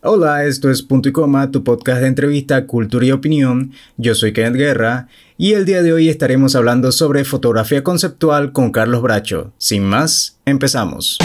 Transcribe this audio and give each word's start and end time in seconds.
Hola, 0.00 0.44
esto 0.44 0.70
es 0.70 0.82
Punto 0.82 1.08
y 1.08 1.12
Coma, 1.12 1.50
tu 1.50 1.64
podcast 1.64 2.00
de 2.00 2.06
entrevista, 2.06 2.68
cultura 2.68 3.04
y 3.04 3.10
opinión. 3.10 3.72
Yo 3.96 4.14
soy 4.14 4.32
Kenneth 4.32 4.54
Guerra 4.54 5.08
y 5.36 5.54
el 5.54 5.64
día 5.64 5.82
de 5.82 5.92
hoy 5.92 6.08
estaremos 6.08 6.54
hablando 6.54 6.92
sobre 6.92 7.24
fotografía 7.24 7.82
conceptual 7.82 8.52
con 8.52 8.70
Carlos 8.70 9.02
Bracho. 9.02 9.52
Sin 9.58 9.82
más, 9.82 10.38
empezamos. 10.44 11.18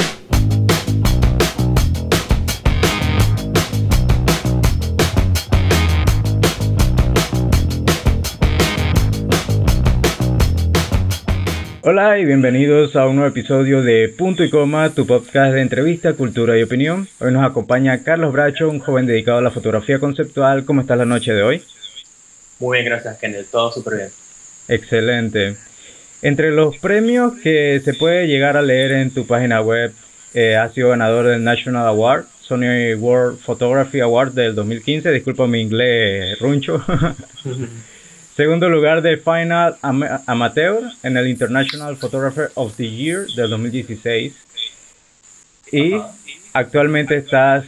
Hola 11.86 12.18
y 12.18 12.24
bienvenidos 12.24 12.96
a 12.96 13.06
un 13.08 13.18
nuevo 13.18 13.30
episodio 13.30 13.82
de 13.82 14.08
Punto 14.08 14.42
y 14.46 14.50
Coma, 14.50 14.92
tu 14.92 15.06
podcast 15.06 15.54
de 15.54 15.60
entrevista, 15.60 16.14
cultura 16.14 16.58
y 16.58 16.64
opinión. 16.64 17.10
Hoy 17.20 17.34
nos 17.34 17.44
acompaña 17.44 18.02
Carlos 18.04 18.32
Bracho, 18.32 18.70
un 18.70 18.80
joven 18.80 19.06
dedicado 19.06 19.40
a 19.40 19.42
la 19.42 19.52
fotografía 19.52 20.00
conceptual. 20.00 20.64
¿Cómo 20.64 20.80
está 20.80 20.96
la 20.96 21.04
noche 21.04 21.34
de 21.34 21.44
hoy? 21.44 21.62
Muy 22.60 22.78
bien, 22.78 22.86
gracias, 22.86 23.18
Kenneth. 23.18 23.52
Todo 23.52 23.70
súper 23.74 23.96
bien. 23.98 24.10
Excelente. 24.70 25.58
Entre 26.22 26.52
los 26.52 26.78
premios 26.78 27.34
que 27.44 27.82
se 27.84 27.94
puede 27.94 28.28
llegar 28.28 28.56
a 28.56 28.62
leer 28.62 28.94
en 28.94 29.12
tu 29.12 29.28
página 29.28 29.60
web, 29.60 29.92
eh, 30.34 30.56
ha 30.56 30.70
sido 30.70 30.88
ganador 30.88 31.26
del 31.26 31.44
National 31.44 31.86
Award, 31.88 32.28
Sony 32.40 32.96
World 32.98 33.40
Photography 33.40 34.00
Award 34.00 34.32
del 34.32 34.56
2015. 34.56 35.12
Disculpa 35.12 35.48
mi 35.48 35.60
inglés 35.60 36.40
runcho. 36.40 36.82
Segundo 38.36 38.68
lugar 38.68 39.04
de 39.04 39.18
Final 39.18 39.76
Amateur 40.26 40.82
en 41.04 41.18
el 41.18 41.28
International 41.28 41.96
Photographer 41.98 42.50
of 42.56 42.76
the 42.78 42.90
Year 42.90 43.28
del 43.28 43.52
2016. 43.52 44.34
Y 45.72 45.94
actualmente 46.54 47.18
estás 47.18 47.64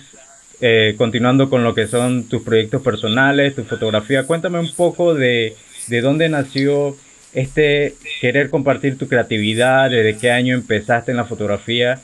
eh, 0.62 0.96
continuando 0.98 1.52
con 1.52 1.64
lo 1.64 1.76
que 1.76 1.86
son 1.86 2.28
tus 2.28 2.42
proyectos 2.42 2.82
personales, 2.82 3.54
tu 3.54 3.64
fotografía. 3.64 4.24
Cuéntame 4.24 4.58
un 4.58 4.74
poco 4.74 5.14
de, 5.14 5.56
de 5.86 6.02
dónde 6.02 6.30
nació 6.30 6.98
este 7.34 7.94
querer 8.20 8.50
compartir 8.50 8.98
tu 8.98 9.08
creatividad, 9.08 9.92
desde 9.92 10.18
qué 10.18 10.32
año 10.32 10.56
empezaste 10.56 11.12
en 11.12 11.18
la 11.18 11.26
fotografía 11.26 12.00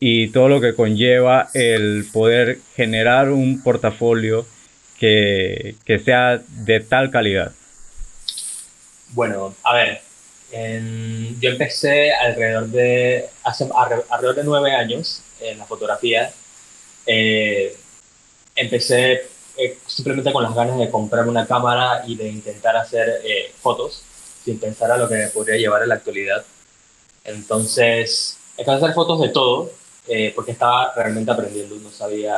y 0.00 0.28
todo 0.28 0.48
lo 0.48 0.62
que 0.62 0.74
conlleva 0.74 1.48
el 1.52 2.06
poder 2.10 2.60
generar 2.76 3.28
un 3.28 3.62
portafolio 3.62 4.46
que, 4.98 5.74
que 5.84 5.98
sea 5.98 6.40
de 6.48 6.80
tal 6.80 7.10
calidad. 7.10 7.52
Bueno, 9.14 9.54
a 9.62 9.74
ver, 9.74 10.02
yo 11.40 11.50
empecé 11.50 12.12
alrededor 12.12 12.66
de, 12.66 13.30
hace 13.44 13.68
alrededor 14.10 14.34
de 14.34 14.42
nueve 14.42 14.72
años 14.74 15.22
en 15.40 15.58
la 15.58 15.66
fotografía. 15.66 16.32
Eh, 17.06 17.76
empecé 18.56 19.28
eh, 19.56 19.78
simplemente 19.86 20.32
con 20.32 20.42
las 20.42 20.54
ganas 20.54 20.78
de 20.78 20.90
comprarme 20.90 21.30
una 21.30 21.46
cámara 21.46 22.02
y 22.08 22.16
de 22.16 22.28
intentar 22.28 22.76
hacer 22.76 23.20
eh, 23.24 23.52
fotos, 23.62 24.02
sin 24.44 24.58
pensar 24.58 24.90
a 24.90 24.96
lo 24.96 25.08
que 25.08 25.14
me 25.14 25.28
podría 25.28 25.56
llevar 25.58 25.84
en 25.84 25.90
la 25.90 25.94
actualidad. 25.94 26.44
Entonces, 27.22 28.36
empecé 28.56 28.72
a 28.72 28.76
hacer 28.78 28.94
fotos 28.94 29.20
de 29.20 29.28
todo, 29.28 29.70
porque 30.34 30.52
estaba 30.52 30.92
realmente 30.94 31.30
aprendiendo, 31.30 31.76
no 31.76 31.90
sabía 31.90 32.36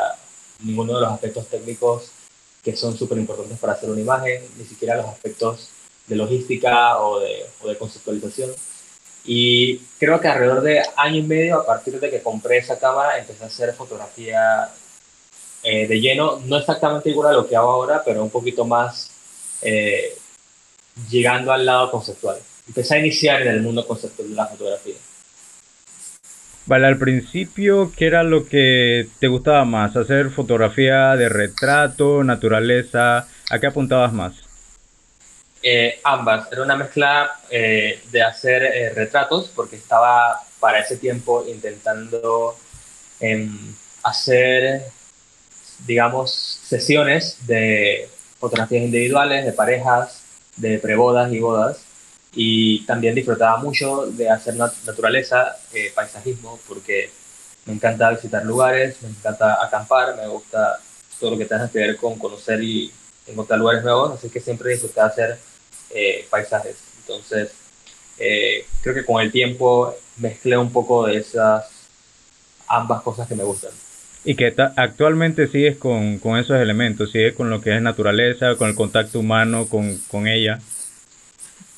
ninguno 0.60 0.94
de 0.94 1.00
los 1.00 1.12
aspectos 1.12 1.48
técnicos 1.48 2.10
que 2.62 2.76
son 2.76 2.96
súper 2.98 3.18
importantes 3.18 3.58
para 3.58 3.72
hacer 3.72 3.90
una 3.90 4.00
imagen, 4.00 4.42
ni 4.58 4.64
siquiera 4.64 4.96
los 4.96 5.06
aspectos 5.06 5.70
de 6.06 6.16
logística 6.16 6.98
o 6.98 7.20
de, 7.20 7.46
o 7.62 7.68
de 7.68 7.76
conceptualización. 7.76 8.50
Y 9.24 9.78
creo 9.98 10.20
que 10.20 10.28
alrededor 10.28 10.62
de 10.62 10.82
año 10.96 11.16
y 11.16 11.22
medio, 11.22 11.60
a 11.60 11.66
partir 11.66 11.98
de 11.98 12.10
que 12.10 12.22
compré 12.22 12.58
esa 12.58 12.78
cámara, 12.78 13.18
empecé 13.18 13.42
a 13.42 13.48
hacer 13.48 13.74
fotografía 13.74 14.70
eh, 15.64 15.88
de 15.88 16.00
lleno, 16.00 16.40
no 16.46 16.58
exactamente 16.58 17.10
igual 17.10 17.34
a 17.34 17.36
lo 17.36 17.48
que 17.48 17.56
hago 17.56 17.70
ahora, 17.70 18.02
pero 18.04 18.22
un 18.22 18.30
poquito 18.30 18.64
más 18.64 19.10
eh, 19.62 20.16
llegando 21.10 21.52
al 21.52 21.66
lado 21.66 21.90
conceptual. 21.90 22.38
Empecé 22.68 22.94
a 22.94 22.98
iniciar 22.98 23.42
en 23.42 23.48
el 23.48 23.62
mundo 23.62 23.84
conceptual 23.84 24.28
de 24.28 24.34
la 24.34 24.46
fotografía. 24.46 24.94
Vale, 26.66 26.86
al 26.86 26.98
principio, 26.98 27.92
¿qué 27.96 28.06
era 28.06 28.22
lo 28.22 28.46
que 28.46 29.08
te 29.18 29.26
gustaba 29.26 29.64
más? 29.64 29.96
¿Hacer 29.96 30.30
fotografía 30.30 31.16
de 31.16 31.28
retrato, 31.28 32.22
naturaleza? 32.22 33.28
¿A 33.50 33.58
qué 33.60 33.66
apuntabas 33.66 34.12
más? 34.12 34.45
Eh, 35.62 36.00
ambas. 36.04 36.50
Era 36.52 36.62
una 36.62 36.76
mezcla 36.76 37.40
eh, 37.50 38.00
de 38.10 38.22
hacer 38.22 38.62
eh, 38.62 38.90
retratos, 38.90 39.50
porque 39.54 39.76
estaba 39.76 40.40
para 40.60 40.80
ese 40.80 40.96
tiempo 40.96 41.44
intentando 41.48 42.56
em, 43.20 43.74
hacer, 44.02 44.84
digamos, 45.86 46.60
sesiones 46.64 47.38
de 47.46 48.08
fotografías 48.38 48.84
individuales, 48.84 49.44
de 49.44 49.52
parejas, 49.52 50.22
de 50.56 50.78
prebodas 50.78 51.32
y 51.32 51.40
bodas. 51.40 51.78
Y 52.34 52.84
también 52.86 53.14
disfrutaba 53.14 53.56
mucho 53.58 54.06
de 54.06 54.30
hacer 54.30 54.54
naturaleza, 54.56 55.56
paisajismo, 55.94 56.60
porque 56.68 57.10
me 57.64 57.72
encanta 57.72 58.10
visitar 58.10 58.44
lugares, 58.44 59.02
me 59.02 59.08
encanta 59.08 59.58
acampar, 59.64 60.16
me 60.16 60.28
gusta 60.28 60.78
todo 61.18 61.30
lo 61.32 61.38
que 61.38 61.46
tenga 61.46 61.68
que 61.70 61.78
ver 61.78 61.96
con 61.96 62.18
conocer 62.18 62.62
y 62.62 62.92
encontrar 63.26 63.58
lugares 63.58 63.82
nuevos, 63.82 64.12
así 64.12 64.28
que 64.28 64.40
siempre 64.40 64.70
disfrutaba 64.70 65.08
hacer 65.08 65.38
eh, 65.90 66.26
paisajes. 66.30 66.76
Entonces, 67.00 67.50
eh, 68.18 68.66
creo 68.82 68.94
que 68.94 69.04
con 69.04 69.22
el 69.22 69.30
tiempo 69.30 69.94
mezclé 70.16 70.56
un 70.56 70.72
poco 70.72 71.06
de 71.06 71.18
esas 71.18 71.64
ambas 72.68 73.02
cosas 73.02 73.28
que 73.28 73.34
me 73.34 73.44
gustan. 73.44 73.70
Y 74.24 74.34
que 74.34 74.54
actualmente 74.76 75.46
sigues 75.46 75.76
con, 75.76 76.18
con, 76.18 76.36
esos 76.36 76.60
elementos, 76.60 77.12
sigues 77.12 77.34
con 77.34 77.48
lo 77.48 77.60
que 77.60 77.76
es 77.76 77.80
naturaleza, 77.80 78.56
con 78.56 78.68
el 78.68 78.74
contacto 78.74 79.20
humano, 79.20 79.68
con, 79.68 79.98
con 80.10 80.26
ella. 80.26 80.58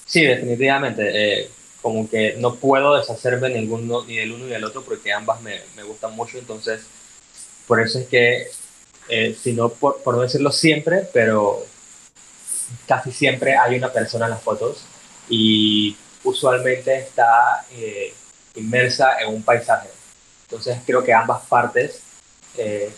Sí, 0.07 0.25
definitivamente. 0.25 1.11
Eh, 1.13 1.51
como 1.83 2.09
que 2.09 2.37
no 2.39 2.55
puedo 2.55 2.97
deshacerme 2.97 3.51
ninguno, 3.51 4.05
ni 4.05 4.17
del 4.17 4.33
uno 4.33 4.47
ni 4.47 4.51
del 4.51 4.65
otro 4.65 4.83
porque 4.83 5.13
ambas 5.13 5.43
me, 5.43 5.61
me 5.77 5.83
gustan 5.83 6.17
mucho. 6.17 6.39
Entonces, 6.39 6.81
por 7.67 7.81
eso 7.81 7.99
es 7.99 8.07
que, 8.07 8.47
si 9.41 9.53
no 9.53 9.69
por, 9.71 10.03
por 10.03 10.17
no 10.17 10.23
decirlo 10.23 10.53
siempre, 10.53 11.09
pero 11.13 11.67
casi 12.87 13.13
siempre 13.13 13.57
hay 13.57 13.77
una 13.77 13.93
persona 13.93 14.27
en 14.27 14.33
las 14.33 14.43
fotos 14.43 14.85
y 15.29 15.97
usualmente 16.25 16.97
está 16.97 17.65
eh, 17.73 18.13
inmersa 18.57 19.19
en 19.21 19.35
un 19.35 19.43
paisaje. 19.43 19.89
Entonces 20.43 20.79
creo 20.87 21.05
que 21.05 21.13
ambas 21.13 21.43
partes 21.47 22.01
eh, 22.57 22.91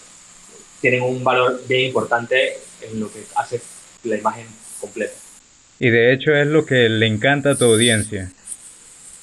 tienen 0.80 1.02
un 1.02 1.22
valor 1.22 1.60
bien 1.66 1.86
importante 1.86 2.58
en 2.80 3.00
lo 3.00 3.12
que 3.12 3.24
hace 3.36 3.60
la 4.04 4.16
imagen 4.16 4.46
completa. 4.80 5.14
Y 5.78 5.90
de 5.90 6.12
hecho 6.12 6.34
es 6.34 6.46
lo 6.46 6.64
que 6.64 6.88
le 6.88 7.06
encanta 7.06 7.50
a 7.50 7.54
tu 7.56 7.64
audiencia. 7.64 8.30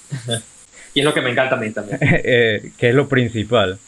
y 0.94 1.00
es 1.00 1.06
lo 1.06 1.14
que 1.14 1.22
me 1.22 1.31
encanta 1.31 1.56
a 1.56 1.59
mí 1.59 1.72
también. 1.72 2.00
Eh, 2.02 2.72
que 2.78 2.90
es 2.90 2.96
lo 2.96 3.08
principal. 3.08 3.80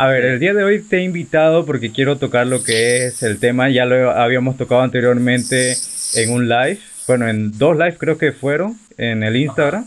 A 0.00 0.06
ver, 0.06 0.24
el 0.24 0.40
día 0.40 0.54
de 0.54 0.64
hoy 0.64 0.80
te 0.80 0.96
he 0.96 1.02
invitado 1.02 1.66
porque 1.66 1.92
quiero 1.92 2.16
tocar 2.16 2.46
lo 2.46 2.64
que 2.64 3.04
es 3.04 3.22
el 3.22 3.38
tema, 3.38 3.68
ya 3.68 3.84
lo 3.84 4.12
habíamos 4.12 4.56
tocado 4.56 4.80
anteriormente 4.80 5.76
en 6.14 6.32
un 6.32 6.48
live, 6.48 6.78
bueno, 7.06 7.28
en 7.28 7.58
dos 7.58 7.76
lives 7.76 7.96
creo 7.98 8.16
que 8.16 8.32
fueron, 8.32 8.80
en 8.96 9.22
el 9.22 9.36
Instagram. 9.36 9.86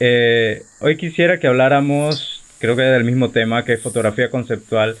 Eh, 0.00 0.62
hoy 0.80 0.96
quisiera 0.96 1.38
que 1.38 1.46
habláramos, 1.46 2.42
creo 2.58 2.74
que 2.74 2.84
del 2.84 3.04
mismo 3.04 3.28
tema, 3.28 3.66
que 3.66 3.74
es 3.74 3.82
fotografía 3.82 4.30
conceptual. 4.30 4.96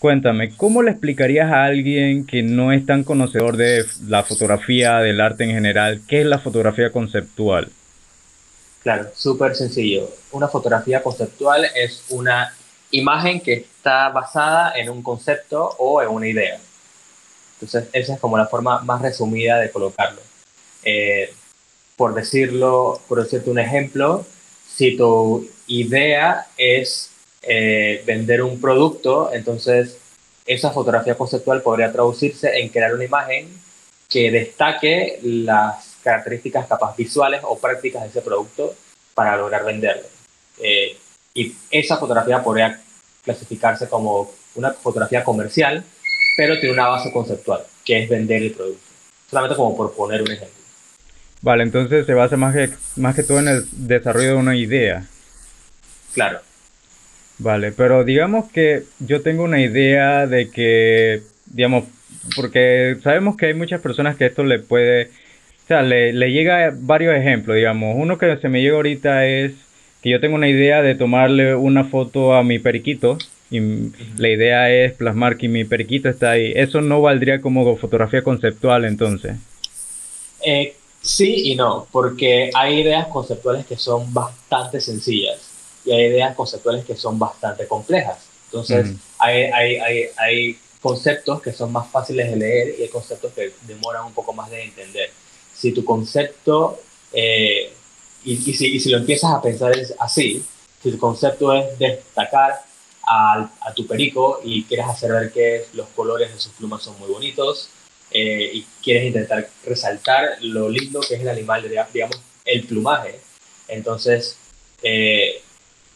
Cuéntame, 0.00 0.56
¿cómo 0.56 0.82
le 0.82 0.90
explicarías 0.90 1.52
a 1.52 1.66
alguien 1.66 2.26
que 2.26 2.42
no 2.42 2.72
es 2.72 2.84
tan 2.84 3.04
conocedor 3.04 3.56
de 3.56 3.84
la 4.08 4.24
fotografía, 4.24 4.98
del 4.98 5.20
arte 5.20 5.44
en 5.44 5.50
general, 5.50 6.00
qué 6.08 6.22
es 6.22 6.26
la 6.26 6.40
fotografía 6.40 6.90
conceptual? 6.90 7.68
Claro, 8.82 9.06
súper 9.14 9.54
sencillo. 9.54 10.10
Una 10.32 10.48
fotografía 10.48 11.00
conceptual 11.00 11.64
es 11.76 12.02
una 12.08 12.55
imagen 12.90 13.40
que 13.40 13.54
está 13.54 14.08
basada 14.10 14.72
en 14.76 14.90
un 14.90 15.02
concepto 15.02 15.74
o 15.78 16.02
en 16.02 16.08
una 16.08 16.28
idea. 16.28 16.58
Entonces, 17.54 17.88
esa 17.92 18.14
es 18.14 18.20
como 18.20 18.36
la 18.36 18.46
forma 18.46 18.80
más 18.80 19.02
resumida 19.02 19.58
de 19.58 19.70
colocarlo. 19.70 20.20
Eh, 20.84 21.32
por 21.96 22.14
decirlo, 22.14 23.00
por 23.08 23.22
decirte 23.22 23.50
un 23.50 23.58
ejemplo, 23.58 24.26
si 24.68 24.96
tu 24.96 25.48
idea 25.66 26.46
es 26.58 27.10
eh, 27.42 28.02
vender 28.06 28.42
un 28.42 28.60
producto, 28.60 29.30
entonces 29.32 29.96
esa 30.44 30.70
fotografía 30.70 31.16
conceptual 31.16 31.62
podría 31.62 31.90
traducirse 31.92 32.60
en 32.60 32.68
crear 32.68 32.94
una 32.94 33.04
imagen 33.04 33.48
que 34.08 34.30
destaque 34.30 35.18
las 35.22 35.96
características 36.02 36.66
capaz 36.66 36.94
visuales 36.96 37.40
o 37.42 37.58
prácticas 37.58 38.02
de 38.02 38.08
ese 38.10 38.20
producto 38.20 38.74
para 39.14 39.36
lograr 39.36 39.64
venderlo. 39.64 40.06
Eh, 40.62 40.96
y 41.34 41.54
esa 41.70 41.96
fotografía 41.96 42.42
podría 42.42 42.80
clasificarse 43.26 43.88
como 43.88 44.32
una 44.54 44.72
fotografía 44.72 45.22
comercial 45.22 45.84
pero 46.36 46.58
tiene 46.60 46.74
una 46.74 46.88
base 46.88 47.10
conceptual, 47.10 47.62
que 47.84 48.02
es 48.02 48.08
vender 48.08 48.42
el 48.42 48.52
producto. 48.52 48.82
Solamente 49.30 49.56
como 49.56 49.76
por 49.76 49.94
poner 49.94 50.20
un 50.22 50.30
ejemplo. 50.30 50.54
Vale, 51.40 51.62
entonces 51.62 52.06
se 52.06 52.14
basa 52.14 52.36
más 52.36 52.54
que, 52.54 52.70
más 52.96 53.16
que 53.16 53.22
todo 53.22 53.40
en 53.40 53.48
el 53.48 53.64
desarrollo 53.72 54.28
de 54.28 54.34
una 54.34 54.56
idea. 54.56 55.06
Claro. 56.12 56.40
Vale, 57.38 57.72
pero 57.72 58.04
digamos 58.04 58.50
que 58.50 58.84
yo 58.98 59.22
tengo 59.22 59.44
una 59.44 59.60
idea 59.60 60.26
de 60.26 60.50
que, 60.50 61.22
digamos, 61.46 61.84
porque 62.34 62.96
sabemos 63.02 63.36
que 63.36 63.46
hay 63.46 63.54
muchas 63.54 63.80
personas 63.80 64.16
que 64.16 64.26
esto 64.26 64.44
le 64.44 64.58
puede, 64.58 65.06
o 65.64 65.66
sea, 65.68 65.82
le, 65.82 66.12
le 66.12 66.32
llega 66.32 66.72
varios 66.74 67.14
ejemplos, 67.14 67.56
digamos. 67.56 67.94
Uno 67.96 68.18
que 68.18 68.36
se 68.38 68.48
me 68.48 68.62
llega 68.62 68.76
ahorita 68.76 69.26
es 69.26 69.52
que 70.06 70.12
yo 70.12 70.20
tengo 70.20 70.36
una 70.36 70.48
idea 70.48 70.82
de 70.82 70.94
tomarle 70.94 71.56
una 71.56 71.82
foto 71.82 72.32
a 72.32 72.44
mi 72.44 72.60
periquito 72.60 73.18
y 73.50 73.58
la 74.16 74.28
idea 74.28 74.70
es 74.70 74.92
plasmar 74.92 75.36
que 75.36 75.48
mi 75.48 75.64
periquito 75.64 76.08
está 76.08 76.30
ahí. 76.30 76.52
Eso 76.54 76.80
no 76.80 77.00
valdría 77.00 77.40
como 77.40 77.76
fotografía 77.76 78.22
conceptual 78.22 78.84
entonces. 78.84 79.36
Eh, 80.44 80.76
sí 81.02 81.50
y 81.50 81.56
no, 81.56 81.88
porque 81.90 82.52
hay 82.54 82.82
ideas 82.82 83.08
conceptuales 83.08 83.66
que 83.66 83.76
son 83.76 84.14
bastante 84.14 84.80
sencillas 84.80 85.40
y 85.84 85.90
hay 85.90 86.04
ideas 86.04 86.36
conceptuales 86.36 86.84
que 86.84 86.94
son 86.94 87.18
bastante 87.18 87.66
complejas. 87.66 88.28
Entonces, 88.44 88.92
hay, 89.18 89.42
hay, 89.42 89.76
hay, 89.78 90.02
hay, 90.18 90.58
conceptos 90.80 91.42
que 91.42 91.52
son 91.52 91.72
más 91.72 91.90
fáciles 91.90 92.30
de 92.30 92.36
leer 92.36 92.76
y 92.78 92.82
hay 92.82 92.88
conceptos 92.90 93.32
que 93.32 93.50
demoran 93.66 94.04
un 94.04 94.12
poco 94.12 94.32
más 94.32 94.48
de 94.52 94.62
entender. 94.62 95.10
Si 95.52 95.72
tu 95.72 95.84
concepto, 95.84 96.78
eh, 97.12 97.72
y, 98.26 98.32
y, 98.32 98.54
si, 98.54 98.66
y, 98.66 98.80
si, 98.80 98.90
lo 98.90 98.98
empiezas 98.98 99.32
a 99.32 99.40
pensar 99.40 99.72
así, 99.98 100.44
si 100.82 100.90
tu 100.90 100.98
concepto 100.98 101.54
es 101.54 101.78
destacar 101.78 102.62
a, 103.06 103.50
a 103.60 103.72
tu 103.72 103.86
perico 103.86 104.40
y 104.44 104.64
quieres 104.64 104.86
hacer 104.86 105.12
ver 105.12 105.32
que 105.32 105.66
los 105.72 105.88
colores 105.90 106.34
de 106.34 106.40
sus 106.40 106.52
plumas 106.52 106.82
son 106.82 106.98
muy 106.98 107.08
bonitos 107.08 107.70
eh, 108.10 108.50
y 108.52 108.66
quieres 108.82 109.04
intentar 109.04 109.48
resaltar 109.64 110.38
lo 110.40 110.68
lindo 110.68 111.00
que 111.00 111.14
es 111.14 111.20
el 111.20 111.28
animal, 111.28 111.62
digamos, 111.92 112.20
el 112.44 112.64
plumaje, 112.64 113.20
entonces 113.68 114.36
eh, 114.82 115.40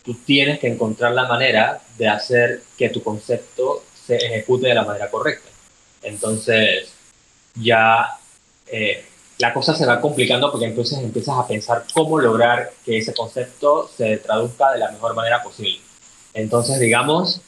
tú 0.04 0.14
tienes 0.14 0.58
que 0.60 0.68
encontrar 0.68 1.12
la 1.12 1.26
manera 1.26 1.82
de 1.98 2.08
hacer 2.08 2.62
que 2.78 2.88
tu 2.88 3.02
concepto 3.02 3.84
se 4.06 4.16
ejecute 4.16 4.68
de 4.68 4.74
la 4.74 4.84
manera 4.84 5.10
correcta. 5.10 5.48
Entonces, 6.02 6.90
ya 7.54 8.18
eh, 8.66 9.04
la 9.40 9.54
cosa 9.54 9.74
se 9.74 9.86
va 9.86 10.00
complicando 10.00 10.50
porque 10.50 10.66
entonces 10.66 10.98
empiezas 10.98 11.38
a 11.38 11.46
pensar 11.46 11.84
cómo 11.94 12.20
lograr 12.20 12.72
que 12.84 12.98
ese 12.98 13.14
concepto 13.14 13.90
se 13.96 14.18
traduzca 14.18 14.72
de 14.72 14.78
la 14.78 14.90
mejor 14.90 15.14
manera 15.14 15.42
posible. 15.42 15.80
Entonces, 16.34 16.78
digamos, 16.78 17.40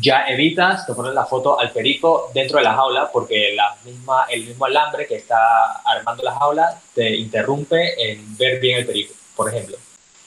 ya 0.00 0.26
evitas 0.26 0.84
que 0.84 0.92
la 1.14 1.24
foto 1.24 1.58
al 1.58 1.70
perico 1.70 2.30
dentro 2.34 2.58
de 2.58 2.64
la 2.64 2.74
jaula 2.74 3.10
porque 3.12 3.54
la 3.54 3.76
misma, 3.84 4.26
el 4.28 4.44
mismo 4.44 4.64
alambre 4.64 5.06
que 5.06 5.14
está 5.14 5.36
armando 5.84 6.24
la 6.24 6.34
jaula 6.34 6.80
te 6.92 7.14
interrumpe 7.14 8.10
en 8.10 8.36
ver 8.36 8.58
bien 8.58 8.78
el 8.78 8.86
perico, 8.86 9.14
por 9.36 9.48
ejemplo. 9.48 9.76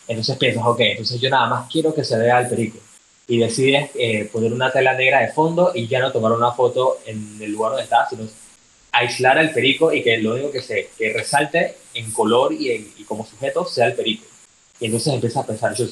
Entonces 0.07 0.37
piensas, 0.37 0.63
ok, 0.65 0.79
entonces 0.79 1.19
yo 1.19 1.29
nada 1.29 1.47
más 1.47 1.69
quiero 1.69 1.93
que 1.93 2.05
se 2.05 2.17
vea 2.17 2.39
el 2.39 2.47
perico. 2.47 2.79
Y 3.27 3.39
decides 3.39 3.91
eh, 3.95 4.29
poner 4.31 4.53
una 4.53 4.71
tela 4.71 4.93
negra 4.93 5.19
de 5.19 5.33
fondo 5.33 5.73
y 5.75 5.87
ya 5.87 5.99
no 5.99 6.13
tomar 6.13 6.31
una 6.31 6.53
foto 6.53 6.99
en 7.05 7.37
el 7.41 7.51
lugar 7.51 7.71
donde 7.71 7.83
está, 7.83 8.07
sino 8.09 8.23
aislar 8.91 9.37
al 9.37 9.51
perico 9.51 9.93
y 9.93 10.03
que 10.03 10.17
lo 10.17 10.33
único 10.33 10.51
que 10.51 10.61
se 10.61 10.89
que 10.97 11.13
resalte 11.13 11.75
en 11.93 12.11
color 12.11 12.53
y, 12.53 12.93
y 12.97 13.03
como 13.03 13.25
sujeto 13.25 13.65
sea 13.65 13.87
el 13.87 13.93
perico. 13.93 14.25
Y 14.79 14.85
entonces 14.85 15.13
empiezas 15.13 15.43
a 15.43 15.47
pensar, 15.47 15.75
yo 15.75 15.85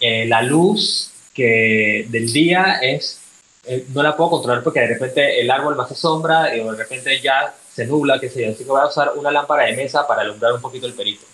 eh, 0.00 0.26
la 0.26 0.42
luz 0.42 1.10
que 1.34 2.06
del 2.08 2.32
día 2.32 2.78
es, 2.82 3.20
eh, 3.64 3.86
no 3.92 4.02
la 4.02 4.16
puedo 4.16 4.30
controlar 4.30 4.62
porque 4.62 4.80
de 4.80 4.88
repente 4.88 5.40
el 5.40 5.50
árbol 5.50 5.76
me 5.76 5.82
hace 5.82 5.94
sombra 5.94 6.54
y 6.54 6.60
de 6.60 6.72
repente 6.72 7.20
ya 7.20 7.54
se 7.72 7.86
nubla, 7.86 8.18
qué 8.18 8.30
sé 8.30 8.42
yo. 8.42 8.50
Así 8.50 8.64
que 8.64 8.70
voy 8.70 8.80
a 8.80 8.86
usar 8.86 9.12
una 9.16 9.30
lámpara 9.30 9.64
de 9.64 9.76
mesa 9.76 10.06
para 10.06 10.22
alumbrar 10.22 10.52
un 10.54 10.60
poquito 10.60 10.86
el 10.86 10.94
perico. 10.94 11.24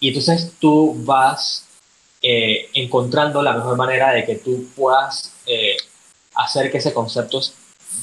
Y 0.00 0.08
entonces 0.08 0.52
tú 0.58 0.94
vas 1.04 1.66
eh, 2.20 2.68
encontrando 2.74 3.42
la 3.42 3.54
mejor 3.54 3.76
manera 3.76 4.12
de 4.12 4.24
que 4.24 4.36
tú 4.36 4.66
puedas 4.76 5.32
eh, 5.46 5.76
hacer 6.34 6.70
que 6.70 6.78
ese 6.78 6.92
concepto 6.92 7.40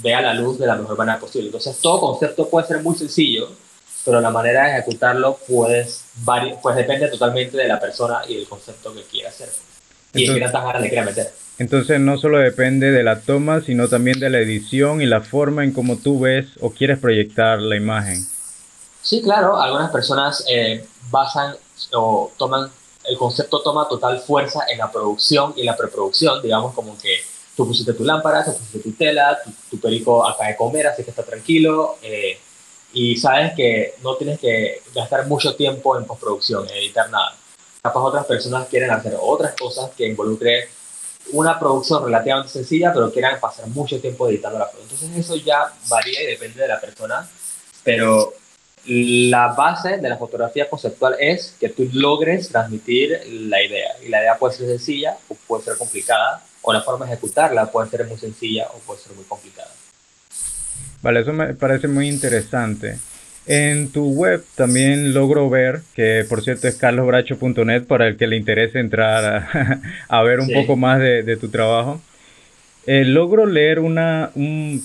vea 0.01 0.21
la 0.21 0.33
luz 0.33 0.59
de 0.59 0.68
la 0.68 0.75
mejor 0.75 0.97
manera 0.97 1.19
posible. 1.19 1.47
Entonces 1.47 1.77
todo 1.80 2.00
concepto 2.00 2.50
puede 2.50 2.68
ser 2.68 2.81
muy 2.81 2.95
sencillo, 2.95 3.50
pero 4.06 4.21
la 4.21 4.31
manera 4.31 4.65
de 4.65 4.71
ejecutarlo 4.71 5.39
puedes, 5.47 6.06
pues 6.62 6.75
depende 6.75 7.07
totalmente 7.09 7.57
de 7.57 7.68
la 7.68 7.80
persona 7.80 8.21
y 8.27 8.36
del 8.36 8.47
concepto 8.47 8.94
que 8.94 9.03
quiera 9.03 9.30
hacer. 9.30 9.50
Y 10.13 10.21
entonces, 10.21 10.44
tantas 10.44 10.63
ganas 10.63 10.81
le 10.81 10.89
quiera 10.89 11.06
meter. 11.06 11.31
Entonces 11.59 12.00
no 12.00 12.18
solo 12.18 12.39
depende 12.39 12.91
de 12.91 13.03
la 13.03 13.19
toma, 13.19 13.62
sino 13.62 13.89
también 13.89 14.19
de 14.19 14.30
la 14.30 14.39
edición 14.39 15.01
y 15.01 15.06
la 15.06 15.21
forma 15.21 15.63
en 15.63 15.74
cómo 15.74 15.97
tú 15.97 16.19
ves 16.19 16.47
o 16.62 16.71
quieres 16.71 17.00
proyectar 17.00 17.59
la 17.59 17.75
imagen. 17.75 18.25
Sí, 19.01 19.21
claro, 19.21 19.62
algunas 19.62 19.92
personas 19.92 20.45
eh, 20.50 20.85
basan 21.12 21.56
o 21.94 22.31
toman, 22.38 22.69
el 23.06 23.18
concepto 23.18 23.62
toma 23.62 23.88
total 23.89 24.19
fuerza 24.21 24.62
en 24.71 24.77
la 24.77 24.92
producción 24.92 25.53
y 25.56 25.63
la 25.63 25.75
preproducción, 25.75 26.42
digamos 26.42 26.74
como 26.74 26.97
que 26.97 27.18
tú 27.59 27.67
pusiste 27.67 27.91
tu 27.91 28.06
lámpara, 28.06 28.45
tú 28.45 28.53
pusiste 28.53 28.79
tu 28.79 28.94
tela, 28.94 29.38
tu, 29.69 29.77
perico 29.81 30.25
acaba 30.25 30.47
de 30.47 30.56
comer, 30.56 30.88
así 30.88 31.03
que 31.03 31.09
está 31.09 31.23
tranquilo, 31.23 31.97
eh, 32.01 32.39
y 32.94 33.17
sabes 33.17 33.51
que 33.53 33.95
no 34.01 34.15
tienes 34.15 34.39
que 34.39 34.81
gastar 34.95 35.27
mucho 35.27 35.57
tiempo 35.57 35.97
en 35.97 36.06
postproducción, 36.06 36.65
en 36.69 36.75
editar 36.77 37.09
nada. 37.09 37.35
Capaz 37.81 38.00
otras 38.00 38.25
personas 38.25 38.69
quieren 38.69 38.91
hacer 38.91 39.13
otras 39.19 39.56
cosas 39.59 39.91
que 39.91 40.07
involucre 40.07 40.69
una 41.33 41.59
producción 41.59 42.06
relativamente 42.06 42.50
sencilla, 42.50 42.94
pero 42.94 43.11
quieran 43.11 43.38
pasar 43.41 43.67
mucho 43.67 44.00
tiempo 44.00 44.29
editando 44.29 44.57
la 44.57 44.67
foto. 44.67 44.83
Entonces 44.83 45.09
eso 45.17 45.35
ya 45.35 45.73
varía 45.89 46.23
y 46.23 46.27
depende 46.27 46.61
de 46.61 46.67
la 46.69 46.79
persona, 46.79 47.29
pero 47.83 48.35
la 48.85 49.50
base 49.50 49.97
de 49.97 50.07
la 50.07 50.17
fotografía 50.17 50.69
conceptual 50.69 51.17
es 51.19 51.56
que 51.59 51.67
tú 51.67 51.89
logres 51.91 52.47
transmitir 52.47 53.21
la 53.27 53.61
idea. 53.61 53.97
Y 54.01 54.07
la 54.07 54.21
idea 54.21 54.38
puede 54.38 54.56
ser 54.56 54.67
sencilla 54.67 55.17
o 55.27 55.35
puede 55.35 55.65
ser 55.65 55.75
complicada, 55.77 56.41
o 56.61 56.73
la 56.73 56.81
forma 56.81 57.06
de 57.06 57.13
ejecutarla 57.13 57.71
puede 57.71 57.89
ser 57.89 58.06
muy 58.07 58.17
sencilla 58.17 58.67
o 58.73 58.79
puede 58.79 59.01
ser 59.01 59.13
muy 59.13 59.25
complicada. 59.25 59.69
Vale, 61.01 61.21
eso 61.21 61.33
me 61.33 61.53
parece 61.53 61.88
muy 61.88 62.07
interesante. 62.07 62.97
En 63.45 63.91
tu 63.91 64.11
web 64.11 64.44
también 64.56 65.13
logro 65.13 65.50
ver, 65.50 65.81
que 65.95 66.25
por 66.27 66.44
cierto 66.44 66.67
es 66.67 66.75
carlosbracho.net 66.75 67.85
para 67.85 68.07
el 68.07 68.17
que 68.17 68.27
le 68.27 68.35
interese 68.35 68.79
entrar 68.79 69.47
a, 70.07 70.21
ver 70.23 70.39
un 70.39 70.51
poco 70.53 70.75
más 70.75 71.00
de, 71.00 71.23
de 71.23 71.38
tu 71.38 71.50
trabajo. 71.50 72.01
Eh, 72.91 73.06
logro 73.06 73.45
leer 73.45 73.79
una, 73.79 74.31
un, 74.35 74.83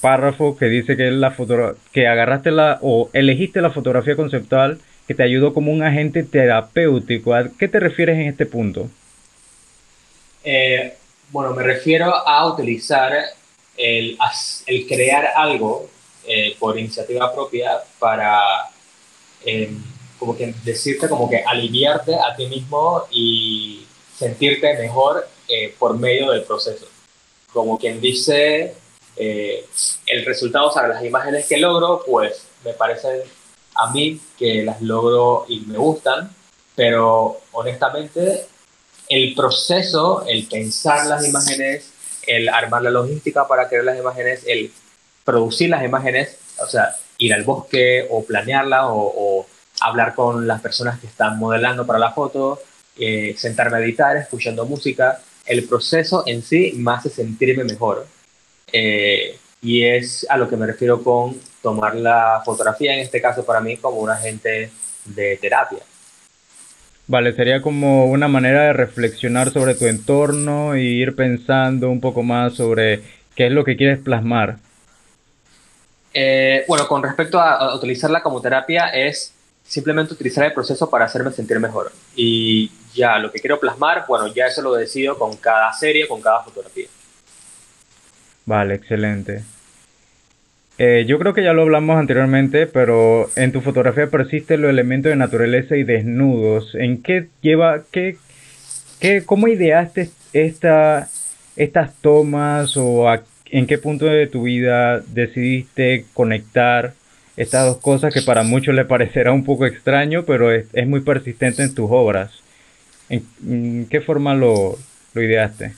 párrafo 0.00 0.56
que 0.56 0.66
dice 0.66 0.96
que, 0.96 1.10
la 1.10 1.30
foto, 1.30 1.76
que 1.92 2.06
agarraste 2.06 2.50
la 2.50 2.78
o 2.80 3.10
elegiste 3.12 3.60
la 3.60 3.70
fotografía 3.70 4.16
conceptual 4.16 4.78
que 5.06 5.14
te 5.14 5.22
ayudó 5.22 5.52
como 5.52 5.70
un 5.70 5.82
agente 5.82 6.22
terapéutico. 6.22 7.34
¿A 7.34 7.50
qué 7.58 7.68
te 7.68 7.80
refieres 7.80 8.18
en 8.18 8.28
este 8.28 8.46
punto? 8.46 8.88
Eh, 10.42 10.94
bueno, 11.34 11.52
me 11.52 11.64
refiero 11.64 12.14
a 12.14 12.46
utilizar 12.46 13.12
el, 13.76 14.16
el 14.66 14.86
crear 14.86 15.32
algo 15.34 15.88
eh, 16.24 16.54
por 16.60 16.78
iniciativa 16.78 17.34
propia 17.34 17.82
para 17.98 18.40
como 20.16 20.36
que 20.36 20.54
decirte 20.62 21.08
como 21.08 21.28
que 21.28 21.42
aliviarte 21.42 22.14
a 22.14 22.36
ti 22.36 22.46
mismo 22.46 23.02
y 23.10 23.84
sentirte 24.16 24.78
mejor 24.78 25.28
por 25.76 25.98
medio 25.98 26.30
del 26.30 26.44
proceso. 26.44 26.86
Como 27.52 27.78
quien 27.78 28.00
dice, 28.00 28.74
eh, 29.16 29.66
el 30.06 30.24
resultado, 30.24 30.68
o 30.68 30.72
sea, 30.72 30.86
las 30.86 31.04
imágenes 31.04 31.46
que 31.46 31.56
logro, 31.56 32.04
pues 32.06 32.46
me 32.64 32.74
parecen 32.74 33.22
a 33.74 33.90
mí 33.90 34.20
que 34.38 34.62
las 34.62 34.80
logro 34.80 35.46
y 35.48 35.60
me 35.62 35.78
gustan, 35.78 36.32
pero 36.76 37.40
honestamente 37.50 38.46
el 39.08 39.34
proceso, 39.34 40.24
el 40.26 40.46
pensar 40.46 41.06
las 41.06 41.26
imágenes, 41.26 41.90
el 42.26 42.48
armar 42.48 42.82
la 42.82 42.90
logística 42.90 43.46
para 43.46 43.68
crear 43.68 43.84
las 43.84 43.98
imágenes, 43.98 44.42
el 44.46 44.72
producir 45.24 45.70
las 45.70 45.84
imágenes, 45.84 46.36
o 46.58 46.66
sea, 46.66 46.96
ir 47.18 47.32
al 47.34 47.44
bosque 47.44 48.06
o 48.10 48.24
planearla 48.24 48.88
o, 48.88 49.46
hablar 49.80 50.14
con 50.14 50.46
las 50.46 50.60
personas 50.60 51.00
que 51.00 51.08
están 51.08 51.36
modelando 51.36 51.84
para 51.84 51.98
la 51.98 52.12
foto, 52.12 52.62
eh, 52.96 53.34
sentarme 53.36 53.76
a 53.76 53.80
editar, 53.80 54.16
escuchando 54.16 54.64
música, 54.64 55.20
el 55.46 55.66
proceso 55.66 56.22
en 56.26 56.42
sí 56.42 56.72
me 56.76 56.92
hace 56.92 57.10
sentirme 57.10 57.64
mejor. 57.64 58.06
Eh, 58.72 59.36
y 59.60 59.84
es 59.84 60.26
a 60.30 60.36
lo 60.36 60.48
que 60.48 60.56
me 60.56 60.66
refiero 60.66 61.02
con 61.02 61.38
tomar 61.60 61.96
la 61.96 62.40
fotografía, 62.44 62.94
en 62.94 63.00
este 63.00 63.20
caso 63.20 63.44
para 63.44 63.60
mí, 63.60 63.76
como 63.76 63.98
un 63.98 64.10
agente 64.10 64.70
de 65.06 65.36
terapia. 65.38 65.80
Vale, 67.06 67.34
sería 67.34 67.60
como 67.60 68.06
una 68.06 68.28
manera 68.28 68.62
de 68.62 68.72
reflexionar 68.72 69.50
sobre 69.50 69.74
tu 69.74 69.84
entorno 69.84 70.76
y 70.76 70.82
ir 70.82 71.14
pensando 71.14 71.90
un 71.90 72.00
poco 72.00 72.22
más 72.22 72.54
sobre 72.54 73.02
qué 73.34 73.46
es 73.46 73.52
lo 73.52 73.64
que 73.64 73.76
quieres 73.76 73.98
plasmar. 73.98 74.56
Eh, 76.14 76.64
bueno, 76.66 76.86
con 76.86 77.02
respecto 77.02 77.38
a, 77.40 77.74
utilizarla 77.74 78.22
como 78.22 78.40
terapia, 78.40 78.86
es 78.88 79.34
simplemente 79.64 80.14
utilizar 80.14 80.44
el 80.44 80.52
proceso 80.52 80.88
para 80.88 81.04
hacerme 81.04 81.30
sentir 81.32 81.58
mejor. 81.58 81.92
Y 82.16 82.70
ya 82.94 83.18
lo 83.18 83.30
que 83.30 83.40
quiero 83.40 83.60
plasmar, 83.60 84.04
bueno, 84.08 84.28
ya 84.28 84.46
eso 84.46 84.62
lo 84.62 84.74
decido 84.74 85.18
con 85.18 85.36
cada 85.36 85.72
serie, 85.72 86.08
con 86.08 86.22
cada 86.22 86.42
fotografía. 86.42 86.86
Vale, 88.46 88.74
excelente. 88.74 89.44
Eh, 90.76 91.04
yo 91.06 91.18
creo 91.18 91.34
que 91.34 91.42
ya 91.42 91.52
lo 91.52 91.62
hablamos 91.62 91.96
anteriormente, 91.96 92.66
pero 92.66 93.30
en 93.36 93.52
tu 93.52 93.60
fotografía 93.60 94.08
persisten 94.08 94.62
los 94.62 94.70
elementos 94.70 95.10
de 95.10 95.16
naturaleza 95.16 95.76
y 95.76 95.84
desnudos. 95.84 96.74
¿En 96.74 97.02
qué 97.02 97.28
lleva, 97.42 97.82
qué, 97.92 98.16
qué, 98.98 99.24
cómo 99.24 99.46
ideaste 99.46 100.10
esta, 100.32 101.08
estas 101.56 101.94
tomas 102.00 102.76
o 102.76 103.06
en 103.46 103.66
qué 103.66 103.78
punto 103.78 104.06
de 104.06 104.26
tu 104.26 104.42
vida 104.42 105.00
decidiste 105.00 106.06
conectar 106.12 106.94
estas 107.36 107.66
dos 107.66 107.78
cosas 107.78 108.12
que 108.12 108.22
para 108.22 108.42
muchos 108.42 108.74
le 108.74 108.84
parecerá 108.84 109.32
un 109.32 109.44
poco 109.44 109.66
extraño, 109.66 110.24
pero 110.24 110.52
es, 110.52 110.66
muy 110.86 111.00
persistente 111.00 111.62
en 111.62 111.74
tus 111.74 111.88
obras. 111.90 112.32
¿En, 113.08 113.86
qué 113.90 114.00
forma 114.00 114.34
lo, 114.34 114.76
lo, 115.12 115.22
ideaste? 115.22 115.74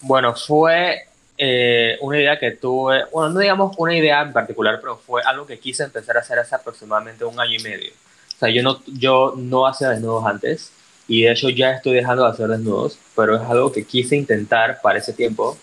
Bueno, 0.00 0.34
fue 0.34 1.02
eh, 1.36 1.98
una 2.00 2.18
idea 2.18 2.38
que 2.38 2.52
tuve, 2.52 3.04
bueno, 3.12 3.30
no 3.30 3.40
digamos 3.40 3.74
una 3.78 3.96
idea 3.96 4.22
en 4.22 4.32
particular, 4.32 4.78
pero 4.80 4.96
fue 4.96 5.22
algo 5.22 5.46
que 5.46 5.58
quise 5.58 5.84
empezar 5.84 6.16
a 6.16 6.20
hacer 6.20 6.38
hace 6.38 6.54
aproximadamente 6.54 7.24
un 7.24 7.38
año 7.40 7.54
y 7.58 7.62
medio. 7.62 7.92
O 8.36 8.38
sea, 8.38 8.50
yo 8.50 8.62
no, 8.62 8.80
yo 8.86 9.34
no 9.36 9.66
hacía 9.66 9.90
desnudos 9.90 10.26
antes 10.26 10.72
y 11.08 11.22
de 11.22 11.32
hecho 11.32 11.48
ya 11.48 11.72
estoy 11.72 11.94
dejando 11.94 12.24
de 12.24 12.30
hacer 12.30 12.48
desnudos, 12.48 12.98
pero 13.16 13.36
es 13.36 13.42
algo 13.42 13.72
que 13.72 13.84
quise 13.84 14.16
intentar 14.16 14.80
para 14.82 14.98
ese 14.98 15.12
tiempo 15.12 15.58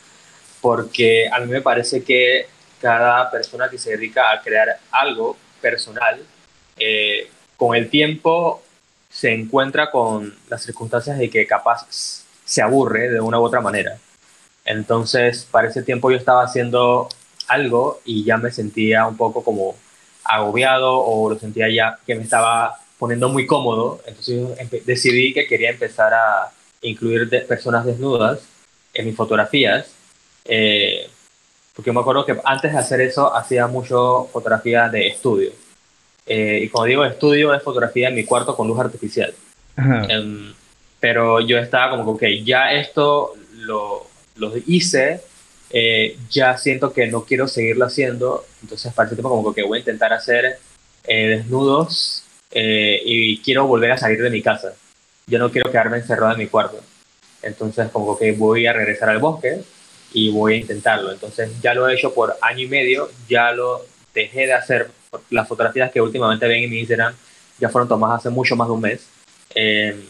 porque 0.62 1.28
a 1.32 1.40
mí 1.40 1.48
me 1.48 1.62
parece 1.62 2.04
que 2.04 2.48
cada 2.82 3.30
persona 3.32 3.70
que 3.70 3.78
se 3.78 3.92
dedica 3.92 4.32
a 4.32 4.42
crear 4.42 4.80
algo 4.92 5.38
personal, 5.62 6.20
eh, 6.78 7.30
con 7.58 7.76
el 7.76 7.90
tiempo 7.90 8.64
se 9.10 9.34
encuentra 9.34 9.92
con 9.92 10.36
las 10.50 10.64
circunstancias 10.64 11.18
de 11.18 11.30
que 11.30 11.46
capaz 11.46 12.26
se 12.44 12.62
aburre 12.62 13.10
de 13.10 13.20
una 13.20 13.40
u 13.40 13.44
otra 13.44 13.62
manera. 13.62 13.98
Entonces, 14.66 15.48
para 15.50 15.68
ese 15.68 15.84
tiempo 15.84 16.12
yo 16.12 16.18
estaba 16.18 16.44
haciendo 16.44 17.10
algo 17.48 18.00
y 18.06 18.24
ya 18.24 18.38
me 18.38 18.52
sentía 18.52 19.08
un 19.08 19.18
poco 19.18 19.44
como 19.44 19.76
agobiado 20.24 20.98
o 21.00 21.30
lo 21.30 21.40
sentía 21.40 21.70
ya 21.70 22.00
que 22.06 22.16
me 22.16 22.24
estaba 22.24 22.80
poniendo 22.98 23.30
muy 23.30 23.46
cómodo. 23.46 24.02
Entonces 24.06 24.86
decidí 24.86 25.34
que 25.34 25.48
quería 25.48 25.72
empezar 25.72 26.14
a 26.14 26.52
incluir 26.82 27.30
personas 27.48 27.86
desnudas 27.86 28.40
en 28.94 29.06
mis 29.06 29.16
fotografías. 29.16 29.92
Eh, 30.46 31.10
porque 31.76 31.92
me 31.92 32.02
acuerdo 32.02 32.26
que 32.26 32.38
antes 32.44 32.74
de 32.74 32.78
hacer 32.78 33.02
eso 33.02 33.36
hacía 33.36 33.68
mucho 33.68 34.30
fotografía 34.32 34.90
de 34.90 35.08
estudio. 35.08 35.52
Eh, 36.26 36.62
y 36.64 36.70
cuando 36.70 36.88
digo 36.88 37.06
estudio 37.06 37.54
es 37.54 37.64
fotografía 37.64 38.10
en 38.10 38.16
mi 38.16 38.24
cuarto 38.24 38.56
con 38.56 38.68
luz 38.68 38.80
artificial. 38.80 39.34
Em, 40.10 40.54
pero 41.00 41.40
yo 41.40 41.58
estaba 41.58 41.98
como 41.98 42.18
que, 42.18 42.28
ok, 42.28 42.46
ya 42.46 42.72
esto 42.72 43.34
lo, 43.56 44.11
lo 44.50 44.54
hice, 44.68 45.22
eh, 45.70 46.18
ya 46.30 46.58
siento 46.58 46.92
que 46.92 47.08
no 47.08 47.24
quiero 47.24 47.48
seguirlo 47.48 47.86
haciendo, 47.86 48.46
entonces 48.62 48.94
para 48.94 49.08
ese 49.08 49.16
tiempo 49.16 49.30
como 49.30 49.54
que 49.54 49.64
voy 49.64 49.78
a 49.78 49.80
intentar 49.80 50.12
hacer 50.12 50.60
eh, 51.06 51.28
desnudos 51.28 52.24
y 52.54 53.38
quiero 53.42 53.66
volver 53.66 53.92
a 53.92 53.98
salir 53.98 54.22
de 54.22 54.30
mi 54.30 54.42
casa. 54.42 54.74
Yo 55.28 55.40
no 55.40 55.50
quiero 55.50 55.72
quedarme 55.72 55.98
encerrado 55.98 56.34
en 56.34 56.40
mi 56.40 56.48
cuarto. 56.48 56.82
Entonces 57.42 57.90
como 57.92 58.18
que 58.18 58.34
voy 58.34 58.68
a 58.68 58.74
regresar 58.74 59.10
al 59.10 59.20
bosque 59.20 59.62
y 60.14 60.32
voy 60.32 60.56
a 60.56 60.58
intentarlo. 60.58 61.12
Entonces 61.12 61.50
ya 61.62 61.74
lo 61.74 61.88
he 61.88 61.96
hecho 61.96 62.14
por 62.14 62.38
año 62.42 62.66
y 62.66 62.68
medio, 62.68 63.10
ya 63.30 63.52
lo 63.52 63.86
dejé 64.14 64.48
de 64.48 64.54
hacer. 64.54 64.92
Las 65.30 65.48
fotografías 65.48 65.92
que 65.92 66.02
últimamente 66.02 66.48
ven 66.48 66.64
en 66.64 66.70
mi 66.70 66.80
Instagram 66.80 67.14
ya 67.60 67.70
fueron 67.70 67.88
tomadas 67.88 68.20
hace 68.20 68.30
mucho 68.30 68.56
más 68.56 68.68
de 68.68 68.74
un 68.74 68.82
mes. 68.82 69.08
Em, 69.54 70.02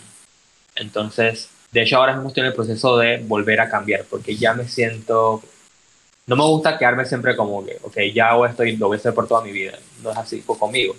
entonces, 0.76 1.50
de 1.72 1.82
hecho 1.82 1.98
ahora 1.98 2.14
mismo 2.14 2.30
estoy 2.30 2.42
en 2.42 2.48
el 2.48 2.54
proceso 2.54 2.98
de 2.98 3.18
volver 3.20 3.62
a 3.62 3.70
cambiar 3.70 4.06
porque 4.10 4.36
ya 4.36 4.54
me 4.54 4.68
siento... 4.68 5.42
No 6.28 6.36
me 6.36 6.44
gusta 6.44 6.78
quedarme 6.78 7.06
siempre 7.06 7.36
como 7.36 7.66
que, 7.66 7.78
ok, 7.82 7.98
ya 8.14 8.30
hago 8.30 8.46
esto 8.46 8.64
y 8.64 8.78
lo 8.78 8.88
voy 8.88 8.98
a 8.98 9.00
hacer 9.00 9.14
por 9.14 9.28
toda 9.28 9.44
mi 9.44 9.52
vida. 9.52 9.74
No 10.04 10.12
es 10.12 10.18
así 10.18 10.44
pues, 10.46 10.58
conmigo. 10.60 10.96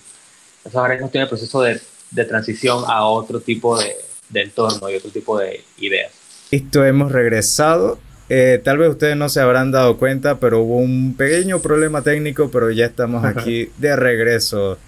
Entonces 0.59 0.77
ahora 0.77 0.95
mismo 0.95 1.07
estoy 1.07 1.19
en 1.21 1.23
el 1.23 1.29
proceso 1.29 1.63
de, 1.63 1.81
de 2.11 2.25
transición 2.25 2.85
a 2.87 3.05
otro 3.05 3.41
tipo 3.41 3.79
de, 3.79 3.97
de 4.29 4.43
entorno 4.43 4.91
y 4.91 4.97
otro 4.97 5.11
tipo 5.11 5.39
de 5.39 5.65
ideas. 5.79 6.13
Esto 6.51 6.85
hemos 6.85 7.13
regresado 7.13 7.99
eh, 8.35 8.63
tal 8.65 8.79
vez 8.79 8.89
ustedes 8.89 9.15
no 9.15 9.29
se 9.29 9.41
habrán 9.41 9.73
dado 9.73 9.99
cuenta, 9.99 10.41
pero 10.41 10.61
hubo 10.61 10.79
un 10.79 11.15
pequeño 11.19 11.61
problema 11.61 12.01
técnico, 12.01 12.51
pero 12.51 12.71
ya 12.71 12.87
estamos 12.87 13.25
aquí 13.27 13.71
de 13.77 13.95
regreso. 13.95 14.79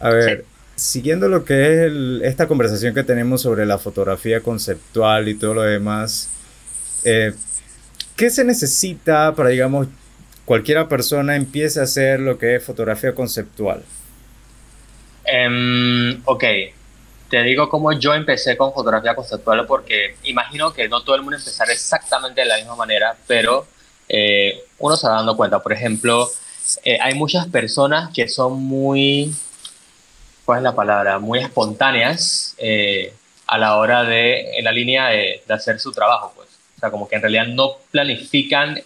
A 0.00 0.10
ver, 0.10 0.44
siguiendo 0.78 1.28
lo 1.28 1.44
que 1.44 1.86
es 1.86 1.92
esta 2.22 2.46
conversación 2.46 2.94
que 2.94 3.02
tenemos 3.02 3.42
sobre 3.42 3.66
la 3.66 3.78
fotografía 3.78 4.40
conceptual 4.40 5.28
y 5.28 5.34
todo 5.34 5.54
lo 5.54 5.62
demás, 5.62 6.30
eh, 7.04 7.34
¿qué 8.16 8.30
se 8.30 8.44
necesita 8.44 9.34
para, 9.34 9.50
digamos, 9.50 9.88
cualquiera 10.44 10.88
persona 10.88 11.36
empiece 11.36 11.80
a 11.80 11.82
hacer 11.82 12.20
lo 12.20 12.38
que 12.38 12.56
es 12.56 12.64
fotografía 12.64 13.14
conceptual? 13.14 13.82
Um, 15.26 16.22
ok, 16.24 16.44
te 17.28 17.42
digo 17.42 17.68
cómo 17.68 17.92
yo 17.92 18.14
empecé 18.14 18.56
con 18.56 18.72
fotografía 18.72 19.14
conceptual 19.14 19.66
porque 19.66 20.16
imagino 20.22 20.72
que 20.72 20.88
no 20.88 21.02
todo 21.02 21.16
el 21.16 21.22
mundo 21.22 21.36
empezará 21.36 21.72
exactamente 21.72 22.40
de 22.40 22.46
la 22.46 22.56
misma 22.56 22.76
manera, 22.76 23.16
pero 23.26 23.66
eh, 24.08 24.62
uno 24.78 24.96
se 24.96 25.06
va 25.08 25.14
dando 25.14 25.36
cuenta. 25.36 25.60
Por 25.60 25.72
ejemplo, 25.72 26.30
eh, 26.84 26.98
hay 27.00 27.14
muchas 27.14 27.46
personas 27.48 28.10
que 28.14 28.28
son 28.28 28.62
muy, 28.62 29.34
¿cuál 30.48 30.60
es 30.60 30.64
la 30.64 30.74
palabra? 30.74 31.18
Muy 31.18 31.40
espontáneas 31.40 32.54
eh, 32.56 33.12
a 33.46 33.58
la 33.58 33.76
hora 33.76 34.02
de, 34.04 34.56
en 34.56 34.64
la 34.64 34.72
línea 34.72 35.08
de, 35.08 35.42
de, 35.46 35.54
hacer 35.54 35.78
su 35.78 35.92
trabajo, 35.92 36.32
pues. 36.34 36.48
O 36.74 36.80
sea, 36.80 36.90
como 36.90 37.06
que 37.06 37.16
en 37.16 37.20
realidad 37.20 37.48
no 37.48 37.72
planifican 37.90 38.80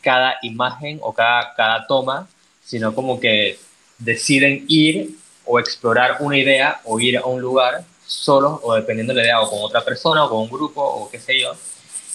cada 0.00 0.38
imagen 0.40 1.00
o 1.02 1.12
cada, 1.12 1.52
cada 1.54 1.86
toma, 1.86 2.28
sino 2.64 2.94
como 2.94 3.20
que 3.20 3.58
deciden 3.98 4.64
ir 4.68 5.10
o 5.44 5.60
explorar 5.60 6.16
una 6.20 6.38
idea 6.38 6.80
o 6.84 6.98
ir 6.98 7.18
a 7.18 7.26
un 7.26 7.42
lugar 7.42 7.84
solo 8.06 8.58
o 8.62 8.74
dependiendo 8.74 9.12
de 9.12 9.18
la 9.18 9.24
idea 9.26 9.40
o 9.42 9.50
con 9.50 9.58
otra 9.60 9.84
persona 9.84 10.24
o 10.24 10.30
con 10.30 10.38
un 10.38 10.48
grupo 10.48 10.82
o 10.82 11.10
qué 11.10 11.20
sé 11.20 11.38
yo. 11.38 11.54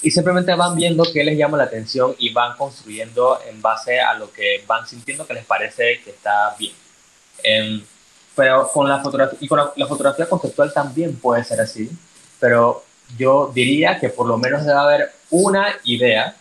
Y 0.02 0.10
simplemente 0.10 0.56
van 0.56 0.76
viendo 0.76 1.04
qué 1.14 1.24
les 1.24 1.38
llama 1.38 1.56
la 1.56 1.66
atención 1.66 2.16
y 2.18 2.34
van 2.34 2.58
construyendo 2.58 3.40
en 3.48 3.62
base 3.62 4.00
a 4.00 4.16
lo 4.16 4.34
que 4.34 4.64
van 4.66 4.88
sintiendo 4.88 5.28
que 5.28 5.36
les 5.36 5.46
parece 5.46 6.02
que 6.04 6.10
está 6.10 6.56
bien. 6.58 6.74
Em, 7.44 7.84
pero 8.38 8.70
con 8.72 8.88
la 8.88 9.00
fotografía, 9.02 9.40
y 9.42 9.48
con 9.48 9.58
la, 9.58 9.88
fotografía 9.88 10.30
conceptual 10.30 10.72
también 10.72 11.16
puede 11.16 11.44
ser 11.44 11.60
así, 11.60 11.90
pero 12.40 12.84
yo 13.18 13.52
diría 13.52 14.00
que 14.00 14.10
por 14.10 14.28
lo 14.28 14.38
menos 14.38 14.64
debe 14.64 14.78
haber 14.78 15.12
una 15.32 15.76
idea 15.86 16.36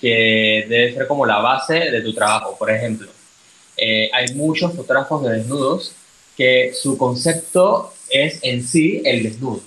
que 0.00 0.64
debe 0.66 0.94
ser 0.94 1.06
como 1.06 1.26
la 1.26 1.40
base 1.40 1.74
de 1.74 2.00
tu 2.00 2.14
trabajo. 2.14 2.56
Por 2.56 2.70
ejemplo, 2.70 3.10
eh, 3.76 4.10
hay 4.14 4.34
muchos 4.34 4.74
fotógrafos 4.74 5.22
de 5.24 5.32
desnudos 5.32 5.92
que 6.38 6.72
su 6.72 6.96
concepto 6.96 7.92
es 8.08 8.38
en 8.42 8.66
sí 8.66 9.02
el 9.04 9.24
desnudo. 9.24 9.60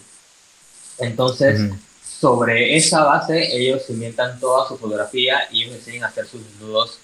Entonces, 0.98 1.72
sobre 2.20 2.76
esa 2.76 3.04
base, 3.04 3.56
ellos 3.56 3.88
inventan 3.90 4.40
toda 4.40 4.68
su 4.68 4.76
fotografía 4.76 5.48
y 5.52 5.66
ellos 5.66 5.76
deciden 5.76 6.04
hacer 6.04 6.26
sus 6.26 6.44
desnudos 6.44 6.98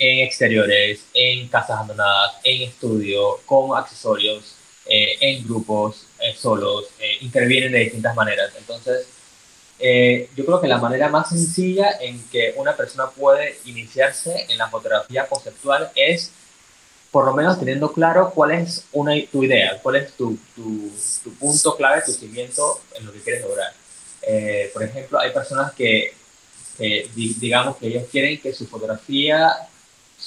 en 0.00 0.26
exteriores, 0.26 1.04
en 1.14 1.46
casas 1.46 1.70
abandonadas, 1.70 2.38
en 2.42 2.62
estudio, 2.62 3.38
con 3.46 3.78
accesorios, 3.78 4.56
eh, 4.86 5.16
en 5.20 5.44
grupos, 5.44 6.06
eh, 6.18 6.34
solos, 6.36 6.86
intervienen 7.20 7.70
de 7.70 7.78
distintas 7.80 8.16
maneras. 8.16 8.50
Entonces, 8.58 9.06
yo 10.34 10.44
creo 10.44 10.60
que 10.60 10.68
la 10.68 10.78
manera 10.78 11.08
más 11.08 11.28
sencilla 11.28 11.98
en 12.00 12.22
que 12.30 12.52
una 12.56 12.76
persona 12.76 13.08
puede 13.10 13.58
iniciarse 13.64 14.46
en 14.48 14.58
la 14.58 14.68
fotografía 14.68 15.26
conceptual 15.26 15.90
es 15.94 16.32
por 17.10 17.24
lo 17.24 17.34
menos 17.34 17.58
teniendo 17.58 17.92
claro 17.92 18.30
cuál 18.34 18.52
es 18.52 18.84
una, 18.92 19.14
tu 19.30 19.42
idea, 19.44 19.78
cuál 19.82 19.96
es 19.96 20.12
tu, 20.12 20.38
tu, 20.54 20.90
tu 21.24 21.34
punto 21.34 21.76
clave, 21.76 22.02
tu 22.04 22.12
cimiento 22.12 22.80
en 22.94 23.06
lo 23.06 23.12
que 23.12 23.20
quieres 23.20 23.42
lograr. 23.42 23.72
Eh, 24.22 24.70
por 24.72 24.82
ejemplo, 24.82 25.18
hay 25.18 25.32
personas 25.32 25.72
que, 25.72 26.14
digamos 26.78 27.76
que 27.76 27.88
ellos 27.88 28.04
quieren 28.10 28.40
que 28.40 28.52
su 28.52 28.66
fotografía, 28.66 29.52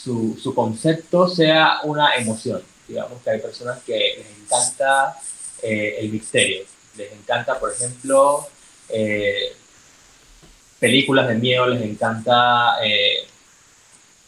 su, 0.04 0.38
su, 0.42 0.54
concepto 0.54 1.28
sea 1.28 1.80
una 1.84 2.16
emoción. 2.16 2.62
Digamos 2.88 3.22
que 3.22 3.30
hay 3.30 3.40
personas 3.40 3.82
que 3.84 4.16
les 4.18 4.28
encanta 4.42 5.18
eh, 5.62 5.98
el 6.00 6.10
misterio, 6.10 6.64
les 6.98 7.12
encanta, 7.14 7.60
por 7.60 7.72
ejemplo, 7.72 8.48
eh, 8.90 9.56
películas 10.80 11.28
de 11.28 11.36
miedo, 11.36 11.68
les 11.68 11.82
encanta 11.82 12.76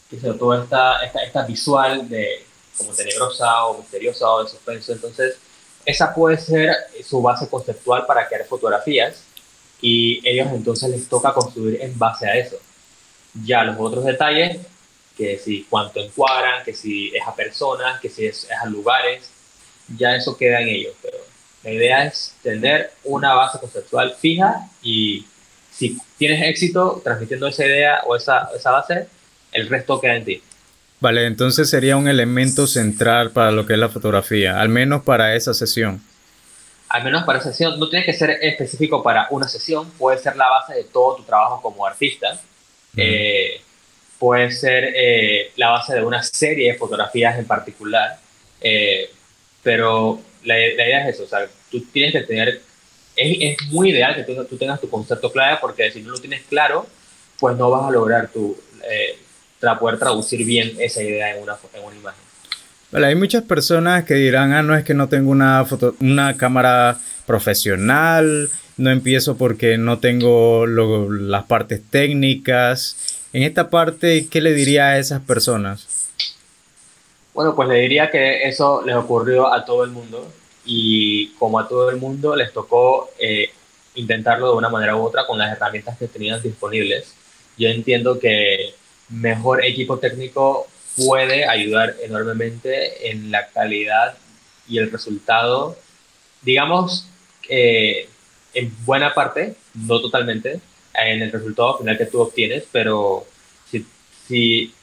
que 0.10 0.20
sea, 0.20 0.34
toda 0.34 0.64
esta, 0.64 1.04
esta, 1.04 1.24
esta, 1.24 1.46
visual 1.46 2.08
de 2.08 2.46
como 2.78 2.94
tenebrosa 2.94 3.66
o 3.66 3.80
misteriosa 3.80 4.30
o 4.30 4.44
de 4.44 4.50
suspenso. 4.50 4.94
Entonces, 4.94 5.38
esa 5.86 6.14
puede 6.14 6.38
ser 6.38 6.76
su 7.04 7.22
base 7.22 7.48
conceptual 7.48 8.06
para 8.06 8.28
crear 8.28 8.46
fotografías 8.46 9.24
y 9.82 10.20
ellos 10.28 10.48
entonces 10.52 10.90
les 10.90 11.08
toca 11.08 11.34
construir 11.34 11.82
en 11.82 11.98
base 11.98 12.28
a 12.28 12.36
eso. 12.36 12.58
Ya 13.46 13.64
los 13.64 13.78
otros 13.80 14.06
detalles, 14.06 14.60
que 15.18 15.38
si 15.38 15.64
cuánto 15.70 16.00
encuadran, 16.00 16.64
que 16.64 16.74
si 16.74 17.16
es 17.16 17.26
a 17.26 17.36
personas, 17.36 18.00
que 18.02 18.10
si 18.10 18.26
es, 18.26 18.44
es 18.46 18.58
a 18.62 18.66
lugares, 18.66 19.30
ya 19.98 20.16
eso 20.16 20.38
queda 20.38 20.62
en 20.62 20.70
ellos. 20.70 20.94
Pero 21.02 21.18
la 21.64 21.72
idea 21.72 22.06
es 22.06 22.36
tener 22.44 22.92
una 23.04 23.34
base 23.34 23.60
conceptual 23.60 24.16
fija 24.20 24.68
y 24.82 25.26
si 25.72 25.98
tienes 26.18 26.42
éxito 26.44 27.02
transmitiendo 27.04 27.48
esa 27.48 27.66
idea 27.66 28.02
o 28.06 28.16
esa, 28.16 28.50
esa 28.56 28.72
base, 28.72 29.08
el 29.52 29.68
resto 29.68 30.00
queda 30.00 30.16
en 30.16 30.26
ti. 30.26 30.42
Vale, 31.00 31.26
entonces 31.26 31.70
sería 31.70 31.98
un 31.98 32.08
elemento 32.08 32.68
central 32.68 33.32
para 33.32 33.52
lo 33.52 33.66
que 33.66 33.74
es 33.74 33.80
la 33.80 33.90
fotografía, 33.90 34.60
al 34.60 34.70
menos 34.70 35.04
para 35.04 35.36
esa 35.36 35.54
sesión. 35.54 36.02
al 36.88 37.04
menos 37.04 37.24
para 37.26 37.40
esa 37.40 37.50
sesión, 37.50 37.78
no 37.80 37.90
tiene 37.90 38.06
que 38.06 38.14
ser 38.14 38.30
específico 38.42 39.04
para 39.04 39.28
una 39.32 39.48
sesión, 39.48 39.90
puede 39.92 40.18
ser 40.20 40.38
la 40.38 40.48
base 40.48 40.74
de 40.76 40.84
todo 40.86 41.18
tu 41.18 41.24
trabajo 41.24 41.62
como 41.62 41.86
artista, 41.86 42.40
eh, 42.96 43.62
puede 44.20 44.52
ser 44.52 44.94
eh, 44.96 45.52
la 45.58 45.72
base 45.72 45.96
de 45.96 46.04
una 46.04 46.24
serie 46.24 46.72
de 46.72 46.78
fotografías 46.78 47.38
en 47.38 47.46
particular, 47.46 48.18
eh, 48.62 49.10
pero 49.64 50.22
la, 50.44 50.60
idea 50.60 51.08
es 51.08 51.16
eso, 51.16 51.24
o 51.24 51.28
sea, 51.28 51.48
tú 51.72 51.82
tienes 51.92 52.14
que 52.14 52.22
tener, 52.22 52.62
es, 53.16 53.58
muy 53.68 53.92
ideal 53.92 54.16
que 54.16 54.24
tú, 54.24 54.58
tengas 54.58 54.80
tu 54.80 54.90
concepto 54.90 55.32
claro, 55.32 55.58
porque 55.62 55.92
si 55.92 56.02
no 56.02 56.12
lo 56.12 56.20
tienes 56.20 56.44
claro, 56.44 56.88
pues 57.40 57.58
no 57.58 57.70
vas 57.70 57.88
a 57.88 57.92
lograr 57.92 58.30
tu, 58.30 58.58
poder 59.80 59.98
traducir 59.98 60.46
bien 60.46 60.74
esa 60.80 61.02
idea 61.02 61.36
en 61.36 61.42
una, 61.42 61.58
en 61.74 61.84
una 61.84 61.96
imagen. 61.96 62.26
Vale, 62.92 63.08
hay 63.08 63.16
muchas 63.16 63.44
personas 63.44 64.06
que 64.06 64.14
dirán, 64.14 64.54
ah, 64.54 64.62
no 64.62 64.76
es 64.76 64.84
que 64.84 64.94
no 64.94 65.10
tengo 65.10 65.32
una, 65.32 65.66
foto, 65.66 65.96
una 66.00 66.38
cámara 66.38 66.98
profesional, 67.26 68.50
no 68.78 68.90
empiezo 68.92 69.38
porque 69.38 69.78
no 69.78 70.00
tengo 70.00 70.66
las 70.68 71.46
partes 71.46 71.82
técnicas. 71.90 72.98
En 73.34 73.44
esta 73.44 73.70
parte, 73.70 74.28
¿qué 74.30 74.42
le 74.42 74.54
diría 74.54 74.90
a 74.90 74.98
esas 75.00 75.22
personas? 75.22 76.10
Bueno, 77.34 77.56
pues 77.56 77.68
le 77.68 77.76
diría 77.76 78.10
que 78.10 78.44
eso 78.48 78.82
les 78.86 78.96
ocurrió 78.96 79.52
a 79.54 79.66
todo 79.66 79.84
el 79.84 79.92
mundo 79.92 80.32
y 80.66 81.28
como 81.32 81.60
a 81.60 81.68
todo 81.68 81.90
el 81.90 81.98
mundo 81.98 82.36
les 82.36 82.52
tocó 82.54 83.10
eh, 83.20 83.50
intentarlo 83.96 84.52
de 84.52 84.58
una 84.58 84.70
manera 84.70 84.96
u 84.96 85.04
otra 85.04 85.26
con 85.28 85.38
las 85.38 85.52
herramientas 85.52 85.98
que 85.98 86.08
tenían 86.08 86.42
disponibles. 86.42 87.14
Yo 87.58 87.68
entiendo 87.70 88.20
que 88.20 88.74
mejor 89.10 89.64
equipo 89.64 90.00
técnico 90.00 90.68
puede 90.96 91.46
ayudar 91.46 91.96
enormemente 92.02 93.10
en 93.10 93.32
la 93.32 93.48
calidad 93.48 94.18
y 94.68 94.78
el 94.78 94.92
resultado, 94.92 95.78
digamos, 96.42 97.08
eh, 97.50 98.10
en 98.56 98.74
buena 98.86 99.14
parte, 99.14 99.56
no 99.74 100.02
totalmente, 100.02 100.60
en 100.94 101.22
el 101.22 101.32
resultado 101.32 101.78
final 101.78 101.98
que 101.98 102.06
tú 102.06 102.22
obtienes, 102.22 102.64
pero 102.72 103.26
si, 103.70 103.86
si 104.28 104.74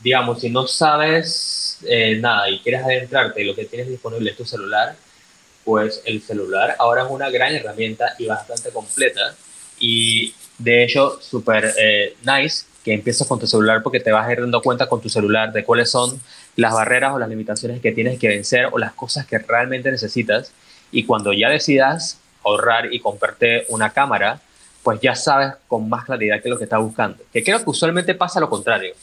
digamos, 0.00 0.40
si 0.40 0.50
no 0.50 0.66
sabes 0.66 1.78
eh, 1.86 2.16
nada 2.20 2.50
y 2.50 2.58
quieres 2.60 2.82
adentrarte 2.82 3.42
y 3.42 3.44
lo 3.44 3.54
que 3.54 3.64
tienes 3.64 3.88
disponible 3.88 4.30
es 4.30 4.36
tu 4.36 4.44
celular, 4.44 4.94
pues 5.64 6.02
el 6.04 6.20
celular 6.22 6.76
ahora 6.78 7.02
es 7.04 7.10
una 7.10 7.30
gran 7.30 7.54
herramienta 7.54 8.14
y 8.18 8.26
bastante 8.26 8.70
completa 8.70 9.34
y 9.78 10.34
de 10.58 10.84
hecho 10.84 11.20
súper 11.20 11.72
eh, 11.78 12.16
nice 12.24 12.66
que 12.84 12.92
empieces 12.92 13.26
con 13.26 13.38
tu 13.38 13.46
celular 13.46 13.82
porque 13.82 14.00
te 14.00 14.10
vas 14.10 14.26
a 14.26 14.32
ir 14.32 14.40
dando 14.40 14.60
cuenta 14.60 14.88
con 14.88 15.00
tu 15.00 15.08
celular 15.08 15.52
de 15.52 15.64
cuáles 15.64 15.90
son 15.90 16.20
las 16.56 16.72
barreras 16.74 17.14
o 17.14 17.18
las 17.18 17.28
limitaciones 17.28 17.80
que 17.80 17.92
tienes 17.92 18.18
que 18.18 18.28
vencer 18.28 18.68
o 18.72 18.78
las 18.78 18.92
cosas 18.92 19.26
que 19.26 19.38
realmente 19.38 19.90
necesitas. 19.90 20.52
Y 20.90 21.04
cuando 21.04 21.32
ya 21.32 21.48
decidas 21.48 22.18
ahorrar 22.44 22.92
y 22.92 23.00
comprarte 23.00 23.66
una 23.68 23.90
cámara, 23.90 24.40
pues 24.82 25.00
ya 25.00 25.14
sabes 25.14 25.54
con 25.68 25.88
más 25.88 26.04
claridad 26.04 26.36
qué 26.42 26.48
es 26.48 26.50
lo 26.50 26.58
que 26.58 26.64
estás 26.64 26.80
buscando. 26.80 27.18
Que 27.32 27.42
creo 27.42 27.62
que 27.62 27.70
usualmente 27.70 28.14
pasa 28.14 28.40
lo 28.40 28.50
contrario. 28.50 28.94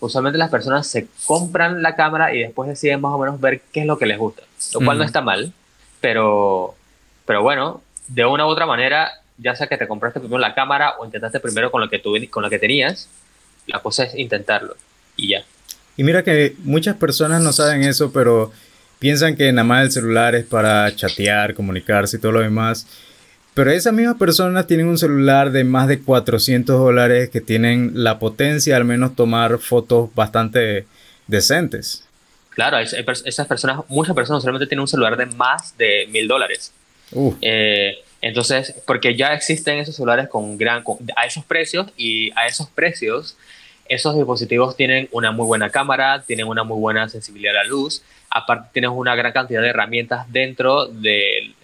Usualmente 0.00 0.38
las 0.38 0.50
personas 0.50 0.86
se 0.86 1.08
compran 1.26 1.82
la 1.82 1.96
cámara 1.96 2.34
y 2.34 2.40
después 2.40 2.68
deciden 2.68 3.00
más 3.00 3.12
o 3.12 3.18
menos 3.18 3.40
ver 3.40 3.62
qué 3.72 3.80
es 3.80 3.86
lo 3.86 3.98
que 3.98 4.06
les 4.06 4.18
gusta, 4.18 4.42
lo 4.74 4.80
cual 4.80 4.98
no 4.98 5.04
está 5.04 5.22
mal, 5.22 5.52
pero, 6.00 6.74
pero 7.24 7.42
bueno, 7.42 7.80
de 8.08 8.26
una 8.26 8.44
u 8.46 8.50
otra 8.50 8.66
manera, 8.66 9.12
ya 9.38 9.54
sea 9.54 9.66
que 9.66 9.78
te 9.78 9.88
compraste 9.88 10.20
primero 10.20 10.38
la 10.38 10.54
cámara 10.54 10.96
o 10.98 11.06
intentaste 11.06 11.40
primero 11.40 11.70
con 11.70 11.80
lo 11.80 11.88
que, 11.88 11.98
tú, 11.98 12.14
con 12.30 12.42
lo 12.42 12.50
que 12.50 12.58
tenías, 12.58 13.08
la 13.66 13.80
cosa 13.80 14.04
es 14.04 14.14
intentarlo 14.14 14.76
y 15.16 15.30
ya. 15.30 15.44
Y 15.96 16.04
mira 16.04 16.22
que 16.22 16.54
muchas 16.64 16.96
personas 16.96 17.40
no 17.40 17.52
saben 17.52 17.82
eso, 17.84 18.12
pero 18.12 18.52
piensan 19.04 19.36
que 19.36 19.52
nada 19.52 19.64
más 19.64 19.84
el 19.84 19.92
celular 19.92 20.34
es 20.34 20.46
para 20.46 20.90
chatear, 20.96 21.52
comunicarse 21.52 22.16
y 22.16 22.20
todo 22.20 22.32
lo 22.32 22.40
demás. 22.40 22.86
Pero 23.52 23.70
esas 23.70 23.92
mismas 23.92 24.16
personas 24.16 24.66
tienen 24.66 24.86
un 24.86 24.96
celular 24.96 25.52
de 25.52 25.62
más 25.62 25.88
de 25.88 26.00
400 26.00 26.78
dólares 26.78 27.28
que 27.28 27.42
tienen 27.42 27.90
la 27.92 28.18
potencia 28.18 28.74
al 28.74 28.86
menos 28.86 29.14
tomar 29.14 29.58
fotos 29.58 30.08
bastante 30.14 30.86
decentes. 31.26 32.06
Claro, 32.48 32.78
esas 32.78 33.46
personas, 33.46 33.80
muchas 33.88 34.14
personas 34.14 34.42
solamente 34.42 34.66
tienen 34.66 34.80
un 34.80 34.88
celular 34.88 35.18
de 35.18 35.26
más 35.26 35.76
de 35.76 36.06
mil 36.08 36.26
dólares. 36.26 36.72
Eh, 37.42 37.98
entonces, 38.22 38.74
porque 38.86 39.14
ya 39.14 39.34
existen 39.34 39.80
esos 39.80 39.96
celulares 39.96 40.28
con 40.30 40.56
gran, 40.56 40.82
a 41.14 41.26
esos 41.26 41.44
precios 41.44 41.88
y 41.98 42.30
a 42.38 42.46
esos 42.46 42.70
precios, 42.70 43.36
esos 43.88 44.16
dispositivos 44.16 44.76
tienen 44.76 45.08
una 45.12 45.30
muy 45.32 45.46
buena 45.46 45.70
cámara, 45.70 46.22
tienen 46.26 46.46
una 46.46 46.64
muy 46.64 46.78
buena 46.78 47.08
sensibilidad 47.08 47.56
a 47.56 47.64
la 47.64 47.68
luz, 47.68 48.02
aparte 48.30 48.70
tienes 48.72 48.90
una 48.92 49.14
gran 49.14 49.32
cantidad 49.32 49.60
de 49.60 49.68
herramientas 49.68 50.30
dentro 50.32 50.86
del 50.86 51.54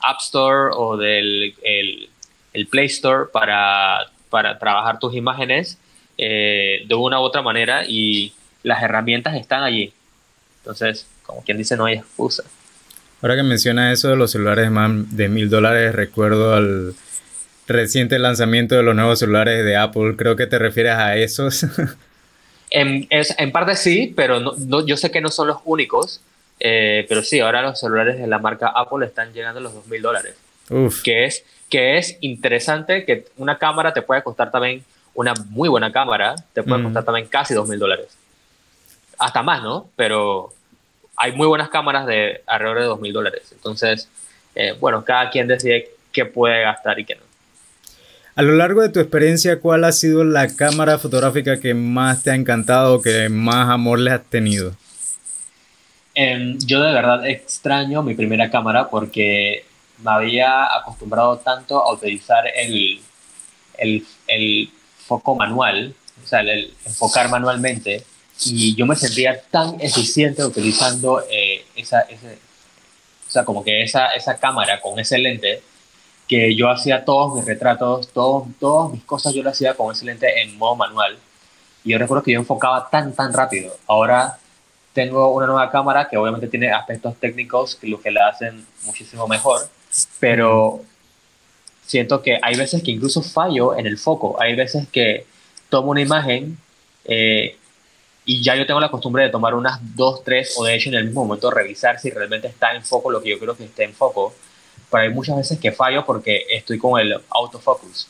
App 0.00 0.18
Store 0.20 0.72
o 0.74 0.96
del 0.96 1.54
el, 1.62 2.66
Play 2.68 2.86
Store 2.86 3.26
para, 3.32 4.10
para, 4.30 4.58
trabajar 4.58 4.98
tus 4.98 5.14
imágenes 5.14 5.78
eh, 6.16 6.84
de 6.86 6.94
una 6.94 7.20
u 7.20 7.22
otra 7.22 7.42
manera 7.42 7.84
y 7.86 8.32
las 8.62 8.82
herramientas 8.82 9.36
están 9.36 9.62
allí. 9.62 9.92
Entonces, 10.62 11.06
como 11.22 11.44
quien 11.44 11.56
dice, 11.56 11.76
no 11.76 11.84
hay 11.84 11.94
excusa. 11.94 12.42
Ahora 13.22 13.36
que 13.36 13.42
menciona 13.42 13.92
eso 13.92 14.08
de 14.08 14.16
los 14.16 14.32
celulares 14.32 14.70
de 15.10 15.28
mil 15.28 15.48
dólares, 15.50 15.94
recuerdo 15.94 16.54
al 16.54 16.94
reciente 17.68 18.18
lanzamiento 18.18 18.74
de 18.74 18.82
los 18.82 18.94
nuevos 18.94 19.18
celulares 19.18 19.64
de 19.64 19.76
Apple. 19.76 20.14
Creo 20.16 20.36
que 20.36 20.46
te 20.46 20.58
refieres 20.58 20.94
a 20.94 21.16
esos. 21.16 21.64
en, 22.70 23.06
en 23.10 23.52
parte 23.52 23.76
sí, 23.76 24.12
pero 24.16 24.40
no, 24.40 24.86
yo 24.86 24.96
sé 24.96 25.10
que 25.10 25.20
no 25.20 25.28
son 25.28 25.48
los 25.48 25.58
únicos. 25.64 26.20
Eh, 26.60 27.06
pero 27.08 27.22
sí, 27.22 27.38
ahora 27.38 27.62
los 27.62 27.78
celulares 27.78 28.18
de 28.18 28.26
la 28.26 28.38
marca 28.38 28.72
Apple 28.74 29.06
están 29.06 29.32
llegando 29.32 29.60
a 29.60 29.62
los 29.62 29.74
dos 29.74 29.86
mil 29.86 30.02
dólares. 30.02 30.34
Que 31.02 31.24
es, 31.24 31.44
que 31.70 31.96
es 31.96 32.18
interesante 32.20 33.04
que 33.04 33.26
una 33.36 33.56
cámara 33.56 33.92
te 33.92 34.02
puede 34.02 34.22
costar 34.22 34.50
también, 34.50 34.84
una 35.14 35.32
muy 35.48 35.68
buena 35.68 35.92
cámara, 35.92 36.34
te 36.52 36.62
puede 36.62 36.80
mm. 36.80 36.84
costar 36.84 37.04
también 37.04 37.26
casi 37.28 37.54
dos 37.54 37.68
mil 37.68 37.78
dólares. 37.78 38.08
Hasta 39.18 39.42
más, 39.42 39.62
¿no? 39.62 39.88
Pero, 39.96 40.52
hay 41.18 41.32
muy 41.32 41.48
buenas 41.48 41.68
cámaras 41.68 42.06
de 42.06 42.42
alrededor 42.46 42.78
de 42.78 42.84
dos 42.84 43.00
mil 43.00 43.12
dólares. 43.12 43.50
Entonces, 43.52 44.08
eh, 44.54 44.74
bueno, 44.78 45.04
cada 45.04 45.28
quien 45.30 45.48
decide 45.48 45.90
qué 46.12 46.24
puede 46.24 46.62
gastar 46.62 46.98
y 46.98 47.04
qué 47.04 47.16
no. 47.16 47.22
A 48.38 48.42
lo 48.42 48.54
largo 48.54 48.82
de 48.82 48.88
tu 48.88 49.00
experiencia, 49.00 49.58
¿cuál 49.58 49.82
ha 49.82 49.90
sido 49.90 50.22
la 50.22 50.46
cámara 50.46 50.96
fotográfica 50.98 51.58
que 51.58 51.74
más 51.74 52.22
te 52.22 52.30
ha 52.30 52.36
encantado, 52.36 53.02
que 53.02 53.28
más 53.28 53.68
amor 53.68 53.98
le 53.98 54.12
has 54.12 54.22
tenido? 54.22 54.76
Em, 56.14 56.56
yo 56.60 56.80
de 56.80 56.92
verdad 56.92 57.28
extraño 57.28 58.00
mi 58.04 58.14
primera 58.14 58.48
cámara 58.48 58.90
porque 58.90 59.64
me 60.04 60.12
había 60.12 60.72
acostumbrado 60.76 61.38
tanto 61.38 61.82
a 61.82 61.92
utilizar 61.92 62.44
el, 62.54 63.00
el, 63.76 64.06
el 64.28 64.70
foco 65.04 65.34
manual, 65.34 65.92
o 66.22 66.26
sea, 66.28 66.42
el 66.42 66.72
enfocar 66.86 67.28
manualmente, 67.30 68.04
y 68.44 68.72
yo 68.76 68.86
me 68.86 68.94
sentía 68.94 69.40
tan 69.50 69.80
eficiente 69.80 70.44
utilizando 70.44 71.24
eh, 71.28 71.64
esa, 71.74 72.02
ese, 72.02 72.38
o 73.26 73.30
sea, 73.32 73.44
como 73.44 73.64
que 73.64 73.82
esa, 73.82 74.10
esa 74.10 74.38
cámara 74.38 74.80
con 74.80 74.96
ese 75.00 75.18
lente, 75.18 75.60
que 76.28 76.54
yo 76.54 76.68
hacía 76.70 77.04
todos 77.04 77.34
mis 77.34 77.46
retratos, 77.46 78.08
todos, 78.08 78.46
todas 78.60 78.92
mis 78.92 79.02
cosas 79.02 79.32
yo 79.32 79.42
lo 79.42 79.50
hacía 79.50 79.74
con 79.74 79.92
ese 79.92 80.04
lente 80.04 80.42
en 80.42 80.56
modo 80.58 80.76
manual. 80.76 81.18
Y 81.84 81.92
yo 81.92 81.98
recuerdo 81.98 82.22
que 82.22 82.32
yo 82.32 82.38
enfocaba 82.38 82.88
tan, 82.90 83.14
tan 83.14 83.32
rápido. 83.32 83.74
Ahora 83.86 84.38
tengo 84.92 85.32
una 85.32 85.46
nueva 85.46 85.70
cámara 85.70 86.08
que 86.08 86.16
obviamente 86.16 86.48
tiene 86.48 86.70
aspectos 86.70 87.16
técnicos 87.16 87.76
que 87.76 87.86
lo 87.86 88.00
que 88.00 88.10
la 88.10 88.28
hacen 88.28 88.66
muchísimo 88.84 89.26
mejor, 89.26 89.60
pero 90.20 90.82
siento 91.86 92.20
que 92.20 92.38
hay 92.42 92.56
veces 92.56 92.82
que 92.82 92.90
incluso 92.90 93.22
fallo 93.22 93.76
en 93.78 93.86
el 93.86 93.96
foco. 93.96 94.40
Hay 94.40 94.54
veces 94.54 94.86
que 94.88 95.26
tomo 95.70 95.92
una 95.92 96.02
imagen 96.02 96.58
eh, 97.04 97.56
y 98.24 98.42
ya 98.42 98.54
yo 98.54 98.66
tengo 98.66 98.80
la 98.80 98.90
costumbre 98.90 99.22
de 99.22 99.30
tomar 99.30 99.54
unas 99.54 99.80
dos, 99.96 100.22
tres 100.22 100.54
o 100.58 100.64
de 100.64 100.74
hecho 100.74 100.90
en 100.90 100.96
el 100.96 101.04
mismo 101.06 101.24
momento 101.24 101.50
revisar 101.50 101.98
si 101.98 102.10
realmente 102.10 102.48
está 102.48 102.74
en 102.74 102.84
foco 102.84 103.10
lo 103.10 103.22
que 103.22 103.30
yo 103.30 103.38
creo 103.38 103.56
que 103.56 103.64
esté 103.64 103.84
en 103.84 103.94
foco. 103.94 104.34
Pero 104.90 105.02
hay 105.02 105.10
muchas 105.10 105.36
veces 105.36 105.58
que 105.58 105.72
fallo 105.72 106.04
porque 106.04 106.46
estoy 106.50 106.78
con 106.78 107.00
el 107.00 107.20
autofocus. 107.30 108.08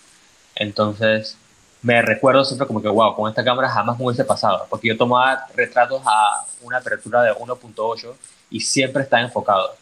Entonces 0.54 1.36
me 1.82 2.02
recuerdo 2.02 2.44
siempre 2.44 2.66
como 2.66 2.82
que, 2.82 2.88
wow, 2.88 3.14
con 3.14 3.28
esta 3.28 3.44
cámara 3.44 3.68
jamás 3.68 3.98
me 3.98 4.04
hubiese 4.06 4.24
pasado. 4.24 4.66
Porque 4.68 4.88
yo 4.88 4.96
tomaba 4.96 5.46
retratos 5.54 6.02
a 6.04 6.44
una 6.62 6.78
apertura 6.78 7.22
de 7.22 7.32
1.8 7.32 8.14
y 8.50 8.60
siempre 8.60 9.02
está 9.02 9.20
enfocado. 9.20 9.76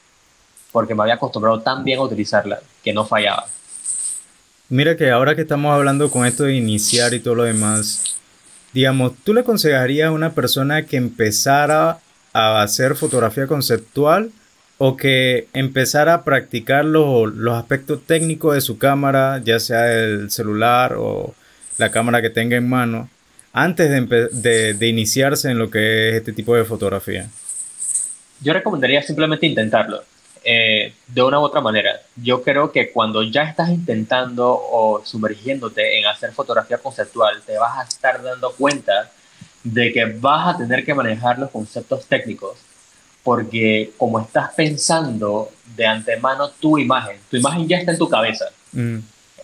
Porque 0.72 0.94
me 0.94 1.02
había 1.02 1.14
acostumbrado 1.14 1.60
tan 1.60 1.84
bien 1.84 1.98
a 1.98 2.02
utilizarla 2.02 2.60
que 2.82 2.92
no 2.92 3.04
fallaba. 3.06 3.46
Mira 4.68 4.96
que 4.96 5.10
ahora 5.10 5.34
que 5.34 5.42
estamos 5.42 5.72
hablando 5.72 6.10
con 6.10 6.26
esto 6.26 6.44
de 6.44 6.54
iniciar 6.54 7.14
y 7.14 7.20
todo 7.20 7.36
lo 7.36 7.44
demás, 7.44 8.16
Digamos, 8.76 9.12
¿tú 9.24 9.32
le 9.32 9.40
aconsejarías 9.40 10.08
a 10.08 10.12
una 10.12 10.34
persona 10.34 10.84
que 10.84 10.98
empezara 10.98 11.98
a 12.34 12.60
hacer 12.60 12.94
fotografía 12.94 13.46
conceptual 13.46 14.32
o 14.78 14.96
que 14.96 15.48
empezara 15.52 16.14
a 16.14 16.24
practicar 16.24 16.84
los, 16.84 17.32
aspectos 17.52 18.02
técnicos 18.06 18.54
de 18.54 18.60
su 18.60 18.78
cámara, 18.78 19.40
ya 19.42 19.58
sea 19.58 19.92
el 19.92 20.30
celular 20.30 20.94
o 20.98 21.34
la 21.78 21.90
cámara 21.90 22.20
que 22.20 22.30
tenga 22.30 22.56
en 22.56 22.68
mano, 22.68 23.08
antes 23.52 23.90
de, 23.90 24.86
iniciarse 24.86 25.50
en 25.50 25.58
lo 25.58 25.70
que 25.70 26.10
es 26.10 26.14
este 26.16 26.32
tipo 26.32 26.54
de 26.54 26.64
fotografía? 26.64 27.28
Yo 28.42 28.52
recomendaría 28.52 29.02
simplemente 29.02 29.46
intentarlo. 29.46 30.02
Eh, 30.48 30.92
de 31.08 31.22
una 31.22 31.40
u 31.40 31.42
otra 31.42 31.60
manera. 31.60 32.00
Yo 32.14 32.40
creo 32.40 32.70
que 32.70 32.92
cuando 32.92 33.24
ya 33.24 33.42
estás 33.42 33.70
intentando 33.70 34.46
o 34.48 35.02
sumergiéndote 35.04 35.98
en 35.98 36.06
hacer 36.06 36.30
fotografía 36.30 36.78
conceptual, 36.78 37.42
te 37.44 37.58
vas 37.58 37.78
a 37.78 37.82
estar 37.82 38.22
dando 38.22 38.52
cuenta 38.52 39.10
de 39.64 39.92
que 39.92 40.04
vas 40.04 40.54
a 40.54 40.58
tener 40.58 40.84
que 40.84 40.94
manejar 40.94 41.40
los 41.40 41.50
conceptos 41.50 42.06
técnicos, 42.06 42.58
porque 43.26 43.92
como 43.96 44.20
estás 44.20 44.54
pensando 44.54 45.50
de 45.74 45.84
antemano 45.84 46.50
tu 46.50 46.78
imagen, 46.78 47.18
tu 47.28 47.36
imagen 47.36 47.66
ya 47.66 47.78
está 47.78 47.90
en 47.90 47.98
tu 47.98 48.08
cabeza. 48.08 48.46
Mm. 48.70 48.98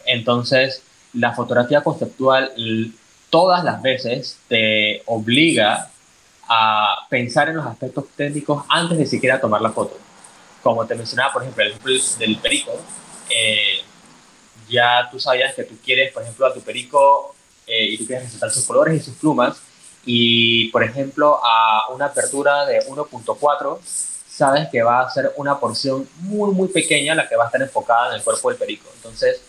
Entonces, 0.07 0.83
la 1.15 1.33
fotografía 1.33 1.83
conceptual 1.83 2.53
todas 3.29 3.65
las 3.65 3.83
veces 3.83 4.39
te 4.47 5.03
obliga 5.07 5.91
a 6.49 7.07
pensar 7.11 7.49
en 7.49 7.57
los 7.57 7.67
aspectos 7.67 8.05
técnicos 8.15 8.65
antes 8.69 8.99
de 8.99 9.07
siquiera 9.07 9.41
tomar 9.41 9.61
la 9.61 9.71
foto 9.71 9.99
como 10.63 10.87
te 10.87 10.95
mencionaba, 10.95 11.33
por 11.33 11.43
ejemplo, 11.43 11.65
el 11.65 11.71
ejemplo 11.71 11.93
del 12.19 12.37
perico, 12.39 12.73
eh, 13.29 13.83
ya 14.69 15.09
tú 15.11 15.19
sabías 15.19 15.55
que 15.55 15.65
tú 15.65 15.75
quieres, 15.85 16.13
por 16.13 16.23
ejemplo, 16.23 16.47
a 16.47 16.55
tu 16.55 16.61
perico 16.61 17.35
eh, 17.67 17.87
y 17.87 17.99
tú 17.99 18.07
quieres 18.07 18.25
resaltar 18.25 18.51
sus 18.51 18.65
colores 18.65 19.01
y 19.01 19.05
sus 19.05 19.17
plumas, 19.17 19.61
y 20.05 20.69
por 20.69 20.83
ejemplo, 20.83 21.41
a 21.43 21.89
una 21.95 22.07
apertura 22.07 22.67
de 22.67 22.81
1.4, 22.87 23.79
sabes 24.29 24.69
que 24.71 24.83
va 24.83 25.03
a 25.03 25.11
ser 25.11 25.33
una 25.37 25.61
porción 25.61 26.09
muy, 26.21 26.53
muy 26.53 26.69
pequeña 26.69 27.15
la 27.15 27.29
que 27.29 27.37
va 27.37 27.45
a 27.45 27.47
estar 27.47 27.63
enfocada 27.63 28.09
en 28.09 28.15
el 28.17 28.23
cuerpo 28.23 28.49
del 28.49 28.59
perico. 28.59 28.89
Entonces, 28.97 29.41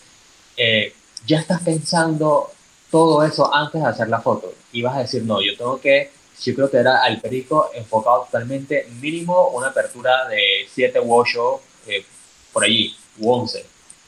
eh, 0.56 0.94
ya 1.26 1.40
estás 1.40 1.62
pensando 1.62 2.50
todo 2.90 3.24
eso 3.24 3.52
antes 3.52 3.82
de 3.82 3.88
hacer 3.88 4.08
la 4.08 4.20
foto 4.20 4.52
y 4.72 4.82
vas 4.82 4.96
a 4.96 5.00
decir, 5.00 5.22
no, 5.24 5.40
yo 5.40 5.56
tengo 5.56 5.80
que 5.80 6.10
yo 6.42 6.54
creo 6.54 6.70
que 6.70 6.76
era 6.78 7.02
al 7.02 7.20
perico 7.20 7.70
enfocado 7.74 8.24
totalmente 8.24 8.88
mínimo 9.00 9.48
una 9.48 9.68
apertura 9.68 10.28
de 10.28 10.66
7 10.72 11.00
u 11.00 11.14
8 11.14 11.60
eh, 11.86 12.04
por 12.52 12.64
allí, 12.64 12.94
u 13.18 13.32
11. 13.32 13.64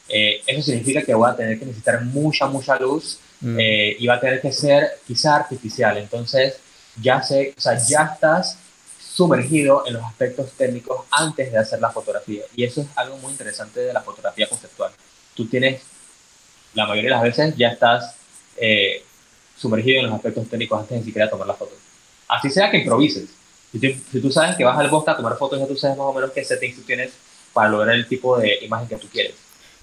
Eh, 0.08 0.42
eso 0.46 0.62
significa 0.62 1.02
que 1.02 1.14
voy 1.14 1.30
a 1.30 1.36
tener 1.36 1.58
que 1.58 1.66
necesitar 1.66 2.04
mucha, 2.04 2.46
mucha 2.46 2.78
luz 2.78 3.18
mm. 3.40 3.58
eh, 3.60 3.96
y 3.98 4.06
va 4.06 4.14
a 4.14 4.20
tener 4.20 4.40
que 4.40 4.52
ser 4.52 4.98
quizá 5.06 5.36
artificial. 5.36 5.98
Entonces, 5.98 6.58
ya 7.00 7.22
sé, 7.22 7.54
o 7.56 7.60
sea, 7.60 7.78
ya 7.78 8.10
estás 8.14 8.58
sumergido 8.98 9.84
en 9.86 9.94
los 9.94 10.04
aspectos 10.04 10.52
técnicos 10.52 11.06
antes 11.10 11.50
de 11.50 11.58
hacer 11.58 11.80
la 11.80 11.90
fotografía. 11.90 12.42
Y 12.54 12.64
eso 12.64 12.82
es 12.82 12.88
algo 12.96 13.16
muy 13.18 13.32
interesante 13.32 13.80
de 13.80 13.92
la 13.92 14.02
fotografía 14.02 14.48
conceptual. 14.48 14.92
Tú 15.34 15.46
tienes, 15.46 15.82
la 16.74 16.86
mayoría 16.86 17.10
de 17.10 17.16
las 17.16 17.22
veces, 17.22 17.54
ya 17.56 17.68
estás 17.68 18.14
sumergido 19.56 20.00
en 20.00 20.06
los 20.06 20.14
aspectos 20.14 20.48
técnicos 20.48 20.80
antes 20.80 20.98
de 20.98 21.04
siquiera 21.04 21.30
tomar 21.30 21.46
la 21.46 21.54
foto 21.54 21.72
así 22.28 22.50
sea 22.50 22.70
que 22.70 22.78
improvises. 22.78 23.28
Si, 23.72 24.20
tú 24.20 24.30
sabes 24.30 24.56
que 24.56 24.64
vas 24.64 24.78
al 24.78 24.88
bosque 24.88 25.10
a 25.10 25.16
tomar 25.16 25.36
fotos, 25.36 25.58
ya 25.58 25.66
tú 25.66 25.76
sabes 25.76 25.96
más 25.98 26.06
o 26.06 26.12
menos 26.12 26.30
qué 26.32 26.44
settings 26.44 26.76
tú 26.76 26.82
tienes 26.82 27.12
para 27.52 27.68
lograr 27.68 27.94
el 27.94 28.06
tipo 28.06 28.38
de 28.38 28.64
imagen 28.64 28.88
que 28.88 28.96
tú 28.96 29.08
quieres. 29.08 29.34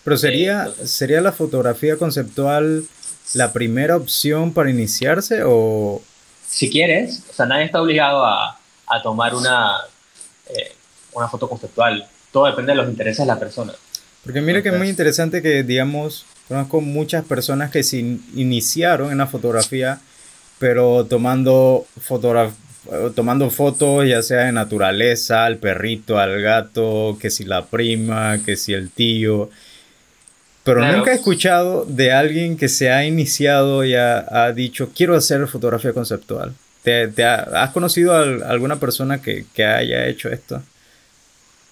Pero 0.04 0.18
sería, 0.18 0.72
¿sería 0.84 1.22
la 1.22 1.32
fotografía 1.32 1.98
conceptual 1.98 2.84
la 3.34 3.54
primera 3.54 3.96
opción 3.98 4.54
para 4.54 4.70
iniciarse 4.70 5.42
o...? 5.46 6.02
Si 6.48 6.70
quieres, 6.70 7.24
o 7.30 7.34
sea, 7.34 7.46
nadie 7.46 7.66
está 7.66 7.82
obligado 7.82 8.26
a, 8.26 8.60
a 8.88 9.02
tomar 9.02 9.34
una, 9.34 9.78
eh, 10.50 10.74
una 11.14 11.28
foto 11.28 11.50
conceptual. 11.50 12.08
Todo 12.32 12.46
depende 12.46 12.74
de 12.74 12.78
los 12.78 12.90
intereses 12.90 13.20
de 13.20 13.26
la 13.26 13.40
persona. 13.40 13.74
Porque 14.24 14.42
mira 14.42 14.62
que 14.62 14.70
es 14.70 14.78
muy 14.78 14.88
interesante 14.88 15.42
que, 15.42 15.64
digamos, 15.64 16.26
conozco 16.48 16.80
muchas 16.80 17.26
personas 17.26 17.72
que 17.72 17.84
se 17.84 17.98
iniciaron 17.98 19.12
en 19.12 19.18
la 19.18 19.28
fotografía 19.28 20.00
pero 20.64 21.06
tomando, 21.08 21.88
tomando 23.16 23.50
fotos 23.50 24.08
ya 24.08 24.22
sea 24.22 24.46
de 24.46 24.54
naturaleza, 24.54 25.44
al 25.44 25.58
perrito, 25.58 26.20
al 26.20 26.42
gato, 26.42 27.18
que 27.20 27.30
si 27.30 27.44
la 27.44 27.66
prima, 27.66 28.40
que 28.46 28.56
si 28.56 28.74
el 28.74 28.90
tío. 28.90 29.50
Pero 30.64 30.86
nunca 30.86 31.12
he 31.12 31.16
escuchado 31.16 31.86
de 31.86 32.14
alguien 32.14 32.58
que 32.58 32.70
se 32.70 32.90
ha 32.90 33.06
iniciado 33.06 33.84
y 33.84 33.96
ha, 33.96 34.52
dicho, 34.56 34.90
quiero 34.96 35.16
hacer 35.16 35.46
fotografía 35.48 35.94
conceptual. 35.94 36.54
¿Te, 36.84 37.24
has 37.24 37.72
conocido 37.72 38.14
a 38.14 38.50
alguna 38.50 38.78
persona 38.80 39.22
que, 39.22 39.46
que 39.54 39.66
haya 39.66 40.08
hecho 40.08 40.30
esto? 40.30 40.62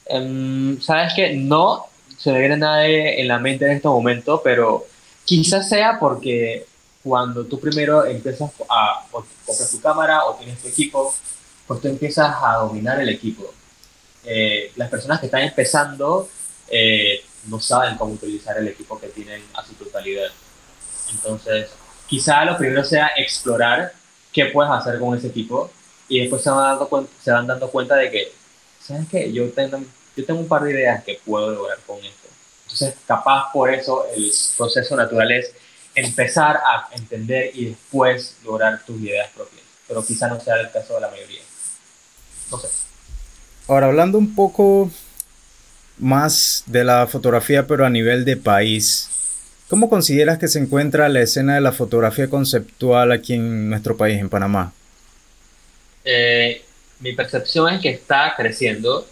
Em, 0.06 0.80
Sabes 0.82 1.14
que 1.14 1.36
no 1.36 1.86
se 2.18 2.32
me 2.32 2.40
viene 2.40 2.58
nada 2.58 2.86
en 2.86 3.28
la 3.28 3.40
mente 3.40 3.66
en 3.66 3.72
este 3.72 3.88
momento, 3.88 4.42
pero 4.44 4.86
quizás 5.26 5.68
sea 5.68 5.98
porque 6.00 6.66
cuando 7.04 7.46
tú 7.46 7.60
primero 7.60 8.06
empiezas 8.06 8.52
a 8.70 9.06
comprar 9.10 9.70
tu 9.72 9.82
cámara 9.82 10.26
o 10.26 10.36
tienes 10.36 10.62
tu 10.62 10.68
equipo, 10.68 11.14
pues 11.66 11.82
tú 11.82 11.88
empiezas 11.88 12.36
a 12.44 12.58
dominar 12.58 13.02
el 13.02 13.10
equipo. 13.10 13.52
Eh, 14.24 14.72
las 14.76 14.90
personas 14.90 15.20
que 15.20 15.26
están 15.26 15.42
empezando 15.42 16.30
eh, 16.70 17.24
no 17.46 17.60
saben 17.60 17.98
cómo 17.98 18.14
utilizar 18.14 18.58
el 18.58 18.68
equipo 18.68 19.00
que 19.00 19.08
tienen 19.08 19.44
a 19.54 19.66
su 19.66 19.74
totalidad. 19.74 20.30
Entonces, 21.12 21.70
quizá 22.08 22.46
lo 22.46 22.58
primero 22.58 22.84
sea 22.84 23.12
explorar 23.18 23.94
qué 24.32 24.46
puedes 24.46 24.72
hacer 24.72 25.00
con 25.00 25.18
ese 25.18 25.28
equipo 25.28 25.72
y 26.08 26.20
después 26.20 26.42
se 26.44 26.50
van 26.50 27.48
dando, 27.48 27.70
cuenta 27.72 27.96
de 27.96 28.12
que, 28.12 28.32
¿sabes 28.82 29.08
qué? 29.10 29.32
Yo 29.32 29.50
tengo, 29.52 29.82
yo 30.16 30.26
tengo 30.26 30.40
un 30.40 30.48
par 30.48 30.64
de 30.64 30.72
ideas 30.72 31.04
que 31.04 31.20
puedo 31.26 31.52
lograr 31.52 31.80
con 31.88 31.98
esto. 31.98 32.28
Entonces, 32.64 32.96
capaz 33.06 33.52
por 33.52 33.74
eso 33.74 34.06
el 34.16 34.32
proceso 34.58 34.96
natural 34.96 35.32
es 35.32 35.54
empezar 35.96 36.58
a 36.58 36.90
entender 36.94 37.52
y 37.54 37.66
después 37.66 38.36
lograr 38.44 38.84
tus 38.86 39.00
ideas 39.02 39.30
propias. 39.36 39.64
Pero 39.88 40.06
quizá 40.06 40.28
no 40.28 40.40
sea 40.40 40.56
el 40.56 40.72
caso 40.72 40.96
de 40.96 41.02
la 41.02 41.10
mayoría. 41.10 41.42
No 42.50 42.58
sé. 42.58 42.70
Ahora, 43.68 43.88
hablando 43.88 44.18
un 44.18 44.36
poco 44.36 44.90
más 46.02 46.64
de 46.66 46.84
la 46.84 47.08
fotografía, 47.08 47.68
pero 47.68 47.86
a 47.86 47.90
nivel 47.90 48.26
de 48.26 48.36
país, 48.36 49.10
¿cómo 49.70 49.90
consideras 49.90 50.38
que 50.38 50.48
se 50.48 50.60
encuentra 50.60 51.08
la 51.08 51.22
escena 51.22 51.56
de 51.56 51.62
la 51.62 51.72
fotografía 51.72 52.30
conceptual 52.30 53.12
aquí 53.12 53.36
en 53.36 53.70
nuestro 53.70 53.96
país, 53.96 54.20
en 54.20 54.30
Panamá? 54.30 54.74
Eh, 56.04 56.64
mi 57.00 57.14
percepción 57.14 57.74
es 57.74 57.82
que 57.82 57.90
está 57.90 58.34
creciendo, 58.36 59.08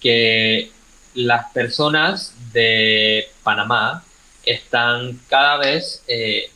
que 0.00 0.70
las 1.14 1.50
personas 1.50 2.32
de 2.52 3.28
Panamá 3.42 4.04
están 4.44 5.20
cada 5.28 5.58
vez, 5.58 6.02
eh, 6.06 6.50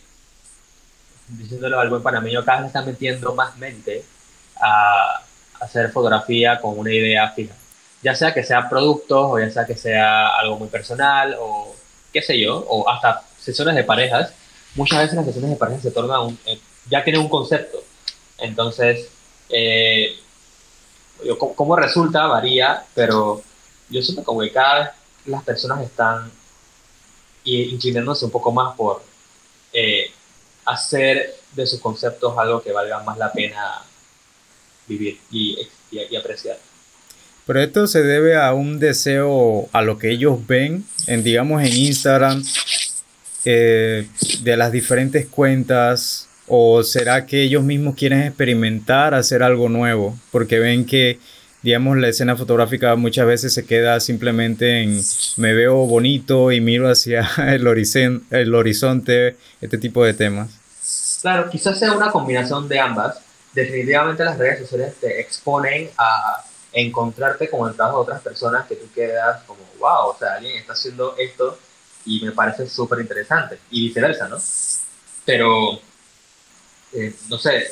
diciéndolo 1.29 1.81
al 1.81 1.91
buen 1.91 2.03
panameño, 2.03 2.45
cada 2.45 2.59
vez 2.59 2.69
están 2.69 2.87
metiendo 2.87 3.35
más 3.35 3.57
mente 3.57 4.05
a, 4.61 5.23
hacer 5.61 5.93
fotografía 5.93 6.61
con 6.61 6.77
una 6.77 6.93
idea 6.93 7.31
fija. 7.31 7.55
Ya 8.03 8.15
sea 8.15 8.35
que 8.35 8.43
sea 8.43 8.69
productos 8.69 9.27
o 9.31 9.39
ya 9.39 9.51
sea 9.51 9.65
que 9.65 9.77
sea 9.77 10.29
algo 10.39 10.59
muy 10.59 10.69
personal 10.69 11.37
o 11.39 11.75
qué 12.13 12.21
sé 12.23 12.39
yo, 12.39 12.59
o 12.69 12.89
hasta 12.89 13.23
sesiones 13.39 13.75
de 13.75 13.85
parejas. 13.85 14.33
Muchas 14.75 15.01
veces 15.01 15.17
las 15.17 15.27
sesiones 15.27 15.51
de 15.51 15.57
parejas 15.57 15.83
se 15.83 15.91
tornan, 15.91 16.39
eh, 16.47 16.59
ya 16.91 17.05
tienen 17.05 17.23
un 17.23 17.29
concepto. 17.29 17.83
Entonces, 18.39 19.09
eh, 19.49 20.17
cómo 21.39 21.77
resulta 21.77 22.27
varía, 22.27 22.85
pero 22.95 23.43
yo 23.89 24.03
siento 24.03 24.25
como 24.25 24.41
que 24.41 24.53
cada 24.53 24.79
vez 24.81 24.91
las 25.27 25.43
personas 25.45 25.83
están 25.83 26.31
y 27.45 27.75
inclinándose 27.75 28.25
un 28.25 28.31
poco 28.31 28.53
más 28.53 28.75
por 28.77 29.03
eh, 29.73 30.11
hacer 30.65 31.35
de 31.53 31.67
sus 31.67 31.81
conceptos 31.81 32.37
algo 32.39 32.63
que 32.63 32.73
valga 32.73 33.03
más 33.03 33.19
la 33.19 33.33
pena 33.33 33.83
vivir 34.87 35.21
y, 35.31 35.59
y, 35.91 36.17
apreciar. 36.17 36.59
Pero 37.47 37.61
esto 37.61 37.87
se 37.87 38.03
debe 38.03 38.37
a 38.37 38.53
un 38.55 38.79
deseo, 38.79 39.69
a 39.73 39.83
lo 39.83 39.99
que 39.99 40.11
ellos 40.11 40.47
ven, 40.47 40.85
en, 41.07 41.25
digamos, 41.25 41.63
en 41.63 41.77
Instagram, 41.77 42.45
eh, 43.45 44.07
de 44.43 44.57
las 44.57 44.71
diferentes 44.71 45.27
cuentas, 45.27 46.29
o 46.47 46.83
será 46.83 47.27
que 47.27 47.43
ellos 47.43 47.65
mismos 47.65 47.97
quieren 47.97 48.23
experimentar, 48.23 49.15
hacer 49.15 49.43
algo 49.43 49.69
nuevo, 49.69 50.19
porque 50.31 50.59
ven 50.59 50.85
que 50.85 51.19
digamos, 51.63 51.97
la 51.97 52.09
escena 52.09 52.37
fotográfica 52.37 52.97
muchas 52.97 53.27
veces 53.27 53.55
se 53.55 53.65
queda 53.65 54.01
simplemente 54.01 54.83
en 54.83 55.01
me 55.37 55.55
veo 55.55 55.87
bonito 55.87 56.51
y 56.53 56.61
miro 56.61 56.91
hacia 56.91 57.29
el, 57.49 57.67
horizonte, 57.67 58.43
el 58.43 58.55
horizonte, 58.55 59.37
este 59.61 59.79
tipo 59.79 60.05
de 60.05 60.15
temas. 60.15 60.51
Claro, 61.21 61.49
quizás 61.49 61.79
sea 61.79 61.93
una 61.93 62.11
combinación 62.11 62.69
de 62.69 62.81
ambas. 62.81 63.21
Definitivamente 63.55 64.25
las 64.25 64.39
redes 64.39 64.61
sociales 64.61 64.95
te 65.01 65.21
exponen 65.21 65.89
a 65.97 66.45
encontrarte 66.73 67.51
con 67.51 67.69
el 67.69 67.77
trabajo 67.77 67.99
de 67.99 68.03
otras 68.05 68.23
personas 68.23 68.67
que 68.67 68.77
tú 68.77 68.87
quedas 68.95 69.43
como, 69.45 69.61
wow, 69.79 70.09
o 70.09 70.17
sea, 70.19 70.35
alguien 70.35 70.57
está 70.57 70.73
haciendo 70.73 71.17
esto 71.19 71.59
y 72.05 72.25
me 72.25 72.33
parece 72.33 72.69
súper 72.69 73.01
interesante. 73.01 73.59
Y 73.71 73.89
viceversa, 73.89 74.29
¿no? 74.29 74.39
Pero, 75.25 75.81
eh, 76.93 77.15
no 77.29 77.39
sé, 77.39 77.67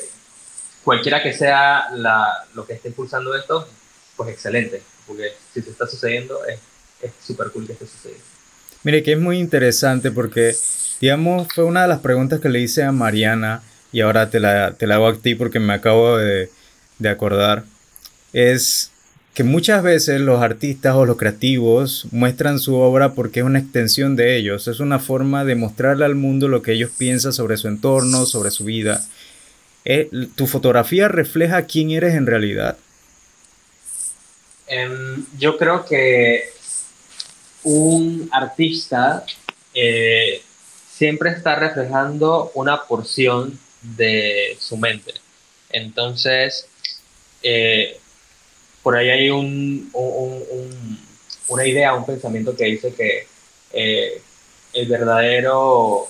cualquiera 0.83 1.21
que 1.21 1.33
sea 1.33 1.89
la, 1.95 2.45
lo 2.53 2.65
que 2.65 2.73
esté 2.73 2.89
impulsando 2.89 3.35
esto, 3.35 3.67
pues 4.15 4.29
excelente, 4.29 4.81
porque 5.07 5.33
si 5.53 5.61
se 5.61 5.71
está 5.71 5.87
sucediendo 5.87 6.39
es 6.45 6.59
súper 7.25 7.51
cool 7.51 7.65
que 7.65 7.73
esté 7.73 7.87
sucediendo. 7.87 8.25
Mire, 8.83 9.03
que 9.03 9.13
es 9.13 9.19
muy 9.19 9.37
interesante 9.37 10.11
porque, 10.11 10.55
digamos, 10.99 11.47
fue 11.53 11.65
una 11.65 11.83
de 11.83 11.87
las 11.87 11.99
preguntas 11.99 12.39
que 12.39 12.49
le 12.49 12.59
hice 12.59 12.83
a 12.83 12.91
Mariana 12.91 13.61
y 13.91 14.01
ahora 14.01 14.29
te 14.29 14.39
la, 14.39 14.73
te 14.73 14.87
la 14.87 14.95
hago 14.95 15.07
a 15.07 15.15
ti 15.15 15.35
porque 15.35 15.59
me 15.59 15.73
acabo 15.73 16.17
de, 16.17 16.49
de 16.97 17.09
acordar. 17.09 17.63
Es 18.33 18.91
que 19.33 19.43
muchas 19.43 19.81
veces 19.81 20.19
los 20.19 20.41
artistas 20.41 20.95
o 20.95 21.05
los 21.05 21.17
creativos 21.17 22.05
muestran 22.11 22.59
su 22.59 22.75
obra 22.75 23.13
porque 23.13 23.39
es 23.39 23.45
una 23.45 23.59
extensión 23.59 24.15
de 24.15 24.37
ellos, 24.37 24.67
es 24.67 24.79
una 24.79 24.99
forma 24.99 25.45
de 25.45 25.55
mostrarle 25.55 26.05
al 26.05 26.15
mundo 26.15 26.47
lo 26.47 26.61
que 26.61 26.73
ellos 26.73 26.91
piensan 26.97 27.31
sobre 27.31 27.57
su 27.57 27.67
entorno, 27.67 28.25
sobre 28.25 28.51
su 28.51 28.65
vida. 28.65 29.05
Eh, 29.85 30.09
¿Tu 30.35 30.47
fotografía 30.47 31.07
refleja 31.07 31.63
quién 31.63 31.91
eres 31.91 32.13
en 32.13 32.27
realidad? 32.27 32.77
Em, 34.67 35.25
yo 35.37 35.57
creo 35.57 35.85
que 35.85 36.43
un 37.63 38.29
artista 38.31 39.25
eh, 39.73 40.41
siempre 40.91 41.31
está 41.31 41.55
reflejando 41.55 42.51
una 42.53 42.83
porción 42.83 43.57
de 43.81 44.57
su 44.59 44.77
mente. 44.77 45.13
Entonces, 45.71 46.67
eh, 47.43 48.00
por 48.83 48.95
ahí 48.95 49.09
hay 49.09 49.29
un, 49.29 49.91
una 51.47 51.65
idea, 51.65 51.93
un 51.93 52.05
pensamiento 52.05 52.55
que 52.55 52.65
dice 52.65 52.93
que 52.93 53.27
eh, 53.73 54.21
el 54.73 54.87
verdadero 54.87 56.07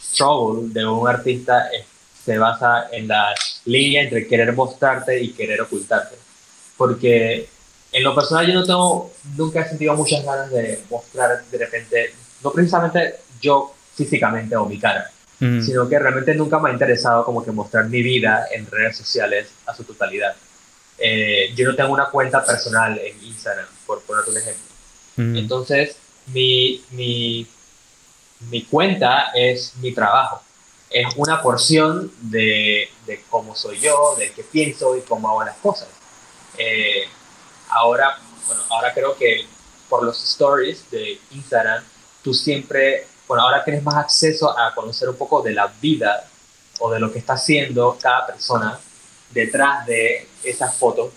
struggle 0.00 0.72
de 0.72 0.86
un 0.86 1.08
artista 1.08 1.68
se 2.24 2.38
basa 2.38 2.88
en 2.92 3.08
la 3.08 3.34
línea 3.64 4.02
entre 4.02 4.26
querer 4.26 4.52
mostrarte 4.54 5.20
y 5.20 5.32
querer 5.32 5.60
ocultarte. 5.60 6.16
Porque 6.76 7.48
en 7.92 8.04
lo 8.04 8.14
personal 8.14 8.46
yo 8.46 8.54
no 8.54 8.64
tengo, 8.64 9.12
nunca 9.36 9.60
he 9.60 9.68
sentido 9.68 9.94
muchas 9.94 10.24
ganas 10.24 10.50
de 10.50 10.80
mostrar 10.90 11.44
de 11.44 11.58
repente, 11.58 12.14
no 12.42 12.52
precisamente 12.52 13.16
yo 13.40 13.74
físicamente 13.94 14.56
o 14.56 14.64
mi 14.64 14.78
cara, 14.78 15.10
sino 15.38 15.88
que 15.88 15.98
realmente 15.98 16.36
nunca 16.36 16.60
me 16.60 16.70
ha 16.70 16.72
interesado 16.72 17.24
como 17.24 17.44
que 17.44 17.50
mostrar 17.50 17.88
mi 17.88 18.00
vida 18.00 18.46
en 18.52 18.64
redes 18.70 18.96
sociales 18.96 19.48
a 19.66 19.74
su 19.74 19.82
totalidad. 19.82 20.36
Eh, 20.98 21.52
yo 21.54 21.68
no 21.68 21.74
tengo 21.74 21.92
una 21.92 22.06
cuenta 22.06 22.44
personal 22.44 22.98
en 22.98 23.22
Instagram, 23.24 23.66
por 23.86 24.02
ponerte 24.02 24.30
un 24.30 24.36
ejemplo. 24.36 24.72
Entonces, 25.16 25.96
mi, 26.26 26.82
mi, 26.90 27.46
mi, 28.50 28.62
cuenta 28.64 29.30
es 29.34 29.74
mi 29.76 29.92
trabajo. 29.92 30.42
Es 30.90 31.06
una 31.16 31.42
porción 31.42 32.12
de, 32.20 32.88
de, 33.06 33.24
cómo 33.28 33.54
soy 33.54 33.78
yo, 33.80 34.14
de 34.16 34.32
qué 34.32 34.42
pienso 34.42 34.96
y 34.96 35.02
cómo 35.02 35.28
hago 35.28 35.44
las 35.44 35.56
cosas. 35.58 35.88
Eh, 36.56 37.04
ahora, 37.68 38.18
bueno, 38.46 38.62
ahora 38.70 38.92
creo 38.92 39.16
que 39.16 39.46
por 39.88 40.02
los 40.02 40.22
stories 40.22 40.90
de 40.90 41.20
Instagram, 41.32 41.84
tú 42.22 42.32
siempre, 42.32 43.06
bueno, 43.28 43.42
ahora 43.44 43.64
tienes 43.64 43.82
más 43.82 43.96
acceso 43.96 44.56
a 44.58 44.74
conocer 44.74 45.08
un 45.08 45.16
poco 45.16 45.42
de 45.42 45.52
la 45.52 45.66
vida 45.80 46.26
o 46.80 46.90
de 46.90 46.98
lo 47.00 47.12
que 47.12 47.18
está 47.18 47.34
haciendo 47.34 47.98
cada 48.00 48.26
persona 48.26 48.78
detrás 49.32 49.86
de 49.86 50.26
esas 50.42 50.74
fotos 50.76 51.12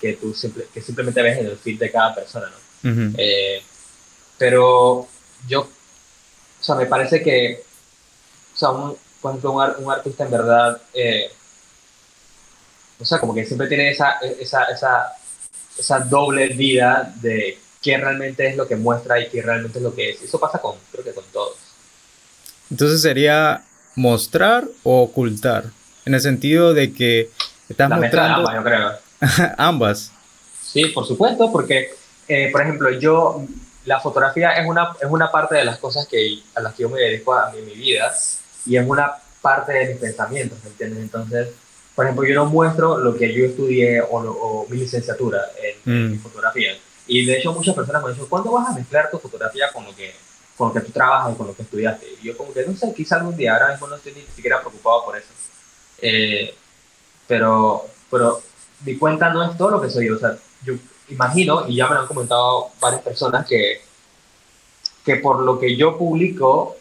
que 0.00 0.14
tú 0.14 0.34
simple, 0.34 0.66
que 0.72 0.80
simplemente 0.80 1.22
ves 1.22 1.38
en 1.38 1.46
el 1.46 1.58
feed 1.58 1.78
de 1.78 1.90
cada 1.90 2.14
persona, 2.14 2.46
¿no? 2.46 3.12
Eh, 3.18 3.62
pero 4.38 5.06
yo, 5.46 5.60
o 5.60 6.62
sea, 6.62 6.74
me 6.74 6.86
parece 6.86 7.22
que, 7.22 7.62
o 8.54 8.56
sea, 8.56 8.70
un, 8.70 8.96
por 9.20 9.32
ejemplo, 9.32 9.52
un, 9.52 9.92
artista 9.92 10.24
en 10.24 10.30
verdad, 10.30 10.80
eh, 10.94 11.30
o 12.98 13.04
sea, 13.04 13.18
como 13.18 13.34
que 13.34 13.44
siempre 13.44 13.68
tiene 13.68 13.90
esa, 13.90 14.12
esa, 14.40 14.64
esa, 14.64 15.12
esa 15.78 16.00
doble 16.00 16.48
vida 16.48 17.12
de 17.20 17.58
qué 17.82 17.98
realmente 17.98 18.46
es 18.48 18.56
lo 18.56 18.66
que 18.66 18.76
muestra 18.76 19.20
y 19.20 19.28
qué 19.28 19.42
realmente 19.42 19.78
es 19.78 19.84
lo 19.84 19.94
que 19.94 20.10
es. 20.10 20.22
Eso 20.22 20.38
pasa 20.38 20.58
con, 20.58 20.76
creo 20.90 21.04
que 21.04 21.12
con 21.12 21.24
todos. 21.32 21.56
Entonces 22.70 23.02
sería 23.02 23.64
mostrar 23.96 24.68
o 24.84 25.02
ocultar, 25.02 25.64
en 26.06 26.14
el 26.14 26.20
sentido 26.20 26.72
de 26.72 26.92
que 26.92 27.30
Estás 27.70 27.88
mostrando... 27.88 28.38
ambas, 28.38 28.54
yo 28.54 28.64
creo. 28.64 28.92
ambas. 29.56 30.12
Sí, 30.60 30.86
por 30.86 31.06
supuesto, 31.06 31.50
porque, 31.52 31.94
eh, 32.26 32.48
por 32.50 32.62
ejemplo, 32.62 32.90
yo, 32.90 33.44
la 33.84 34.00
fotografía 34.00 34.52
es 34.52 34.66
una, 34.68 34.92
es 35.00 35.08
una 35.08 35.30
parte 35.30 35.54
de 35.54 35.64
las 35.64 35.78
cosas 35.78 36.06
que, 36.06 36.40
a 36.54 36.60
las 36.60 36.74
que 36.74 36.82
yo 36.82 36.88
me 36.88 37.00
dedico 37.00 37.32
a, 37.32 37.52
en 37.56 37.64
mi 37.64 37.74
vida 37.74 38.12
y 38.66 38.76
es 38.76 38.86
una 38.86 39.12
parte 39.40 39.72
de 39.72 39.86
mis 39.86 39.98
pensamientos, 39.98 40.58
¿me 40.64 40.70
entiendes? 40.70 41.00
Entonces, 41.00 41.48
por 41.94 42.04
ejemplo, 42.04 42.26
yo 42.26 42.34
no 42.34 42.46
muestro 42.46 42.98
lo 42.98 43.16
que 43.16 43.32
yo 43.32 43.46
estudié 43.46 44.00
o, 44.02 44.66
mi 44.68 44.78
licenciatura 44.78 45.40
en, 45.62 46.10
mi 46.10 46.16
mm. 46.16 46.20
fotografía. 46.22 46.76
Y 47.06 47.24
de 47.24 47.38
hecho 47.38 47.52
muchas 47.52 47.74
personas 47.74 48.02
me 48.02 48.12
dicho, 48.12 48.28
¿cuándo 48.28 48.52
vas 48.52 48.68
a 48.68 48.72
mezclar 48.72 49.10
tu 49.10 49.18
fotografía 49.18 49.72
con 49.72 49.84
lo 49.84 49.94
que, 49.94 50.14
con 50.56 50.68
lo 50.68 50.74
que 50.74 50.80
tú 50.80 50.92
trabajas 50.92 51.32
y 51.32 51.36
con 51.36 51.46
lo 51.46 51.56
que 51.56 51.62
estudiaste? 51.62 52.06
Y 52.20 52.26
yo 52.26 52.36
como 52.36 52.52
que 52.52 52.64
no 52.66 52.76
sé, 52.76 52.92
quizá 52.94 53.16
algún 53.16 53.36
día, 53.36 53.54
ahora 53.54 53.72
mismo 53.72 53.86
no 53.86 53.96
estoy 53.96 54.12
ni 54.12 54.22
siquiera 54.34 54.60
preocupado 54.60 55.04
por 55.06 55.16
eso. 55.16 55.28
Eh, 56.02 56.54
pero, 57.30 57.86
pero 58.10 58.42
mi 58.84 58.96
cuenta 58.96 59.32
no 59.32 59.44
es 59.44 59.56
todo 59.56 59.70
lo 59.70 59.80
que 59.80 59.88
soy 59.88 60.08
yo. 60.08 60.16
O 60.16 60.18
sea, 60.18 60.36
yo 60.64 60.74
imagino, 61.08 61.64
y 61.68 61.76
ya 61.76 61.86
me 61.86 61.94
lo 61.94 62.00
han 62.00 62.08
comentado 62.08 62.70
varias 62.80 63.02
personas, 63.02 63.46
que, 63.46 63.82
que 65.04 65.16
por 65.16 65.40
lo 65.40 65.56
que 65.56 65.76
yo 65.76 65.96
publico, 65.96 66.76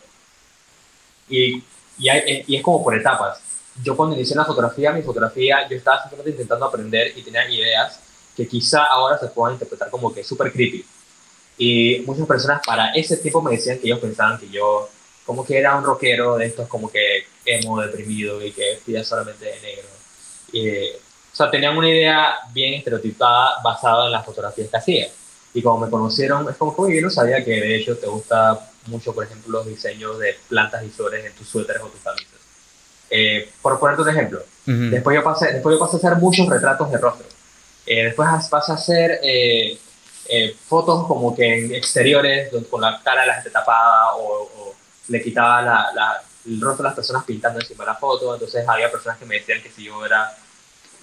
y, 1.29 1.63
y, 1.99 2.09
hay, 2.09 2.43
y 2.47 2.55
es 2.55 2.63
como 2.63 2.83
por 2.83 2.95
etapas. 2.95 3.39
Yo 3.83 3.95
cuando 3.95 4.15
inicié 4.15 4.35
la 4.35 4.43
fotografía, 4.43 4.91
mi 4.91 5.03
fotografía, 5.03 5.69
yo 5.69 5.77
estaba 5.77 6.01
simplemente 6.01 6.31
intentando 6.31 6.65
aprender 6.65 7.15
y 7.15 7.21
tenía 7.21 7.47
ideas 7.47 7.99
que 8.35 8.47
quizá 8.47 8.85
ahora 8.85 9.19
se 9.19 9.27
puedan 9.27 9.53
interpretar 9.53 9.91
como 9.91 10.11
que 10.11 10.23
súper 10.23 10.51
creepy. 10.51 10.83
Y 11.59 11.99
muchas 12.07 12.25
personas 12.25 12.61
para 12.65 12.91
ese 12.93 13.17
tiempo 13.17 13.43
me 13.43 13.51
decían 13.51 13.77
que 13.77 13.85
ellos 13.85 13.99
pensaban 13.99 14.39
que 14.39 14.49
yo 14.49 14.89
como 15.27 15.45
que 15.45 15.59
era 15.59 15.77
un 15.77 15.83
rockero 15.83 16.37
de 16.37 16.47
estos 16.47 16.67
como 16.67 16.89
que 16.89 17.27
emo, 17.45 17.79
deprimido 17.79 18.43
y 18.43 18.51
que 18.51 18.71
vestía 18.71 19.03
solamente 19.03 19.45
de 19.45 19.61
negro 19.61 19.98
eh, 20.53 20.99
o 21.31 21.35
sea, 21.35 21.49
tenían 21.49 21.77
una 21.77 21.89
idea 21.89 22.35
bien 22.51 22.75
estereotipada 22.75 23.61
basada 23.63 24.05
en 24.05 24.11
las 24.11 24.25
fotografías 24.25 24.69
que 24.69 24.77
hacía. 24.77 25.07
Y 25.53 25.61
como 25.61 25.85
me 25.85 25.91
conocieron, 25.91 26.47
es 26.49 26.57
como 26.57 26.75
que 26.87 26.95
yo 26.95 27.01
no 27.01 27.09
sabía 27.09 27.43
que 27.43 27.51
de 27.51 27.75
hecho 27.75 27.97
te 27.97 28.07
gusta 28.07 28.69
mucho, 28.87 29.13
por 29.13 29.23
ejemplo, 29.23 29.51
los 29.51 29.67
diseños 29.67 30.19
de 30.19 30.37
plantas 30.47 30.83
y 30.83 30.89
flores 30.89 31.25
en 31.25 31.33
tus 31.33 31.47
suéteres 31.47 31.81
o 31.81 31.87
tus 31.87 32.01
camisas. 32.01 32.39
Eh, 33.09 33.49
por 33.61 33.79
ponerte 33.79 34.03
un 34.03 34.09
ejemplo, 34.09 34.43
después, 34.65 35.15
yo 35.15 35.23
pasé, 35.23 35.53
después 35.53 35.75
yo 35.75 35.79
pasé 35.79 35.95
a 35.95 35.99
hacer 35.99 36.15
muchos 36.17 36.47
retratos 36.47 36.91
de 36.91 36.97
rostro. 36.97 37.25
Eh, 37.85 38.03
después 38.03 38.29
pasé 38.49 38.71
a 38.71 38.75
hacer 38.75 39.19
fotos 40.67 41.07
como 41.07 41.35
que 41.35 41.57
en 41.57 41.73
exteriores, 41.73 42.51
con 42.69 42.81
la 42.81 43.01
cara 43.03 43.21
de 43.21 43.27
la 43.27 43.33
gente 43.35 43.49
tapada 43.49 44.15
o, 44.15 44.75
le 45.07 45.21
quitaba 45.23 45.61
la, 45.63 45.91
la, 45.95 46.21
el 46.45 46.61
rostro 46.61 46.83
de 46.83 46.89
las 46.89 46.95
personas 46.95 47.23
pintando 47.25 47.59
encima 47.59 47.83
de 47.83 47.91
la 47.91 47.95
foto, 47.95 48.33
entonces 48.33 48.67
había 48.67 48.91
personas 48.91 49.17
que 49.17 49.25
me 49.25 49.35
decían 49.35 49.61
que 49.61 49.69
si 49.69 49.85
yo 49.85 50.05
era, 50.05 50.35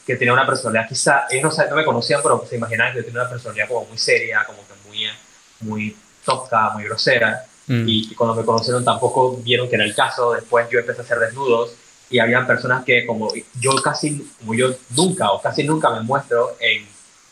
que 0.07 0.16
tenía 0.16 0.33
una 0.33 0.46
personalidad, 0.46 0.88
quizá, 0.88 1.27
ellos 1.31 1.57
no, 1.57 1.64
no 1.70 1.77
me 1.77 1.85
conocían, 1.85 2.20
pero 2.22 2.44
se 2.49 2.57
imaginaban 2.57 2.92
que 2.92 3.01
yo 3.01 3.05
tenía 3.05 3.20
una 3.20 3.31
personalidad 3.31 3.68
como 3.68 3.85
muy 3.87 3.99
seria, 3.99 4.44
como 4.44 4.59
que 4.66 4.75
muy, 4.88 5.07
muy 5.61 5.96
tosca, 6.25 6.70
muy 6.70 6.85
grosera, 6.85 7.44
mm. 7.66 7.85
y, 7.87 8.14
cuando 8.14 8.35
me 8.35 8.44
conocieron 8.44 8.85
tampoco 8.85 9.37
vieron 9.38 9.68
que 9.68 9.77
era 9.77 9.85
el 9.85 9.94
caso, 9.94 10.33
después 10.33 10.68
yo 10.70 10.79
empecé 10.79 11.01
a 11.01 11.05
hacer 11.05 11.18
desnudos, 11.18 11.75
y 12.09 12.18
habían 12.18 12.46
personas 12.46 12.85
que 12.85 13.05
como 13.05 13.33
yo 13.61 13.75
casi, 13.83 14.31
como 14.38 14.55
yo 14.55 14.75
nunca 14.90 15.33
o 15.33 15.42
casi 15.42 15.64
nunca 15.64 15.90
me 15.90 16.01
muestro 16.01 16.57
en 16.61 16.87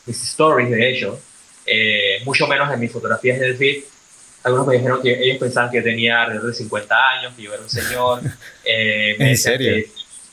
mis 0.05 0.23
stories 0.23 0.71
de 0.71 0.91
hecho, 0.91 1.21
eh, 1.65 2.21
mucho 2.25 2.47
menos 2.47 2.73
en 2.73 2.81
mis 2.81 2.93
fotografías 2.93 3.39
del 3.39 3.57
feed, 3.57 3.85
algunos 4.45 4.67
me 4.67 4.75
dijeron 4.75 5.01
que 5.01 5.11
ellos 5.11 5.39
pensaban 5.39 5.71
que 5.71 5.81
tenía 5.81 6.23
alrededor 6.23 6.49
de 6.49 6.55
50 6.55 6.95
años, 6.95 7.33
que 7.35 7.43
yo 7.43 7.53
era 7.53 7.63
un 7.63 7.71
señor. 7.71 8.21
Eh, 8.67 9.17
¿En 9.19 9.37
serio? 9.37 9.87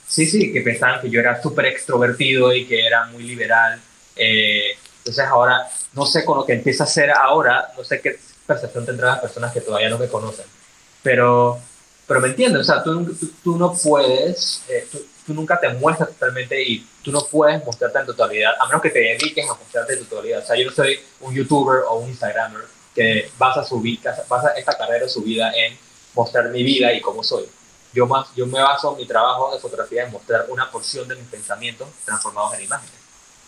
sí, 0.07 0.25
sí, 0.25 0.53
que 0.53 0.61
pensaban 0.61 1.01
que 1.01 1.09
yo 1.09 1.19
era 1.19 1.41
súper 1.41 1.65
extrovertido 1.65 2.53
y 2.53 2.65
que 2.65 2.85
era 2.85 3.05
muy 3.07 3.23
liberal. 3.23 3.77
Eh, 4.15 4.77
entonces 4.99 5.25
ahora, 5.25 5.67
no 5.91 6.05
sé 6.05 6.23
con 6.23 6.37
lo 6.37 6.45
que 6.45 6.53
empieza 6.53 6.85
a 6.85 6.87
hacer 6.87 7.11
ahora, 7.11 7.73
no 7.77 7.83
sé 7.83 7.99
qué 7.99 8.17
percepción 8.47 8.85
tendrán 8.85 9.11
las 9.11 9.19
personas 9.19 9.51
que 9.51 9.59
todavía 9.59 9.89
no 9.89 9.97
me 9.97 10.07
conocen. 10.07 10.45
Pero, 11.03 11.59
pero 12.07 12.21
me 12.21 12.29
entiendes, 12.29 12.61
o 12.61 12.63
sea, 12.63 12.83
tú, 12.83 13.17
tú, 13.43 13.57
no 13.57 13.73
puedes, 13.73 14.63
eh, 14.69 14.87
tú, 14.89 15.05
tú, 15.25 15.33
nunca 15.33 15.59
te 15.59 15.67
muestras 15.73 16.09
totalmente 16.11 16.61
y 16.61 16.87
tú 17.03 17.11
no 17.11 17.25
puedes 17.29 17.65
mostrarte 17.65 17.99
en 17.99 18.05
totalidad, 18.05 18.53
a 18.61 18.65
menos 18.67 18.81
que 18.81 18.91
te 18.91 18.99
dediques 18.99 19.49
a 19.49 19.55
mostrarte 19.55 19.93
en 19.93 20.05
totalidad. 20.05 20.39
O 20.39 20.45
sea, 20.45 20.55
yo 20.55 20.67
no 20.67 20.71
soy 20.71 20.97
un 21.19 21.35
youtuber 21.35 21.81
o 21.89 21.99
un 21.99 22.09
instagramer 22.09 22.61
que 22.95 23.29
basa, 23.37 23.63
su 23.63 23.79
vida, 23.79 24.15
basa 24.27 24.49
esta 24.49 24.77
carrera, 24.77 25.07
su 25.07 25.21
vida 25.21 25.51
en 25.55 25.77
mostrar 26.13 26.49
mi 26.49 26.63
vida 26.63 26.93
y 26.93 27.01
cómo 27.01 27.23
soy. 27.23 27.45
Yo, 27.93 28.07
más, 28.07 28.27
yo 28.35 28.45
me 28.47 28.61
baso 28.61 28.91
en 28.91 28.97
mi 28.97 29.05
trabajo 29.05 29.53
de 29.53 29.59
fotografía 29.59 30.05
en 30.05 30.11
mostrar 30.11 30.45
una 30.49 30.69
porción 30.69 31.07
de 31.07 31.15
mis 31.15 31.25
pensamientos 31.25 31.87
transformados 32.05 32.53
en 32.55 32.65
imágenes. 32.65 32.95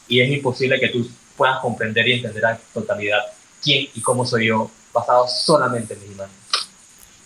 Y 0.07 0.21
es 0.21 0.29
imposible 0.29 0.79
que 0.79 0.89
tú 0.89 1.09
puedas 1.37 1.59
comprender 1.59 2.07
y 2.07 2.13
entender 2.13 2.45
a 2.45 2.59
totalidad 2.73 3.21
quién 3.61 3.87
y 3.93 4.01
cómo 4.01 4.25
soy 4.25 4.47
yo 4.47 4.69
basado 4.93 5.27
solamente 5.27 5.93
en 5.93 6.01
mis 6.01 6.11
imágenes. 6.11 6.43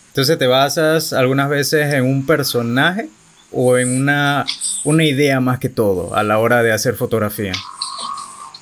Entonces 0.08 0.38
te 0.38 0.46
basas 0.46 1.12
algunas 1.12 1.48
veces 1.48 1.92
en 1.92 2.04
un 2.04 2.26
personaje 2.26 3.08
o 3.52 3.78
en 3.78 4.00
una, 4.00 4.44
una 4.84 5.04
idea 5.04 5.40
más 5.40 5.58
que 5.58 5.68
todo 5.68 6.14
a 6.14 6.22
la 6.22 6.38
hora 6.38 6.62
de 6.62 6.72
hacer 6.72 6.94
fotografía. 6.94 7.52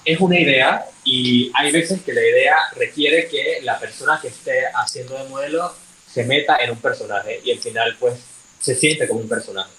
Es 0.06 0.20
una 0.20 0.38
idea 0.38 0.86
y 1.04 1.50
hay 1.52 1.72
veces 1.72 2.00
que 2.00 2.12
la 2.12 2.20
idea 2.20 2.54
requiere 2.76 3.26
que 3.28 3.58
la 3.62 3.76
persona 3.78 4.20
que 4.22 4.28
esté 4.28 4.62
haciendo 4.72 5.18
de 5.18 5.28
modelo 5.28 5.74
se 6.08 6.24
meta 6.24 6.58
en 6.58 6.70
un 6.70 6.78
personaje 6.78 7.40
y 7.44 7.50
al 7.50 7.58
final 7.58 7.96
pues 7.98 8.14
se 8.60 8.76
siente 8.76 9.08
como 9.08 9.20
un 9.20 9.28
personaje. 9.28 9.70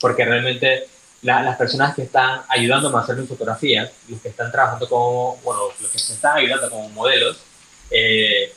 Porque 0.00 0.24
realmente 0.24 0.88
las 1.22 1.56
personas 1.56 1.94
que 1.94 2.02
están 2.02 2.42
ayudándome 2.48 2.98
a 2.98 3.00
hacer 3.00 3.14
mis 3.14 3.28
fotografías, 3.28 3.90
los 4.08 4.20
que 4.20 4.28
están 4.28 4.50
trabajando 4.50 4.88
como, 4.88 5.36
bueno, 5.44 5.62
los 5.80 5.90
que 5.90 5.98
se 6.00 6.14
están 6.14 6.36
ayudando 6.36 6.68
como 6.68 6.88
modelos, 6.88 7.38
eh, 7.90 8.52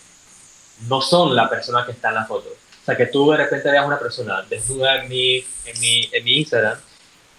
no 0.87 0.99
son 0.99 1.35
la 1.35 1.47
persona 1.47 1.85
que 1.85 1.91
está 1.91 2.09
en 2.09 2.15
la 2.15 2.25
foto. 2.25 2.49
O 2.49 2.85
sea, 2.85 2.97
que 2.97 3.05
tú 3.05 3.29
de 3.29 3.37
repente 3.37 3.69
veas 3.69 3.85
una 3.85 3.99
persona 3.99 4.43
desnuda 4.49 5.03
en 5.03 5.09
mi, 5.09 5.37
en 5.37 5.79
mi, 5.79 6.09
en 6.11 6.23
mi 6.23 6.39
Instagram, 6.39 6.79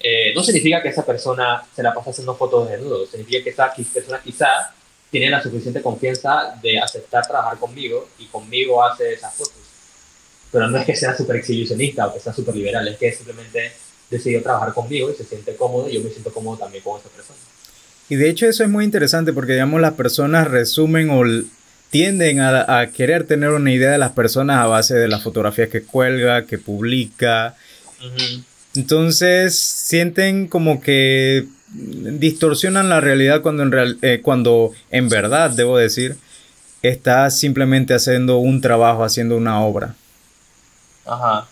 eh, 0.00 0.32
no 0.34 0.42
significa 0.42 0.82
que 0.82 0.88
esa 0.88 1.04
persona 1.04 1.62
se 1.74 1.82
la 1.82 1.92
pasa 1.92 2.10
haciendo 2.10 2.34
fotos 2.34 2.68
de 2.68 2.76
desnudo, 2.76 3.06
significa 3.06 3.44
que 3.44 3.50
esa 3.50 3.72
persona 3.92 4.20
quizá 4.22 4.72
tiene 5.10 5.28
la 5.28 5.42
suficiente 5.42 5.82
confianza 5.82 6.58
de 6.62 6.78
aceptar 6.78 7.26
trabajar 7.26 7.58
conmigo 7.58 8.08
y 8.18 8.26
conmigo 8.26 8.82
hace 8.82 9.12
esas 9.12 9.34
fotos. 9.34 9.54
Pero 10.50 10.68
no 10.68 10.78
es 10.78 10.86
que 10.86 10.96
sea 10.96 11.16
súper 11.16 11.36
exhibicionista 11.36 12.06
o 12.06 12.14
que 12.14 12.20
sea 12.20 12.32
súper 12.32 12.56
liberal, 12.56 12.86
es 12.88 12.96
que 12.96 13.12
simplemente 13.12 13.72
decidió 14.10 14.42
trabajar 14.42 14.72
conmigo 14.72 15.10
y 15.10 15.14
se 15.14 15.24
siente 15.24 15.54
cómodo 15.54 15.88
y 15.88 15.94
yo 15.94 16.00
me 16.00 16.10
siento 16.10 16.32
cómodo 16.32 16.58
también 16.58 16.82
con 16.82 16.98
esa 16.98 17.08
persona. 17.08 17.38
Y 18.08 18.16
de 18.16 18.28
hecho 18.28 18.46
eso 18.46 18.64
es 18.64 18.70
muy 18.70 18.84
interesante 18.84 19.32
porque, 19.32 19.52
digamos, 19.52 19.80
las 19.80 19.94
personas 19.94 20.48
resumen 20.48 21.10
o 21.10 21.22
tienden 21.90 22.40
a, 22.40 22.90
querer 22.92 23.24
tener 23.24 23.50
una 23.50 23.72
idea 23.72 23.90
de 23.90 23.98
las 23.98 24.12
personas 24.12 24.58
a 24.58 24.66
base 24.66 24.94
de 24.94 25.08
las 25.08 25.22
fotografías 25.22 25.68
que 25.68 25.82
cuelga, 25.82 26.46
que 26.46 26.58
publica. 26.58 27.56
Entonces 28.74 29.59
sienten 29.59 30.46
como 30.46 30.80
que 30.80 31.46
distorsionan 31.72 32.88
la 32.88 33.00
realidad 33.00 33.42
cuando 33.42 33.62
en, 33.62 33.72
real, 33.72 33.98
eh, 34.02 34.20
cuando 34.22 34.72
en 34.90 35.09
verdad, 35.09 35.50
debo 35.50 35.76
decir, 35.76 36.16
está 36.83 37.30
simplemente 37.30 37.94
haciendo 37.94 38.38
un 38.38 38.61
trabajo, 38.61 39.04
haciendo 39.04 39.37
una 39.37 39.64
obra. 39.64 39.94
Ajá. 41.04 41.48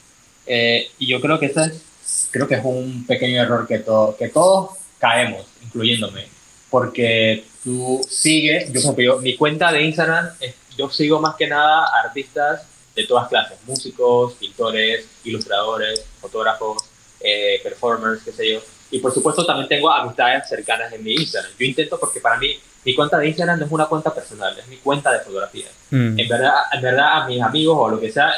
Eh, 0.47 0.89
y 0.99 1.09
yo 1.09 1.21
creo 1.21 1.39
que 1.39 1.47
ese 1.47 1.61
es 1.63 1.89
creo 2.31 2.49
que 2.49 2.55
es 2.55 2.65
un 2.65 3.05
pequeño 3.07 3.43
error 3.43 3.67
que, 3.67 3.79
todo, 3.79 4.17
que 4.17 4.29
todos 4.29 4.71
caemos, 4.99 5.47
incluyéndome, 5.63 6.27
porque 6.71 7.45
tú 7.63 8.01
sigues, 8.09 8.73
yo, 8.73 8.97
yo 8.97 9.19
mi 9.19 9.37
cuenta 9.37 9.73
de 9.73 9.83
Instagram, 9.83 10.31
yo 10.77 10.91
sigo 10.91 11.21
más 11.21 11.37
que 11.37 11.47
nada 11.47 11.87
artistas 12.05 12.63
de 12.95 13.07
todas 13.07 13.29
clases, 13.29 13.59
músicos, 13.67 14.35
pintores, 14.35 15.07
ilustradores, 15.25 16.05
fotógrafos, 16.21 16.85
eh, 17.29 17.61
performers, 17.63 18.23
qué 18.23 18.33
sé 18.33 18.53
yo. 18.53 18.61
Y 18.91 19.01
por 19.01 19.13
supuesto 19.13 19.45
también 19.45 19.69
tengo 19.69 19.91
amistades 19.91 20.49
cercanas 20.49 20.93
en 20.93 21.05
mi 21.05 21.15
Instagram. 21.15 21.53
Yo 21.59 21.67
intento 21.67 21.99
porque 22.01 22.21
para 22.21 22.39
mí 22.39 22.59
mi 22.85 22.95
cuenta 22.95 23.19
de 23.19 23.29
Instagram 23.29 23.59
no 23.59 23.67
es 23.67 23.73
una 23.73 23.87
cuenta 23.87 24.15
personal, 24.15 24.59
es 24.59 24.67
mi 24.67 24.77
cuenta 24.77 25.13
de 25.13 25.21
fotografía. 25.21 25.67
Mm. 25.91 26.19
En, 26.19 26.29
verdad, 26.29 26.55
en 26.73 26.83
verdad 26.83 27.23
a 27.23 27.27
mis 27.27 27.43
amigos 27.43 27.77
o 27.79 27.89
lo 27.91 28.01
que 28.01 28.11
sea, 28.11 28.33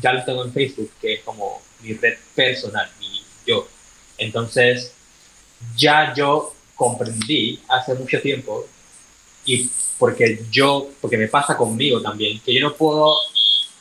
ya 0.00 0.12
los 0.12 0.24
tengo 0.24 0.44
en 0.44 0.52
Facebook, 0.52 0.90
que 1.00 1.14
es 1.14 1.22
como 1.22 1.62
mi 1.80 1.94
red 1.94 2.18
personal, 2.34 2.88
yo. 3.46 3.66
Entonces, 4.18 4.92
ya 5.76 6.12
yo 6.14 6.54
comprendí 6.74 7.60
hace 7.68 7.94
mucho 7.94 8.20
tiempo, 8.20 8.66
y 9.44 9.70
porque 9.98 10.44
yo, 10.50 10.90
porque 11.00 11.16
me 11.16 11.28
pasa 11.28 11.56
conmigo 11.56 12.02
también, 12.02 12.40
que 12.40 12.52
yo 12.52 12.60
no 12.60 12.74
puedo 12.74 13.14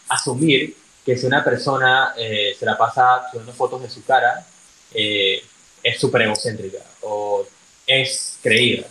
asumir 0.07 0.75
que 1.05 1.15
si 1.15 1.27
una 1.27 1.43
persona 1.43 2.13
eh, 2.17 2.55
se 2.57 2.65
la 2.65 2.77
pasa 2.77 3.29
subiendo 3.31 3.53
fotos 3.53 3.81
de 3.83 3.89
su 3.89 4.03
cara, 4.03 4.45
eh, 4.93 5.43
es 5.83 5.99
súper 5.99 6.23
egocéntrica 6.23 6.79
o 7.01 7.45
es 7.85 8.39
creída. 8.41 8.87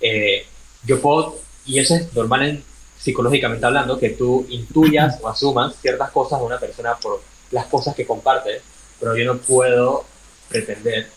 Eh, 0.00 0.46
yo 0.84 1.00
puedo, 1.00 1.40
y 1.66 1.80
eso 1.80 1.96
es 1.96 2.14
normal 2.14 2.42
en, 2.48 2.64
psicológicamente 2.96 3.66
hablando, 3.66 3.98
que 3.98 4.10
tú 4.10 4.46
intuyas 4.48 5.18
o 5.20 5.28
asumas 5.28 5.74
ciertas 5.80 6.10
cosas 6.10 6.38
de 6.38 6.46
una 6.46 6.60
persona 6.60 6.96
por 6.96 7.20
las 7.50 7.66
cosas 7.66 7.94
que 7.94 8.06
comparte, 8.06 8.62
pero 9.00 9.16
yo 9.16 9.24
no 9.24 9.38
puedo 9.38 10.04
pretender 10.48 11.08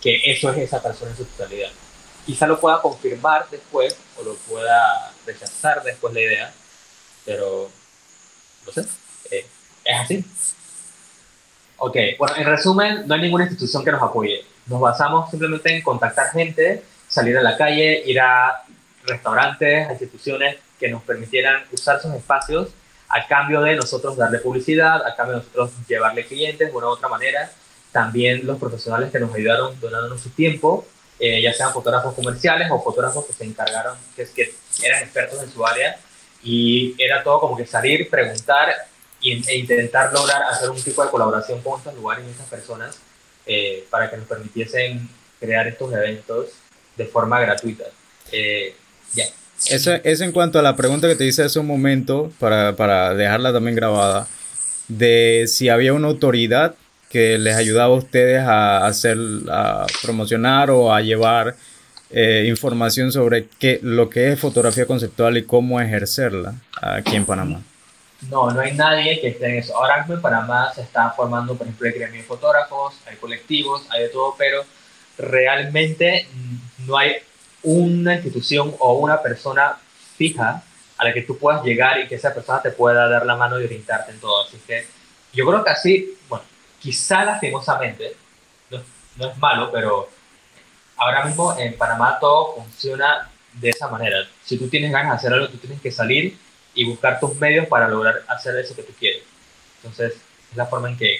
que 0.00 0.20
eso 0.26 0.50
es 0.50 0.58
esa 0.58 0.82
persona 0.82 1.12
en 1.12 1.16
su 1.16 1.24
totalidad. 1.24 1.70
Quizá 2.26 2.46
lo 2.46 2.58
pueda 2.58 2.80
confirmar 2.80 3.46
después 3.50 3.96
o 4.18 4.24
lo 4.24 4.34
pueda 4.34 5.12
rechazar 5.26 5.84
después 5.84 6.12
la 6.14 6.20
idea, 6.20 6.54
pero 7.24 7.68
no 8.66 8.72
sé, 8.72 8.84
es 9.84 10.00
así. 10.00 10.24
Ok, 11.76 11.96
bueno, 12.18 12.36
en 12.36 12.46
resumen, 12.46 13.06
no 13.06 13.14
hay 13.14 13.20
ninguna 13.20 13.44
institución 13.44 13.84
que 13.84 13.92
nos 13.92 14.02
apoye. 14.02 14.44
Nos 14.66 14.80
basamos 14.80 15.30
simplemente 15.30 15.74
en 15.74 15.82
contactar 15.82 16.30
gente, 16.30 16.82
salir 17.08 17.36
a 17.36 17.42
la 17.42 17.56
calle, 17.56 18.02
ir 18.06 18.20
a 18.20 18.62
restaurantes, 19.04 19.88
a 19.88 19.92
instituciones 19.92 20.56
que 20.78 20.88
nos 20.88 21.02
permitieran 21.02 21.62
usar 21.72 22.00
sus 22.00 22.14
espacios 22.14 22.68
a 23.08 23.26
cambio 23.26 23.60
de 23.60 23.76
nosotros 23.76 24.16
darle 24.16 24.38
publicidad, 24.38 25.06
a 25.06 25.14
cambio 25.14 25.36
de 25.36 25.42
nosotros 25.42 25.70
llevarle 25.86 26.26
clientes 26.26 26.68
de 26.68 26.76
una 26.76 26.86
u 26.86 26.90
otra 26.90 27.08
manera. 27.08 27.50
También 27.92 28.44
los 28.44 28.58
profesionales 28.58 29.12
que 29.12 29.20
nos 29.20 29.32
ayudaron 29.32 29.78
donándonos 29.78 30.20
su 30.20 30.30
tiempo, 30.30 30.84
eh, 31.20 31.40
ya 31.40 31.52
sean 31.52 31.72
fotógrafos 31.72 32.14
comerciales 32.14 32.68
o 32.72 32.82
fotógrafos 32.82 33.24
que 33.26 33.32
se 33.32 33.44
encargaron, 33.44 33.96
que, 34.16 34.26
que 34.34 34.52
eran 34.82 35.02
expertos 35.04 35.40
en 35.42 35.52
su 35.52 35.64
área. 35.64 35.96
Y 36.42 36.94
era 36.98 37.22
todo 37.22 37.40
como 37.40 37.56
que 37.56 37.66
salir, 37.66 38.10
preguntar 38.10 38.74
e 39.32 39.56
intentar 39.56 40.12
lograr 40.12 40.42
hacer 40.44 40.70
un 40.70 40.80
tipo 40.82 41.02
de 41.02 41.10
colaboración 41.10 41.60
con 41.62 41.78
estos 41.78 41.94
lugares 41.94 42.24
y 42.26 42.30
estas 42.30 42.46
personas 42.48 42.98
eh, 43.46 43.84
para 43.90 44.10
que 44.10 44.16
nos 44.16 44.26
permitiesen 44.26 45.08
crear 45.40 45.66
estos 45.66 45.92
eventos 45.92 46.48
de 46.96 47.06
forma 47.06 47.40
gratuita. 47.40 47.84
Eh, 48.32 48.74
ya. 49.14 49.24
Eso, 49.66 49.92
eso 49.92 50.24
en 50.24 50.32
cuanto 50.32 50.58
a 50.58 50.62
la 50.62 50.76
pregunta 50.76 51.08
que 51.08 51.14
te 51.14 51.24
hice 51.24 51.42
hace 51.42 51.58
un 51.58 51.66
momento, 51.66 52.32
para, 52.38 52.76
para 52.76 53.14
dejarla 53.14 53.52
también 53.52 53.76
grabada, 53.76 54.26
de 54.88 55.44
si 55.48 55.68
había 55.68 55.94
una 55.94 56.08
autoridad 56.08 56.74
que 57.08 57.38
les 57.38 57.56
ayudaba 57.56 57.94
a 57.94 57.98
ustedes 57.98 58.42
a 58.42 58.86
hacer, 58.86 59.16
a 59.48 59.86
promocionar 60.02 60.70
o 60.70 60.92
a 60.92 61.00
llevar 61.00 61.54
eh, 62.10 62.46
información 62.48 63.12
sobre 63.12 63.46
qué, 63.58 63.78
lo 63.82 64.10
que 64.10 64.32
es 64.32 64.40
fotografía 64.40 64.86
conceptual 64.86 65.36
y 65.36 65.44
cómo 65.44 65.80
ejercerla 65.80 66.54
aquí 66.80 67.16
en 67.16 67.24
Panamá. 67.24 67.62
No, 68.30 68.50
no 68.50 68.60
hay 68.60 68.72
nadie 68.72 69.20
que 69.20 69.28
esté 69.28 69.46
en 69.46 69.58
eso. 69.58 69.76
Ahora 69.76 69.98
mismo 69.98 70.14
en 70.14 70.22
Panamá 70.22 70.72
se 70.74 70.82
está 70.82 71.10
formando, 71.10 71.56
por 71.56 71.66
ejemplo, 71.66 71.88
el 71.88 71.94
gremio 71.94 72.20
de 72.20 72.26
fotógrafos, 72.26 72.94
hay 73.06 73.16
colectivos, 73.16 73.86
hay 73.90 74.02
de 74.02 74.08
todo, 74.08 74.34
pero 74.38 74.64
realmente 75.18 76.26
no 76.86 76.96
hay 76.96 77.16
una 77.62 78.14
institución 78.14 78.74
o 78.78 78.94
una 78.94 79.20
persona 79.22 79.78
fija 80.16 80.62
a 80.96 81.04
la 81.04 81.12
que 81.12 81.22
tú 81.22 81.38
puedas 81.38 81.62
llegar 81.64 81.98
y 82.00 82.06
que 82.06 82.14
esa 82.14 82.32
persona 82.32 82.62
te 82.62 82.70
pueda 82.70 83.08
dar 83.08 83.26
la 83.26 83.36
mano 83.36 83.60
y 83.60 83.64
orientarte 83.64 84.12
en 84.12 84.20
todo. 84.20 84.44
Así 84.44 84.58
que 84.66 84.86
yo 85.32 85.46
creo 85.46 85.64
que 85.64 85.70
así, 85.70 86.18
bueno, 86.28 86.44
quizá 86.78 87.24
lastimosamente, 87.24 88.16
no, 88.70 88.80
no 89.16 89.30
es 89.30 89.38
malo, 89.38 89.70
pero 89.72 90.08
ahora 90.96 91.24
mismo 91.24 91.56
en 91.58 91.76
Panamá 91.76 92.18
todo 92.20 92.54
funciona 92.56 93.28
de 93.52 93.70
esa 93.70 93.88
manera. 93.88 94.26
Si 94.42 94.58
tú 94.58 94.68
tienes 94.68 94.92
ganas 94.92 95.12
de 95.12 95.16
hacer 95.16 95.32
algo, 95.32 95.48
tú 95.48 95.58
tienes 95.58 95.80
que 95.80 95.90
salir 95.90 96.38
y 96.74 96.84
buscar 96.84 97.20
tus 97.20 97.34
medios 97.36 97.66
para 97.66 97.88
lograr 97.88 98.22
hacer 98.28 98.56
eso 98.56 98.74
que 98.74 98.82
tú 98.82 98.92
quieres. 98.98 99.22
Entonces, 99.76 100.14
es 100.50 100.56
la 100.56 100.66
forma 100.66 100.90
en 100.90 100.96
que 100.96 101.18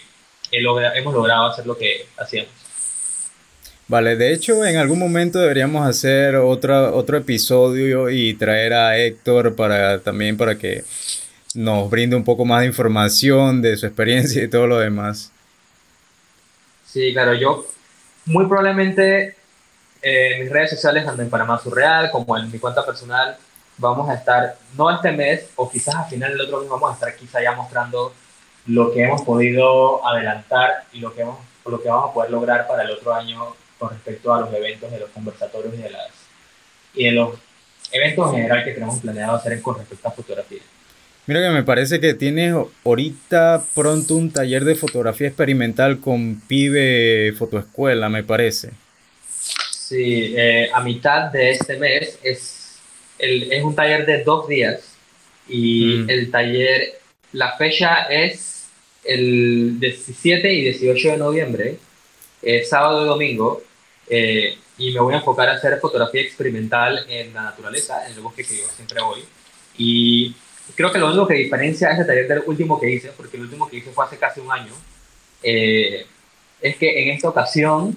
hemos 0.51 1.15
logrado 1.15 1.47
hacer 1.47 1.67
lo 1.67 1.77
que 1.77 2.07
hacíamos. 2.17 2.53
Vale, 3.87 4.17
de 4.17 4.33
hecho 4.33 4.65
en 4.65 4.79
algún 4.79 4.99
momento 4.99 5.39
deberíamos 5.39 5.87
hacer 5.87 6.37
otra, 6.37 6.93
otro 6.93 7.19
episodio 7.19 8.09
y 8.09 8.33
traer 8.33 8.73
a 8.73 8.97
Héctor 8.97 9.55
para 9.57 9.99
también 9.99 10.39
para 10.39 10.57
que 10.57 10.85
nos 11.55 11.91
brinde 11.91 12.17
un 12.17 12.25
poco 12.25 12.47
más 12.47 12.61
de 12.61 12.67
información 12.67 13.61
de 13.61 13.77
su 13.77 13.85
experiencia 13.87 14.43
y 14.43 14.49
todo 14.49 14.67
lo 14.67 14.79
demás. 14.79 15.31
Sí, 16.87 17.13
claro, 17.13 17.35
yo 17.35 17.67
muy 18.25 18.47
probablemente 18.47 19.37
eh, 20.01 20.35
en 20.35 20.45
mis 20.45 20.51
redes 20.51 20.71
sociales, 20.71 21.05
tanto 21.05 21.21
en 21.21 21.29
Panamá 21.29 21.61
Surreal 21.63 22.11
como 22.11 22.39
en 22.39 22.51
mi 22.51 22.59
cuenta 22.59 22.85
personal, 22.87 23.37
vamos 23.79 24.09
a 24.09 24.15
estar, 24.15 24.57
no 24.77 24.91
este 24.91 25.13
mes, 25.13 25.49
o 25.57 25.71
quizás 25.71 25.95
al 25.95 26.07
final 26.07 26.33
del 26.33 26.43
otro 26.43 26.61
mes, 26.61 26.69
vamos 26.69 26.91
a 26.91 26.95
estar 26.95 27.17
quizá 27.17 27.43
ya 27.43 27.53
mostrando 27.53 28.13
lo 28.67 28.93
que 28.93 29.03
hemos 29.03 29.23
podido 29.23 30.07
adelantar 30.07 30.85
y 30.93 31.01
lo 31.01 31.15
que, 31.15 31.23
hemos, 31.23 31.39
lo 31.67 31.83
que 31.83 31.89
vamos 31.89 32.11
a 32.11 32.15
poder 32.15 32.31
lograr 32.31 32.67
para 32.67 32.83
el 32.83 32.91
otro 32.91 33.15
año 33.15 33.55
con 33.79 33.91
respecto 33.91 34.33
a 34.33 34.41
los 34.41 34.55
eventos 34.55 34.91
de 34.91 35.01
los 35.01 35.11
conversatorios 35.11 35.75
y 35.75 35.79
de, 35.79 35.91
las, 35.91 36.09
y 36.95 37.05
de 37.05 37.11
los 37.13 37.35
eventos 37.93 38.31
en 38.31 38.37
general 38.37 38.65
que 38.65 38.73
tenemos 38.73 38.99
planeado 39.01 39.37
hacer 39.37 39.61
con 39.61 39.79
respecto 39.79 40.09
a 40.09 40.13
fotografía. 40.13 40.61
Mira 41.27 41.41
que 41.41 41.51
me 41.51 41.63
parece 41.63 42.01
que 42.01 42.13
tienes 42.13 42.55
ahorita 42.85 43.65
pronto 43.75 44.15
un 44.15 44.31
taller 44.31 44.65
de 44.65 44.75
fotografía 44.75 45.29
experimental 45.29 45.99
con 45.99 46.43
Pibe 46.47 47.33
Fotoescuela, 47.39 48.11
me 48.11 48.23
parece. 48.23 48.73
Sí, 49.71 50.35
eh, 50.37 50.71
a 50.73 50.81
mitad 50.81 51.31
de 51.31 51.53
este 51.53 51.79
mes 51.79 52.19
es, 52.23 52.64
el, 53.19 53.53
es 53.53 53.63
un 53.63 53.75
taller 53.75 54.07
de 54.07 54.25
dos 54.25 54.49
días 54.49 54.97
y 55.49 55.99
mm. 55.99 56.11
el 56.11 56.31
taller, 56.31 57.01
la 57.33 57.57
fecha 57.57 58.03
es 58.05 58.69
el 59.05 59.79
17 59.81 60.53
y 60.53 60.63
18 60.63 61.09
de 61.13 61.17
noviembre 61.17 61.79
eh, 62.43 62.65
sábado 62.65 63.05
y 63.05 63.09
domingo, 63.09 63.63
eh, 64.09 64.59
y 64.77 64.93
me 64.93 65.01
voy 65.01 65.15
a 65.15 65.19
enfocar 65.19 65.49
a 65.49 65.53
hacer 65.53 65.79
fotografía 65.81 66.21
experimental 66.21 67.07
en 67.09 67.33
la 67.33 67.43
naturaleza, 67.43 68.07
en 68.07 68.13
el 68.13 68.21
bosque 68.21 68.45
que 68.45 68.59
yo 68.59 68.65
siempre 68.75 69.01
voy. 69.01 69.25
Y 69.79 70.35
creo 70.75 70.93
que 70.93 70.99
lo 70.99 71.07
único 71.07 71.27
que 71.27 71.35
diferencia 71.35 71.91
ese 71.91 72.05
taller 72.05 72.29
del 72.29 72.43
último 72.47 72.79
que 72.79 72.91
hice, 72.91 73.13
porque 73.17 73.37
el 73.37 73.45
último 73.45 73.69
que 73.69 73.79
hice 73.79 73.91
fue 73.93 74.05
hace 74.05 74.19
casi 74.19 74.41
un 74.41 74.53
año, 74.53 74.73
eh, 75.43 76.07
es 76.61 76.77
que 76.77 77.03
en 77.03 77.11
esta 77.11 77.29
ocasión 77.29 77.95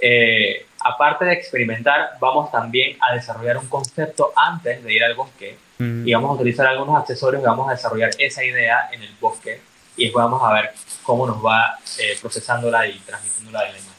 eh, 0.00 0.66
aparte 0.84 1.24
de 1.24 1.32
experimentar, 1.32 2.10
vamos 2.20 2.50
también 2.50 2.96
a 3.00 3.14
desarrollar 3.14 3.58
un 3.58 3.68
concepto 3.68 4.32
antes 4.36 4.82
de 4.82 4.92
ir 4.92 5.02
al 5.02 5.14
bosque 5.14 5.56
y 5.80 6.12
vamos 6.12 6.30
a 6.30 6.34
utilizar 6.34 6.66
algunos 6.66 7.00
accesorios 7.00 7.40
y 7.40 7.46
vamos 7.46 7.68
a 7.68 7.72
desarrollar 7.72 8.10
esa 8.18 8.44
idea 8.44 8.88
en 8.92 9.02
el 9.02 9.10
bosque 9.20 9.60
y 9.96 10.04
después 10.04 10.24
vamos 10.24 10.42
a 10.42 10.52
ver 10.52 10.70
cómo 11.04 11.26
nos 11.26 11.44
va 11.44 11.78
eh, 12.00 12.16
procesándola 12.20 12.86
y 12.88 12.98
transmitiéndola 12.98 13.66
en 13.66 13.72
la 13.72 13.78
imagen. 13.78 13.94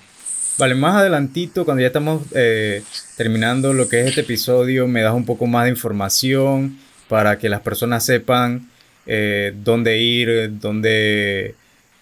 Vale, 0.58 0.76
más 0.76 0.96
adelantito, 0.96 1.64
cuando 1.64 1.82
ya 1.82 1.88
estamos 1.88 2.24
eh, 2.36 2.84
terminando 3.16 3.74
lo 3.74 3.88
que 3.88 4.02
es 4.02 4.08
este 4.08 4.22
episodio, 4.22 4.88
me 4.88 5.02
das 5.02 5.14
un 5.14 5.26
poco 5.26 5.48
más 5.48 5.66
de 5.66 5.70
información 5.70 6.78
para 7.08 7.38
que 7.38 7.48
las 7.48 7.62
personas 7.62 8.06
sepan 8.06 8.70
eh, 9.06 9.54
dónde 9.56 9.98
ir, 10.00 10.60
dónde 10.60 11.56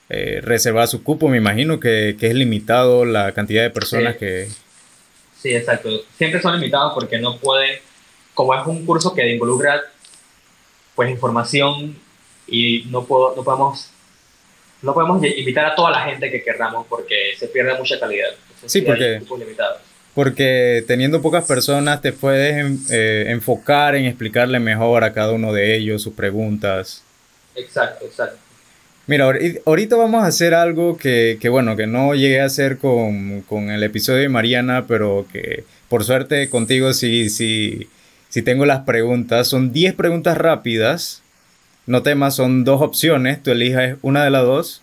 reservar 0.09 0.87
su 0.87 1.03
cupo. 1.03 1.29
Me 1.29 1.37
imagino 1.37 1.79
que, 1.79 2.15
que, 2.19 2.27
es 2.27 2.33
limitado 2.33 3.05
la 3.05 3.33
cantidad 3.33 3.61
de 3.61 3.69
personas 3.69 4.15
que... 4.15 4.47
Sí, 5.41 5.55
exacto. 5.55 5.89
Siempre 6.17 6.41
son 6.41 6.59
limitados 6.59 6.93
porque 6.93 7.19
no 7.19 7.37
pueden, 7.37 7.79
como 8.33 8.53
es 8.53 8.65
un 8.65 8.85
curso 8.85 9.13
que 9.13 9.29
involucra 9.33 9.83
pues 10.95 11.11
información 11.11 11.95
y 12.47 12.85
no, 12.89 13.05
puedo, 13.05 13.35
no 13.35 13.43
podemos 13.43 13.91
no 14.81 14.93
podemos 14.93 15.23
invitar 15.23 15.65
a 15.65 15.75
toda 15.75 15.91
la 15.91 16.01
gente 16.01 16.29
que 16.29 16.43
querramos 16.43 16.85
porque 16.87 17.33
se 17.37 17.47
pierde 17.47 17.77
mucha 17.77 17.99
calidad. 17.99 18.29
sí, 18.65 18.81
porque, 18.81 19.21
porque 20.13 20.83
teniendo 20.87 21.21
pocas 21.21 21.45
personas 21.45 22.01
te 22.01 22.13
puedes 22.13 22.89
eh, 22.91 23.25
enfocar 23.27 23.95
en 23.95 24.05
explicarle 24.05 24.59
mejor 24.59 25.03
a 25.03 25.13
cada 25.13 25.31
uno 25.33 25.51
de 25.51 25.75
ellos 25.75 26.01
sus 26.01 26.13
preguntas. 26.13 27.03
Exacto, 27.55 28.05
exacto. 28.05 28.37
Mira, 29.07 29.25
ahorita 29.65 29.95
vamos 29.95 30.23
a 30.23 30.27
hacer 30.27 30.53
algo 30.53 30.97
que, 30.97 31.37
que 31.41 31.49
bueno, 31.49 31.75
que 31.75 31.87
no 31.87 32.13
llegué 32.13 32.41
a 32.41 32.45
hacer 32.45 32.77
con, 32.77 33.41
con, 33.41 33.69
el 33.71 33.81
episodio 33.83 34.19
de 34.19 34.29
Mariana, 34.29 34.85
pero 34.87 35.25
que 35.31 35.63
por 35.87 36.03
suerte 36.03 36.49
contigo 36.49 36.93
sí, 36.93 37.29
sí, 37.29 37.87
sí 38.29 38.41
tengo 38.41 38.65
las 38.65 38.81
preguntas. 38.81 39.47
Son 39.47 39.71
10 39.71 39.93
preguntas 39.95 40.37
rápidas 40.37 41.23
no 41.87 42.03
temas, 42.03 42.35
son 42.35 42.65
dos 42.65 42.81
opciones, 42.81 43.41
tú 43.41 43.51
elijas 43.51 43.97
una 44.01 44.23
de 44.23 44.29
las 44.29 44.43
dos 44.43 44.81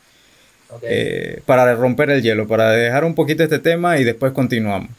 eh, 0.83 1.43
para 1.47 1.73
romper 1.75 2.11
el 2.11 2.23
hielo, 2.23 2.49
para 2.49 2.71
dejar 2.71 3.05
un 3.05 3.15
poquito 3.15 3.45
este 3.45 3.59
tema 3.59 3.99
y 3.99 4.05
después 4.05 4.33
continuamos. 4.33 4.91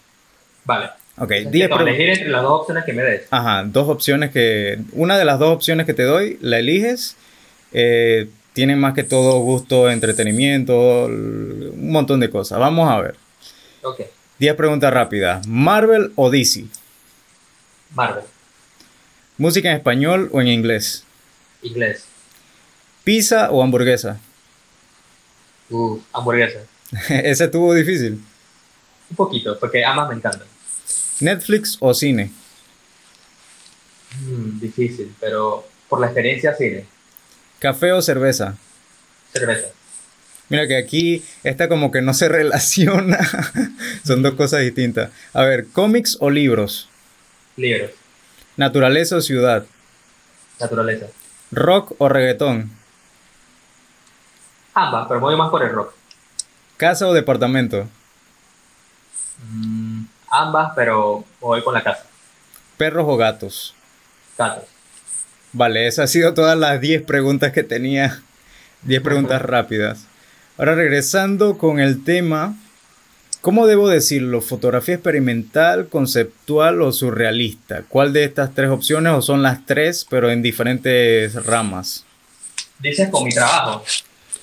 Vale. 0.64 0.92
Ok, 1.18 1.32
elegir 1.32 2.10
entre 2.10 2.30
las 2.30 2.44
dos 2.44 2.62
opciones 2.62 2.84
que 2.84 2.94
me 2.94 3.02
des. 3.02 3.28
Ajá, 3.32 3.64
dos 3.66 3.88
opciones 3.90 4.32
que. 4.32 4.80
Una 4.92 5.18
de 5.18 5.26
las 5.26 5.40
dos 5.40 5.56
opciones 5.56 5.86
que 5.86 5.94
te 5.94 6.04
doy, 6.04 6.38
la 6.42 6.60
eliges. 6.60 7.16
Eh, 7.74 8.28
tienen 8.56 8.80
más 8.80 8.94
que 8.94 9.04
todo 9.04 9.40
gusto, 9.40 9.92
entretenimiento, 9.92 11.06
un 11.08 11.92
montón 11.92 12.22
de 12.22 12.30
cosas. 12.30 12.58
Vamos 12.58 12.90
a 12.90 13.02
ver. 13.02 13.16
Ok. 13.84 14.02
10 14.40 14.56
preguntas 14.56 14.94
rápidas. 14.94 15.46
¿Marvel 15.46 16.14
o 16.16 16.30
DC? 16.32 16.66
Marvel. 17.94 18.24
¿Música 19.38 19.70
en 19.70 19.76
español 19.76 20.30
o 20.32 20.40
en 20.40 20.48
inglés? 20.48 21.04
Inglés. 21.64 22.06
¿Pizza 23.04 23.52
o 23.52 23.62
hamburguesa? 23.62 24.22
Uh, 25.70 26.00
hamburguesa. 26.14 26.60
Ese 27.10 27.44
estuvo 27.44 27.74
difícil. 27.74 28.24
Un 29.10 29.16
poquito, 29.18 29.60
porque 29.60 29.84
ambas 29.84 30.08
me 30.08 30.16
encantan. 30.16 30.48
¿Netflix 31.20 31.78
o 31.82 31.94
cine? 31.94 32.32
Mm, 34.22 34.60
difícil, 34.62 35.14
pero 35.20 35.68
por 35.90 36.00
la 36.00 36.08
experiencia 36.08 36.56
cine. 36.56 36.95
¿Café 37.60 37.94
o 37.94 38.02
cerveza? 38.02 38.56
Cerveza. 39.34 39.68
Mira 40.50 40.68
que 40.68 40.78
aquí 40.78 41.24
está 41.44 41.68
como 41.68 41.92
que 41.92 42.02
no 42.02 42.14
se 42.14 42.30
relaciona. 42.30 43.20
Son 44.06 44.22
dos 44.22 44.36
cosas 44.36 44.62
distintas. 44.62 45.12
A 45.34 45.44
ver, 45.44 45.68
¿cómics 45.68 46.18
o 46.20 46.30
libros? 46.30 46.90
Libros. 47.58 47.92
¿Naturaleza 48.58 49.18
o 49.18 49.22
ciudad? 49.22 49.66
Naturaleza. 50.60 51.08
¿Rock 51.52 51.96
o 51.98 52.10
reggaetón? 52.10 52.72
Ambas, 54.74 55.08
pero 55.08 55.20
voy 55.22 55.36
más 55.36 55.50
por 55.50 55.64
el 55.64 55.72
rock. 55.72 55.94
¿Casa 56.78 57.08
o 57.08 57.14
departamento? 57.14 57.88
Mm, 59.50 60.04
ambas, 60.30 60.74
pero 60.76 61.24
voy 61.40 61.64
con 61.64 61.74
la 61.74 61.84
casa. 61.84 62.06
¿Perros 62.78 63.06
o 63.08 63.16
gatos? 63.16 63.74
Gatos. 64.38 64.66
Vale, 65.56 65.88
esas 65.88 66.00
han 66.00 66.08
sido 66.10 66.34
todas 66.34 66.60
las 66.60 66.82
10 66.82 67.04
preguntas 67.04 67.54
que 67.54 67.64
tenía. 67.64 68.22
10 68.84 69.02
preguntas 69.02 69.42
rápidas. 69.42 70.00
Ahora 70.58 70.76
regresando 70.76 71.58
con 71.58 71.80
el 71.80 72.04
tema, 72.04 72.58
¿cómo 73.40 73.66
debo 73.66 73.88
decirlo? 73.88 74.42
¿Fotografía 74.42 74.96
experimental, 74.96 75.88
conceptual 75.88 76.82
o 76.82 76.92
surrealista? 76.92 77.84
¿Cuál 77.88 78.12
de 78.12 78.26
estas 78.26 78.54
tres 78.54 78.70
opciones 78.70 79.14
o 79.14 79.22
son 79.22 79.44
las 79.44 79.66
tres 79.66 80.06
pero 80.10 80.30
en 80.30 80.42
diferentes 80.42 81.34
ramas? 81.46 82.04
Dices 82.80 83.08
con 83.08 83.24
mi 83.24 83.30
trabajo. 83.30 83.82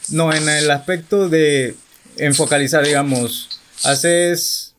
No, 0.08 0.32
en 0.32 0.48
el 0.48 0.70
aspecto 0.70 1.28
de 1.28 1.74
enfocalizar, 2.16 2.86
digamos, 2.86 3.60
haces, 3.84 4.72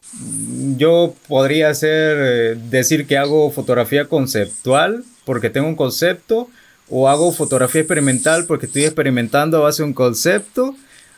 yo 0.78 1.14
podría 1.28 1.70
hacer, 1.70 2.18
eh, 2.20 2.56
decir 2.72 3.06
que 3.06 3.20
hago 3.20 3.52
fotografía 3.52 4.06
conceptual 4.06 5.04
porque 5.26 5.50
tengo 5.50 5.68
un 5.68 5.76
concepto, 5.76 6.50
o 6.90 7.10
hago 7.10 7.32
fotografía 7.32 7.82
experimental 7.82 8.46
porque 8.46 8.66
estoy 8.66 8.84
experimentando 8.84 9.58
a 9.58 9.62
base 9.62 9.84
de 9.84 9.88
un 9.88 9.94
concepto, 9.94 10.76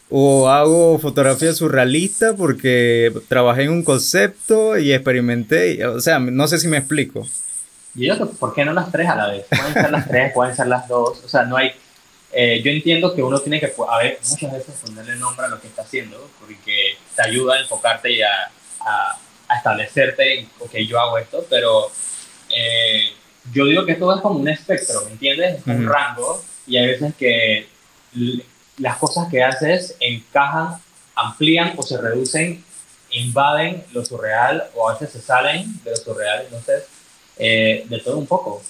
o 0.09 0.49
hago 0.49 0.99
fotografía 0.99 1.53
surrealista 1.53 2.35
porque 2.35 3.11
trabajé 3.27 3.63
en 3.63 3.71
un 3.71 3.83
concepto 3.83 4.77
y 4.77 4.93
experimenté, 4.93 5.85
o 5.85 5.99
sea, 5.99 6.19
no 6.19 6.47
sé 6.47 6.59
si 6.59 6.67
me 6.67 6.77
explico. 6.77 7.27
Yo 7.95 8.13
digo 8.13 8.17
que, 8.17 8.35
¿por 8.35 8.53
qué 8.53 8.65
no 8.65 8.73
las 8.73 8.91
tres 8.91 9.07
a 9.07 9.15
la 9.15 9.27
vez? 9.27 9.45
Pueden 9.49 9.73
ser 9.73 9.91
las 9.91 10.07
tres, 10.07 10.33
pueden 10.33 10.55
ser 10.55 10.67
las 10.67 10.87
dos, 10.87 11.23
o 11.23 11.27
sea, 11.27 11.43
no 11.43 11.57
hay 11.57 11.71
eh, 12.37 12.61
yo 12.61 12.69
entiendo 12.69 13.15
que 13.15 13.23
uno 13.23 13.39
tiene 13.39 13.61
que, 13.61 13.73
a 13.89 13.97
ver, 13.99 14.19
muchas 14.29 14.51
veces 14.51 14.75
ponerle 14.81 15.15
nombre 15.15 15.45
a 15.45 15.49
lo 15.49 15.61
que 15.61 15.67
está 15.67 15.83
haciendo, 15.83 16.29
porque 16.37 16.97
te 17.15 17.21
ayuda 17.21 17.55
a 17.55 17.61
enfocarte 17.61 18.11
y 18.11 18.21
a, 18.21 18.51
a, 18.81 19.17
establecerte 19.55 20.39
en, 20.39 20.49
ok, 20.59 20.75
yo 20.79 20.99
hago 20.99 21.17
esto, 21.17 21.45
pero 21.49 21.89
eh, 22.49 23.13
yo 23.53 23.65
digo 23.65 23.85
que 23.85 23.95
todo 23.95 24.15
es 24.15 24.21
como 24.21 24.39
un 24.39 24.47
espectro, 24.47 25.03
¿me 25.05 25.11
entiendes? 25.11 25.59
Es 25.59 25.67
un 25.67 25.87
rango, 25.87 26.43
y 26.67 26.77
hay 26.77 26.87
veces 26.87 27.13
que 27.15 27.67
las 28.77 28.97
cosas 28.97 29.27
que 29.29 29.43
haces 29.43 29.95
encajan, 29.99 30.79
amplían 31.15 31.73
o 31.77 31.83
se 31.83 31.97
reducen, 31.97 32.63
invaden 33.11 33.83
lo 33.93 34.03
surreal, 34.03 34.65
o 34.73 34.89
a 34.89 34.93
veces 34.93 35.11
se 35.11 35.21
salen 35.21 35.81
de 35.83 35.91
lo 35.91 35.97
surreal, 35.97 36.43
entonces, 36.43 36.83
eh, 37.37 37.85
de 37.87 37.99
todo 37.99 38.17
un 38.17 38.27
poco. 38.27 38.61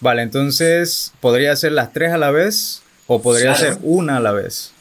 Vale, 0.00 0.22
entonces 0.22 1.12
podría 1.20 1.56
ser 1.56 1.72
las 1.72 1.92
tres 1.92 2.12
a 2.12 2.18
la 2.18 2.30
vez 2.30 2.82
o 3.06 3.20
podría 3.20 3.54
ser 3.54 3.78
una 3.82 4.18
a 4.18 4.20
la 4.20 4.32
vez. 4.32 4.72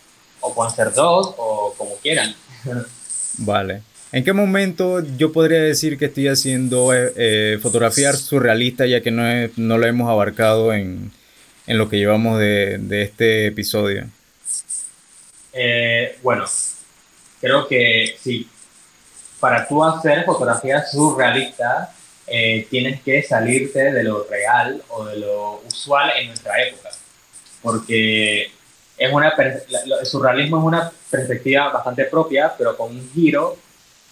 O 0.42 0.54
pueden 0.54 0.76
ser 0.76 0.94
dos 0.94 1.34
o 1.38 1.74
como 1.78 1.96
quieran. 1.96 2.36
Vale. 3.40 3.82
¿En 4.12 4.24
qué 4.24 4.32
momento 4.32 5.02
yo 5.18 5.34
podría 5.34 5.62
decir 5.62 5.98
que 5.98 6.06
estoy 6.06 6.30
haciendo 6.30 6.94
eh, 6.94 7.12
eh, 7.18 7.60
fotografía 7.62 8.14
surrealista 8.14 8.86
ya 8.86 9.02
que 9.02 9.12
no, 9.12 9.24
no 9.58 9.78
lo 9.78 9.86
hemos 9.86 10.10
abarcado 10.10 10.72
en, 10.74 11.12
en 11.66 11.78
lo 11.78 11.90
que 11.90 11.98
llevamos 11.98 12.40
de, 12.40 12.78
de 12.78 13.02
este 13.02 13.48
episodio? 13.48 14.08
Eh, 15.52 16.18
bueno, 16.24 16.46
creo 17.42 17.68
que 17.68 18.16
sí. 18.22 18.48
Para 19.42 19.68
tú 19.68 19.84
hacer 19.84 20.24
fotografía 20.24 20.84
surrealista, 20.86 21.94
tienes 22.70 23.02
que 23.02 23.22
salirte 23.22 23.92
de 23.92 24.04
lo 24.04 24.26
real 24.28 24.82
o 24.90 25.06
de 25.06 25.18
lo 25.20 25.62
usual 25.68 26.12
en 26.18 26.28
nuestra 26.28 26.60
época. 26.64 26.90
Porque 27.62 28.50
es 28.98 29.14
una, 29.14 29.34
el 29.38 30.06
surrealismo 30.06 30.58
es 30.58 30.64
una 30.64 30.92
perspectiva 31.12 31.70
bastante 31.70 32.06
propia, 32.06 32.52
pero 32.58 32.76
con 32.76 32.96
un 32.96 33.12
giro 33.14 33.58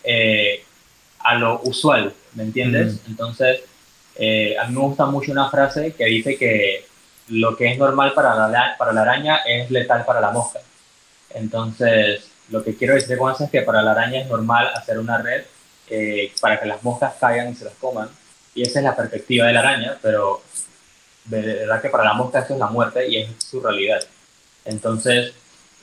eh, 0.06 0.64
a 1.20 1.36
lo 1.36 1.62
usual, 1.64 2.14
¿me 2.34 2.44
entiendes? 2.44 3.00
Entonces, 3.08 3.62
eh, 4.16 4.56
a 4.58 4.68
mí 4.68 4.76
me 4.76 4.82
gusta 4.82 5.06
mucho 5.06 5.32
una 5.32 5.50
frase 5.50 5.94
que 5.94 6.06
dice 6.06 6.38
que 6.38 6.86
lo 7.30 7.58
que 7.58 7.72
es 7.72 7.78
normal 7.78 8.14
para 8.14 8.48
la, 8.48 8.76
para 8.78 8.94
la 8.94 9.02
araña 9.02 9.38
es 9.46 9.72
letal 9.72 10.06
para 10.06 10.22
la 10.22 10.32
mosca. 10.32 10.60
Entonces, 11.34 12.30
lo 12.50 12.64
que 12.64 12.76
quiero 12.76 12.94
decir 12.94 13.18
con 13.18 13.34
eso 13.34 13.46
es 13.46 13.50
que 13.50 13.64
para 13.64 13.82
la 13.82 13.92
araña 13.92 14.22
es 14.22 14.28
normal 14.28 14.70
hacer 14.76 15.00
una 15.00 15.18
red 15.18 15.44
eh, 15.90 16.32
para 16.40 16.60
que 16.60 16.68
las 16.68 16.84
moscas 16.84 17.16
caigan 17.20 17.52
y 17.52 17.56
se 17.56 17.66
las 17.66 17.74
coman. 17.76 18.10
Y 18.54 18.62
esa 18.62 18.80
es 18.80 18.86
la 18.86 18.96
perspectiva 18.96 19.48
de 19.48 19.54
la 19.54 19.60
araña, 19.62 19.98
pero 20.02 20.42
de 21.26 21.42
verdad 21.42 21.82
que 21.82 21.90
para 21.90 22.04
la 22.04 22.14
mosca 22.14 22.40
esto 22.40 22.54
es 22.54 22.60
la 22.60 22.68
muerte 22.68 23.08
y 23.08 23.18
es 23.18 23.30
su 23.40 23.60
realidad. 23.60 24.02
Entonces, 24.64 25.34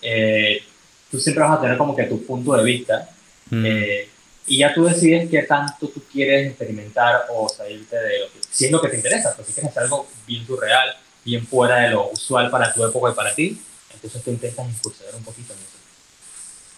eh, 0.00 0.62
tú 1.10 1.18
siempre 1.18 1.44
vas 1.44 1.58
a 1.58 1.60
tener 1.60 1.76
como 1.76 1.94
que 1.94 2.04
tu 2.04 2.24
punto 2.24 2.54
de 2.56 2.64
vista 2.64 3.10
mm. 3.54 3.66
eh, 3.66 4.08
y 4.46 4.58
ya 4.58 4.74
tú 4.74 4.84
decides 4.84 5.30
qué 5.30 5.42
tanto 5.42 5.88
tú 5.88 6.02
quieres 6.12 6.48
experimentar 6.48 7.26
o 7.30 7.48
salirte 7.48 7.96
de 7.96 8.18
lo 8.20 8.26
que, 8.26 8.40
si 8.50 8.66
es 8.66 8.72
lo 8.72 8.80
que 8.80 8.88
te 8.88 8.96
interesa, 8.96 9.34
pues 9.36 9.48
si 9.48 9.54
quieres 9.54 9.70
hacer 9.70 9.84
algo 9.84 10.08
bien 10.26 10.46
surreal, 10.46 10.96
bien 11.24 11.46
fuera 11.46 11.76
de 11.76 11.90
lo 11.90 12.10
usual 12.10 12.50
para 12.50 12.72
tu 12.74 12.84
época 12.84 13.12
y 13.12 13.14
para 13.14 13.34
ti, 13.34 13.62
entonces 13.94 14.22
tú 14.22 14.30
intentas 14.30 14.68
incursionar 14.68 15.14
un 15.14 15.22
poquito 15.22 15.52
en 15.52 15.58
eso. 15.60 15.68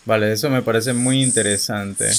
Vale, 0.05 0.33
eso 0.33 0.51
me 0.51 0.63
parece 0.63 0.93
muy 0.93 1.23
interesante. 1.23 2.11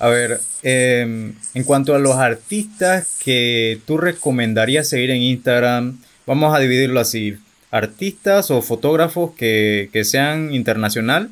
A 0.00 0.08
ver, 0.08 0.40
em, 0.62 1.36
en 1.54 1.64
cuanto 1.64 1.94
a 1.94 2.00
los 2.00 2.16
artistas 2.16 3.16
que 3.22 3.80
tú 3.86 3.96
recomendarías 3.96 4.88
seguir 4.88 5.12
en 5.12 5.22
Instagram, 5.22 6.00
vamos 6.26 6.54
a 6.54 6.58
dividirlo 6.58 6.98
así. 6.98 7.38
Artistas 7.70 8.50
o 8.50 8.60
fotógrafos 8.60 9.34
que, 9.36 9.88
que 9.92 10.04
sean 10.04 10.52
internacional 10.52 11.30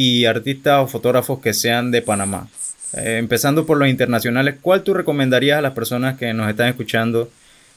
y 0.00 0.24
artistas 0.24 0.82
o 0.82 0.86
fotógrafos 0.86 1.40
que 1.40 1.52
sean 1.52 1.90
de 1.90 2.00
Panamá. 2.00 2.48
Eh, 2.94 3.18
empezando 3.18 3.66
por 3.66 3.76
los 3.76 3.86
internacionales, 3.86 4.54
¿cuál 4.62 4.82
tú 4.82 4.94
recomendarías 4.94 5.58
a 5.58 5.60
las 5.60 5.74
personas 5.74 6.16
que 6.16 6.32
nos 6.32 6.48
están 6.48 6.68
escuchando 6.68 7.28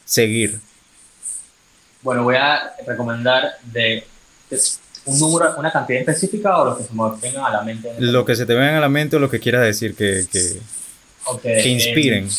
seguir? 0.05 0.61
Bueno, 2.01 2.23
voy 2.23 2.37
a 2.37 2.61
recomendar 2.87 3.55
de, 3.63 4.05
un 5.03 5.19
número, 5.19 5.53
una 5.57 5.69
cantidad 5.69 5.99
específica 5.99 6.57
o 6.59 6.63
lo 6.63 6.77
que 6.77 6.85
se 6.85 6.93
me 6.93 7.03
vengan 7.21 7.43
a 7.43 7.49
la 7.49 7.61
mente. 7.61 7.93
Lo 7.99 8.23
que 8.23 8.37
se 8.37 8.45
te 8.45 8.53
venga 8.53 8.77
a 8.77 8.81
la 8.81 8.87
mente 8.87 9.17
o 9.17 9.19
lo 9.19 9.29
que 9.29 9.41
quieras 9.41 9.63
decir 9.63 9.93
que, 9.93 10.23
que, 10.31 10.61
que 11.41 11.67
inspiren. 11.67 12.29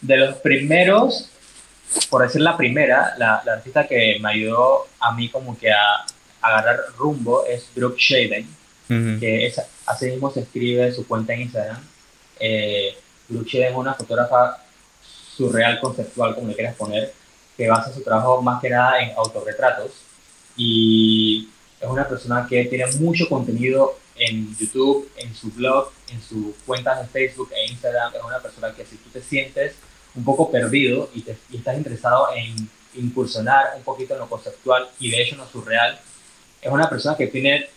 de 0.00 0.16
los 0.16 0.34
primeros, 0.38 1.30
por 2.10 2.22
decir 2.22 2.40
la 2.40 2.56
primera, 2.56 3.14
la, 3.16 3.40
la, 3.46 3.52
artista 3.52 3.86
que 3.86 4.18
me 4.20 4.30
ayudó 4.30 4.88
a 4.98 5.12
mí 5.12 5.28
como 5.28 5.56
que 5.56 5.70
a, 5.70 6.04
agarrar 6.42 6.80
rumbo 6.98 7.46
es 7.46 7.68
Brooke 7.76 7.96
Shaden, 7.96 8.63
que 8.88 9.46
es, 9.46 9.60
así 9.86 10.06
mismo 10.06 10.30
se 10.30 10.40
escribe 10.40 10.92
su 10.92 11.06
cuenta 11.06 11.34
en 11.34 11.42
Instagram. 11.42 11.82
Eh, 12.40 12.96
Shaden 13.28 13.72
es 13.72 13.76
una 13.76 13.94
fotógrafa 13.94 14.62
surreal, 15.36 15.80
conceptual, 15.80 16.34
como 16.34 16.48
le 16.48 16.54
quieras 16.54 16.76
poner, 16.76 17.12
que 17.56 17.68
basa 17.68 17.92
su 17.92 18.02
trabajo 18.02 18.42
más 18.42 18.60
que 18.60 18.70
nada 18.70 19.00
en 19.00 19.12
autorretratos 19.16 19.92
y 20.56 21.48
es 21.80 21.88
una 21.88 22.08
persona 22.08 22.46
que 22.48 22.64
tiene 22.66 22.86
mucho 22.98 23.28
contenido 23.28 23.98
en 24.16 24.56
YouTube, 24.56 25.10
en 25.16 25.34
su 25.34 25.50
blog, 25.50 25.90
en 26.12 26.22
sus 26.22 26.54
cuentas 26.64 27.00
de 27.00 27.08
Facebook 27.08 27.50
e 27.54 27.72
Instagram. 27.72 28.14
Es 28.14 28.22
una 28.22 28.40
persona 28.40 28.72
que 28.74 28.84
si 28.84 28.96
tú 28.96 29.10
te 29.10 29.20
sientes 29.20 29.74
un 30.14 30.24
poco 30.24 30.50
perdido 30.50 31.10
y, 31.14 31.22
te, 31.22 31.36
estás 31.52 31.76
interesado 31.76 32.28
en 32.34 32.68
incursionar 32.94 33.74
un 33.76 33.82
poquito 33.82 34.14
en 34.14 34.20
lo 34.20 34.28
conceptual 34.28 34.88
y 35.00 35.10
de 35.10 35.22
hecho 35.22 35.34
en 35.34 35.40
lo 35.40 35.48
surreal, 35.48 35.98
es 36.62 36.70
una 36.70 36.88
persona 36.88 37.16
que 37.16 37.26
tiene 37.26 37.68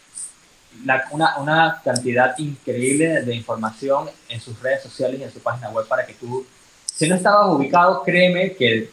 una, 1.11 1.37
una, 1.37 1.81
cantidad 1.83 2.37
increíble 2.37 3.23
de 3.23 3.35
información 3.35 4.09
en 4.29 4.39
sus 4.39 4.59
redes 4.61 4.83
sociales 4.83 5.19
y 5.19 5.23
en 5.23 5.31
su 5.31 5.39
página 5.39 5.69
web 5.69 5.87
para 5.87 6.05
que 6.05 6.13
tú, 6.13 6.45
si 6.85 7.07
no 7.07 7.15
estabas 7.15 7.47
ubicado, 7.49 8.03
créeme 8.03 8.53
que 8.53 8.89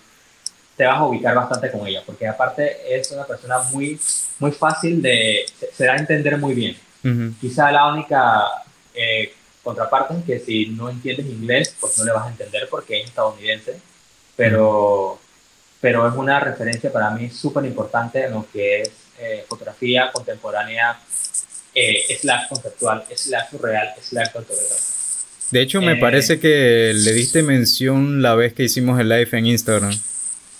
te 0.76 0.84
vas 0.84 0.98
a 0.98 1.04
ubicar 1.04 1.34
bastante 1.34 1.70
con 1.70 1.86
ella, 1.86 2.02
porque 2.04 2.26
aparte 2.26 2.96
es 2.96 3.10
una 3.12 3.24
persona 3.24 3.58
muy, 3.72 4.00
muy 4.38 4.52
fácil 4.52 5.00
de, 5.00 5.46
se, 5.72 5.84
da 5.84 5.92
a 5.92 5.96
entender 5.96 6.38
muy 6.38 6.54
bien. 6.54 6.76
Quizá 7.38 7.70
la 7.70 7.92
única 7.92 8.44
eh, 8.94 9.34
contraparte 9.62 10.14
es 10.14 10.24
que 10.24 10.38
si 10.38 10.66
no 10.66 10.88
entiendes 10.88 11.26
inglés, 11.26 11.76
pues 11.78 11.98
no 11.98 12.04
le 12.04 12.12
vas 12.12 12.26
a 12.26 12.30
entender 12.30 12.66
porque 12.70 13.00
es 13.00 13.08
estadounidense, 13.08 13.78
pero, 14.36 15.18
pero 15.80 16.08
es 16.08 16.14
una 16.14 16.40
referencia 16.40 16.90
para 16.90 17.10
mí 17.10 17.28
súper 17.30 17.64
importante 17.66 18.24
en 18.24 18.32
lo 18.32 18.46
que 18.50 18.82
es 18.82 18.90
eh, 19.18 19.44
fotografía 19.48 20.10
contemporánea, 20.12 20.98
eh, 21.74 22.16
slash 22.20 22.48
conceptual, 22.48 23.04
slash 23.14 23.50
surreal, 23.50 23.88
slash 24.00 24.30
contemporánea. 24.32 24.76
De 25.50 25.60
hecho, 25.60 25.80
me 25.80 25.96
parece 25.96 26.40
que 26.40 26.92
le 26.94 27.12
diste 27.12 27.42
mención 27.42 28.22
la 28.22 28.34
vez 28.34 28.54
que 28.54 28.64
hicimos 28.64 28.98
el 28.98 29.08
live 29.08 29.28
en 29.32 29.46
Instagram 29.46 29.94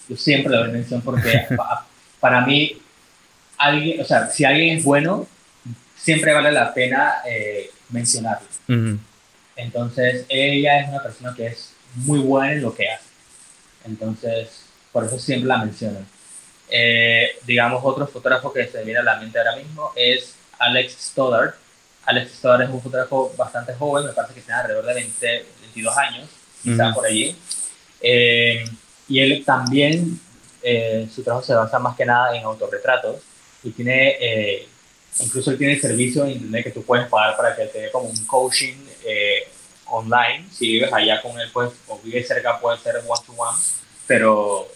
yo 0.09 0.17
siempre 0.17 0.53
le 0.53 0.59
doy 0.59 0.71
mención 0.71 1.01
porque 1.03 1.47
para 2.21 2.41
mí, 2.43 2.79
alguien, 3.57 4.01
o 4.01 4.05
sea, 4.05 4.29
si 4.29 4.45
alguien 4.45 4.79
es 4.79 4.85
bueno, 4.85 5.27
siempre 5.97 6.33
vale 6.33 6.53
la 6.53 6.75
pena 6.75 7.17
eh, 7.27 7.71
mencionarlo. 7.91 8.47
Entonces, 9.57 10.27
ella 10.29 10.81
es 10.81 10.89
una 10.89 11.03
persona 11.03 11.35
que 11.37 11.47
es 11.47 11.73
muy 11.95 12.19
buena 12.19 12.53
en 12.53 12.63
lo 12.63 12.75
que 12.75 12.91
hace. 12.91 13.05
Entonces, 13.85 14.65
por 14.93 15.05
eso 15.05 15.19
siempre 15.19 15.49
la 15.49 15.59
menciono. 15.59 16.01
Eh, 16.69 17.37
digamos, 17.47 17.81
otro 17.85 18.07
fotógrafo 18.07 18.53
que 18.53 18.67
se 18.67 18.83
viene 18.83 19.01
a 19.01 19.05
la 19.05 19.21
mente 19.21 19.39
ahora 19.39 19.57
mismo 19.57 19.93
es 19.95 20.35
Alex 20.59 20.97
Stoddard. 20.99 21.55
Alex 22.07 22.33
Stoddard 22.33 22.63
es 22.63 22.71
un 22.71 22.83
fotógrafo 22.83 23.33
bastante 23.37 23.75
joven, 23.75 24.07
me 24.07 24.13
parece 24.13 24.35
que 24.35 24.41
tiene 24.43 24.61
alrededor 24.61 24.85
de 24.87 24.95
20, 24.95 25.47
22 25.63 25.97
años, 25.97 26.29
quizá 26.63 26.93
por 26.93 27.07
allí. 27.07 27.37
Eh, 28.01 28.65
y 29.09 29.21
él 29.21 29.43
también, 29.45 30.21
eh, 30.63 31.09
su 31.15 31.23
trabajo 31.23 31.45
se 31.45 31.55
basa 31.55 31.79
más 31.79 31.97
que 31.97 32.05
nada 32.05 32.37
en 32.37 32.45
autorretratos 32.45 33.23
y 33.63 33.71
tiene, 33.71 34.17
eh, 34.21 34.69
incluso 35.21 35.51
él 35.51 35.59
tiene 35.59 35.81
servicio 35.81 36.25
en 36.25 36.33
internet 36.33 36.65
que 36.65 36.71
tú 36.71 36.83
puedes 36.83 37.09
pagar 37.09 37.37
para 37.37 37.57
que 37.57 37.65
te 37.67 37.81
dé 37.81 37.91
como 37.91 38.09
un 38.09 38.27
coaching 38.27 38.75
online. 39.87 40.47
Si 40.53 40.67
vives 40.67 40.93
allá 40.93 41.23
con 41.23 41.39
él, 41.41 41.49
pues, 41.53 41.71
o 41.89 41.99
vives 42.01 42.29
cerca, 42.29 42.61
puede 42.61 42.79
ser 42.79 42.97
one-to-one, 42.97 43.59
pero 44.07 44.69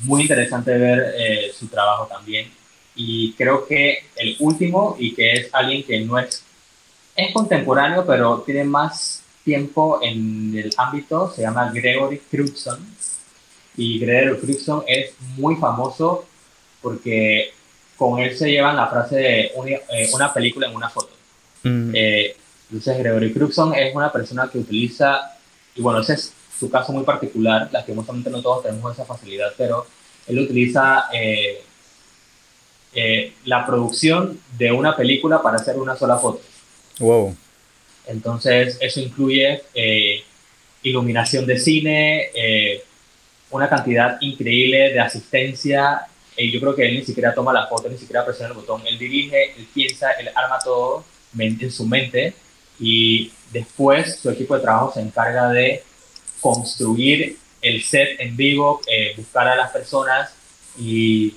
muy 0.00 0.22
interesante 0.22 0.76
ver 0.76 1.52
su 1.52 1.68
trabajo 1.68 2.06
también. 2.06 2.57
Y 2.98 3.32
creo 3.32 3.64
que 3.66 4.00
el 4.16 4.36
último, 4.40 4.96
y 4.98 5.14
que 5.14 5.32
es 5.32 5.54
alguien 5.54 5.84
que 5.84 6.00
no 6.00 6.18
es, 6.18 6.42
es 7.16 7.32
contemporáneo, 7.32 8.04
pero 8.04 8.42
tiene 8.44 8.64
más 8.64 9.22
tiempo 9.44 10.00
en 10.02 10.52
el 10.58 10.70
ámbito, 10.76 11.32
se 11.34 11.42
llama 11.42 11.70
Gregory 11.72 12.18
Crudson 12.30 12.98
y 13.78 14.00
Gregory 14.00 14.40
Crudson 14.40 14.82
es 14.88 15.14
muy 15.36 15.54
famoso 15.54 16.26
porque 16.82 17.52
con 17.96 18.18
él 18.18 18.36
se 18.36 18.50
llevan 18.50 18.76
la 18.76 18.88
frase 18.88 19.16
de 19.16 19.40
eh, 19.46 20.10
una, 20.12 20.34
película 20.34 20.68
en 20.68 20.74
una 20.74 20.90
foto. 20.90 21.10
Mm. 21.62 21.92
Eh, 21.94 22.36
entonces, 22.70 22.98
Gregory 22.98 23.32
Crudson 23.32 23.74
es 23.74 23.94
una 23.94 24.12
persona 24.12 24.50
que 24.52 24.58
utiliza, 24.58 25.36
y 25.76 25.80
bueno, 25.80 26.00
ese 26.00 26.14
es 26.14 26.32
su 26.58 26.68
caso 26.68 26.92
muy 26.92 27.04
particular, 27.04 27.68
lastimosamente 27.72 28.30
no 28.30 28.42
todos 28.42 28.64
tenemos 28.64 28.92
esa 28.92 29.04
facilidad, 29.04 29.52
pero 29.56 29.86
él 30.26 30.40
utiliza 30.40 31.04
eh, 31.12 31.62
la 33.44 33.64
producción 33.66 34.40
de 34.56 34.72
una 34.72 34.96
película 34.96 35.42
para 35.42 35.56
hacer 35.56 35.76
una 35.78 35.96
sola 35.96 36.18
foto. 36.18 36.40
Wow. 36.98 37.36
Entonces, 38.06 38.76
eso 38.80 39.00
incluye 39.00 39.62
iluminación 40.82 41.46
de 41.46 41.58
cine, 41.58 42.30
una 43.50 43.68
cantidad 43.68 44.18
increíble 44.20 44.92
de 44.92 45.00
asistencia. 45.00 46.06
yo 46.36 46.60
creo 46.60 46.74
que 46.74 46.88
él 46.88 46.94
ni 46.96 47.04
siquiera 47.04 47.34
toma 47.34 47.52
la 47.52 47.66
foto, 47.66 47.88
ni 47.88 47.98
siquiera 47.98 48.24
presiona 48.24 48.50
el 48.50 48.56
botón. 48.56 48.82
Él 48.86 48.98
dirige, 48.98 49.54
él 49.56 49.68
piensa, 49.72 50.12
él 50.12 50.30
arma 50.34 50.58
todo 50.64 51.04
en 51.38 51.70
su 51.70 51.86
mente 51.86 52.34
y 52.80 53.32
después 53.52 54.18
su 54.20 54.30
equipo 54.30 54.54
de 54.54 54.62
trabajo 54.62 54.92
se 54.92 55.00
encarga 55.00 55.48
de 55.50 55.82
construir 56.40 57.36
el 57.60 57.82
set 57.82 58.20
en 58.20 58.36
vivo, 58.36 58.80
eh, 58.86 59.14
buscar 59.16 59.48
a 59.48 59.56
las 59.56 59.70
personas 59.70 60.30
y 60.78 61.34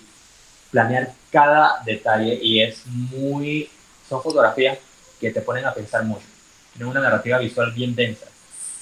planear 0.69 1.13
cada 1.31 1.81
detalle 1.85 2.37
y 2.41 2.61
es 2.61 2.85
muy, 2.85 3.69
son 4.07 4.21
fotografías 4.21 4.77
que 5.19 5.31
te 5.31 5.41
ponen 5.41 5.65
a 5.65 5.73
pensar 5.73 6.03
mucho. 6.03 6.25
Tienen 6.73 6.89
una 6.89 7.01
narrativa 7.01 7.37
visual 7.37 7.71
bien 7.71 7.95
densa. 7.95 8.25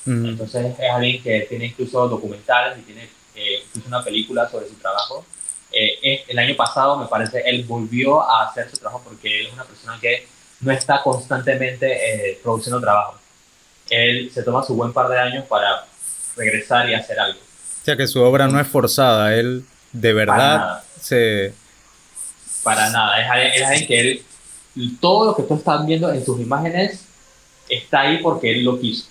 Entonces 0.06 0.74
es 0.80 0.90
alguien 0.90 1.22
que 1.22 1.42
tiene 1.42 1.66
incluso 1.66 2.08
documentales 2.08 2.80
y 2.80 2.82
tiene 2.82 3.10
eh, 3.40 3.64
hizo 3.74 3.88
una 3.88 4.04
película 4.04 4.50
sobre 4.50 4.68
su 4.68 4.76
trabajo. 4.76 5.26
Eh, 5.72 6.26
el 6.28 6.40
año 6.40 6.56
pasado, 6.56 6.98
me 6.98 7.08
parece, 7.08 7.42
él 7.46 7.64
volvió 7.64 8.22
a 8.30 8.48
hacer 8.48 8.70
su 8.70 8.78
trabajo 8.78 9.02
porque 9.06 9.40
él 9.40 9.48
es 9.48 9.54
una 9.54 9.64
persona 9.64 9.98
que 10.02 10.28
no 10.62 10.72
está 10.72 11.02
constantemente 11.02 12.32
eh, 12.32 12.40
produciendo 12.44 12.82
trabajo. 12.82 13.18
Él 13.90 14.30
se 14.34 14.44
toma 14.44 14.64
su 14.64 14.76
buen 14.76 14.92
par 14.92 15.08
de 15.08 15.20
años 15.20 15.46
para 15.46 15.86
regresar 16.36 16.90
y 16.90 16.96
hacer 16.96 17.20
algo. 17.20 17.40
O 17.40 17.86
sea 17.86 17.96
que 17.96 18.08
su 18.08 18.20
obra 18.20 18.48
no 18.48 18.60
es 18.60 18.68
forzada, 18.68 19.36
él 19.36 19.64
de 19.94 20.14
verdad 20.14 20.84
se... 21.00 21.54
Para 22.76 22.90
nada, 22.90 23.22
es 23.22 23.62
alguien, 23.62 23.88
que 23.88 24.00
él, 24.00 24.26
todo 25.00 25.26
lo 25.26 25.36
que 25.36 25.44
tú 25.44 25.56
estás 25.56 25.86
viendo 25.86 26.12
en 26.12 26.24
sus 26.24 26.40
imágenes 26.40 27.02
está 27.68 28.02
ahí 28.02 28.20
porque 28.22 28.52
él 28.52 28.64
lo 28.64 28.80
quiso. 28.80 29.06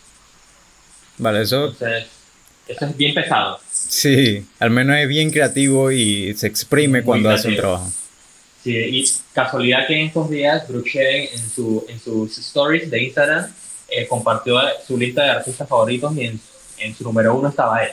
Vale, 1.19 1.43
eso... 1.43 1.75
Eso 2.69 2.85
es 2.85 2.97
bien 2.99 3.15
pesado. 3.15 3.59
Sí, 3.73 4.47
al 4.59 4.71
menos 4.71 4.99
es 4.99 5.09
bien 5.09 5.31
creativo 5.31 5.91
y 5.91 6.35
se 6.35 6.47
exprime 6.47 7.03
cuando 7.03 7.31
hace 7.31 7.49
un 7.49 7.57
trabajo. 7.57 7.91
Sí, 8.63 8.77
y 8.77 9.05
casualidad 9.33 9.87
que 9.87 9.99
en 9.99 10.07
estos 10.09 10.29
días 10.29 10.69
Brooke 10.69 11.31
en, 11.33 11.51
su, 11.51 11.87
en 11.89 11.99
sus 11.99 12.37
stories 12.37 12.91
de 12.91 13.05
Instagram 13.05 13.51
eh, 13.89 14.07
compartió 14.07 14.61
su 14.87 14.99
lista 14.99 15.23
de 15.23 15.31
artistas 15.31 15.67
favoritos 15.67 16.15
y 16.17 16.27
en, 16.27 16.41
en, 16.79 16.95
su 16.95 17.05
número 17.05 17.35
uno 17.35 17.49
estaba 17.49 17.83
él. 17.85 17.93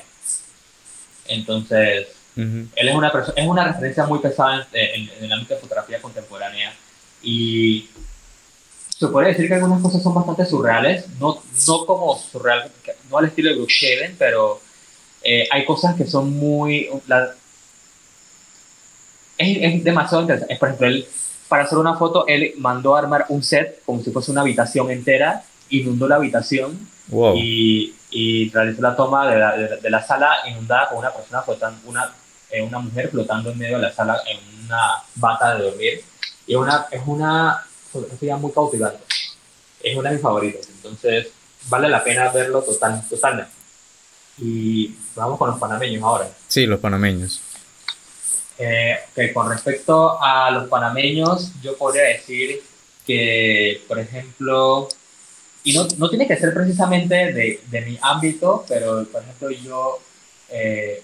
Entonces, 1.28 2.08
él 2.36 2.70
es 2.76 2.96
una, 2.96 3.12
es 3.36 3.48
una 3.48 3.68
referencia 3.68 4.06
muy 4.06 4.20
pesada 4.20 4.68
en, 4.74 5.10
en, 5.10 5.24
el 5.24 5.32
ámbito 5.32 5.54
de 5.54 5.62
fotografía 5.62 6.02
contemporánea 6.02 6.74
y 7.24 7.90
se 8.90 9.08
puede 9.08 9.30
decir 9.30 9.48
que 9.48 9.56
algunas 9.56 9.82
cosas 9.82 10.04
son 10.04 10.14
bastante 10.14 10.46
surreales, 10.46 11.08
no, 11.20 11.42
no 11.68 11.86
como 11.86 12.18
surreal, 12.18 12.72
no 13.10 13.18
al 13.18 13.26
estilo 13.26 13.50
de 13.50 13.56
Brooke 13.56 13.72
Shaven, 13.72 14.16
pero 14.18 14.62
eh, 15.24 15.48
hay 15.52 15.66
cosas 15.66 15.96
que 15.96 16.06
son 16.06 16.38
muy... 16.38 16.90
es, 19.38 19.58
es, 19.62 19.84
demasiado 19.84 20.22
interesante. 20.22 20.56
Por 20.58 20.70
ejemplo, 20.70 20.88
él 20.88 21.08
para 21.48 21.64
hacer 21.64 21.78
una 21.78 21.96
foto, 21.96 22.26
él 22.28 22.54
mandó 22.58 22.96
a 22.96 23.00
armar 23.00 23.26
un 23.30 23.44
set 23.44 23.82
como 23.86 24.02
si 24.02 24.12
fuese 24.12 24.32
una 24.32 24.42
habitación 24.42 24.90
entera, 24.90 25.44
inundó 25.70 26.08
la 26.08 26.16
habitación 26.16 26.88
y, 27.36 27.94
y, 28.10 28.50
realizó 28.50 28.82
la 28.82 28.96
toma 28.96 29.30
de 29.30 29.40
la, 29.40 29.58
de, 29.58 29.90
la, 29.90 30.02
sala 30.02 30.38
inundada 30.48 30.90
con 30.90 31.00
una 31.00 31.12
persona 31.12 31.42
flotando, 31.44 31.80
una, 31.88 32.12
una 32.62 32.80
mujer 32.80 33.10
flotando 33.10 33.52
en 33.52 33.58
medio 33.58 33.78
de 33.78 33.84
la 33.84 33.94
sala 33.94 34.22
en 34.28 34.66
una 34.66 35.04
bata 35.16 35.56
de 35.56 35.64
dormir. 35.64 36.04
Y 36.48 36.56
una, 36.56 36.88
es 36.92 37.02
una 37.06 37.66
fotografía 37.92 38.38
muy 38.38 38.52
cautivante. 38.52 39.00
Es 39.82 39.96
una 39.96 40.10
de 40.10 40.16
mis 40.16 40.24
favoritas. 40.24 40.68
Entonces, 40.70 41.28
vale 41.70 41.90
la 41.90 42.04
pena 42.04 42.30
verlo 42.32 42.62
total, 42.62 43.04
totalmente. 43.10 43.52
Y 44.38 44.96
vamos 45.16 45.38
con 45.38 45.50
los 45.50 45.60
panameños 45.60 46.04
ahora. 46.04 46.30
Sí, 46.48 46.66
los 46.66 46.80
panameños. 46.80 47.42
Eh, 48.58 48.98
con 49.34 49.50
respecto 49.50 50.22
a 50.22 50.50
los 50.52 50.68
panameños, 50.70 51.52
yo 51.62 51.78
podría 51.78 52.04
decir 52.04 52.64
que, 53.06 53.84
por 53.88 54.00
ejemplo, 54.00 54.88
y 55.64 55.74
no, 55.74 55.88
no 55.98 56.10
tiene 56.10 56.28
que 56.28 56.38
ser 56.38 56.54
precisamente 56.54 57.16
de, 57.34 57.62
de, 57.66 57.82
mi 57.82 57.98
ámbito, 58.02 58.66
pero, 58.68 59.04
por 59.06 59.22
ejemplo, 59.24 59.50
yo 59.52 60.00
eh, 60.50 61.04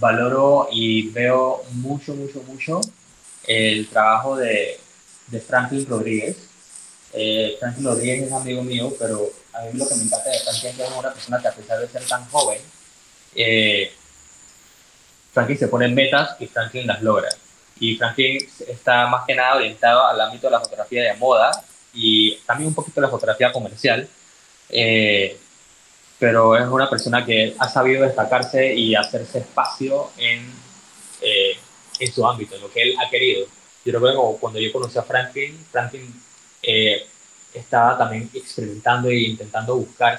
valoro 0.00 0.68
y 0.70 1.08
veo 1.08 1.62
mucho, 1.72 2.14
mucho, 2.14 2.42
mucho 2.42 2.80
el 3.46 3.88
trabajo 3.88 4.36
de, 4.36 4.80
de 5.28 5.40
Franklin 5.40 5.86
Rodríguez. 5.86 6.36
Eh, 7.12 7.56
Franklin 7.60 7.86
Rodríguez 7.86 8.22
es 8.22 8.32
amigo 8.32 8.62
mío, 8.62 8.92
pero 8.98 9.30
a 9.52 9.62
mí 9.62 9.78
lo 9.78 9.88
que 9.88 9.94
me 9.94 10.04
encanta 10.04 10.30
de 10.30 10.38
Franklin 10.40 10.70
es 10.70 10.76
que 10.76 10.82
es 10.84 10.90
una 10.90 11.12
persona 11.12 11.40
que 11.40 11.48
a 11.48 11.52
pesar 11.52 11.80
de 11.80 11.88
ser 11.88 12.04
tan 12.04 12.28
joven, 12.30 12.58
eh, 13.34 13.92
Franklin 15.32 15.58
se 15.58 15.68
pone 15.68 15.88
metas 15.88 16.36
y 16.40 16.46
Franklin 16.46 16.86
las 16.86 17.02
logra. 17.02 17.28
Y 17.78 17.96
Franklin 17.96 18.38
está 18.68 19.06
más 19.06 19.24
que 19.26 19.34
nada 19.34 19.56
orientado 19.56 20.06
al 20.06 20.20
ámbito 20.20 20.46
de 20.46 20.52
la 20.52 20.60
fotografía 20.60 21.02
de 21.02 21.14
moda 21.14 21.64
y 21.92 22.36
también 22.46 22.68
un 22.68 22.74
poquito 22.74 23.00
de 23.00 23.06
la 23.06 23.10
fotografía 23.10 23.52
comercial. 23.52 24.08
Eh, 24.70 25.38
pero 26.18 26.56
es 26.56 26.66
una 26.66 26.88
persona 26.88 27.24
que 27.24 27.54
ha 27.58 27.68
sabido 27.68 28.02
destacarse 28.02 28.74
y 28.74 28.94
hacerse 28.94 29.38
espacio 29.38 30.10
en, 30.16 30.50
eh, 31.20 31.56
en 31.98 32.12
su 32.12 32.26
ámbito, 32.26 32.54
en 32.54 32.62
lo 32.62 32.72
que 32.72 32.82
él 32.82 32.94
ha 33.04 33.10
querido. 33.10 33.46
Yo 33.84 33.92
recuerdo 33.92 34.32
que 34.32 34.40
cuando 34.40 34.60
yo 34.60 34.72
conocí 34.72 34.98
a 34.98 35.02
Franklin, 35.02 35.58
Franklin 35.70 36.22
eh, 36.62 37.06
estaba 37.52 37.98
también 37.98 38.30
experimentando 38.32 39.08
e 39.08 39.18
intentando 39.20 39.76
buscar 39.76 40.18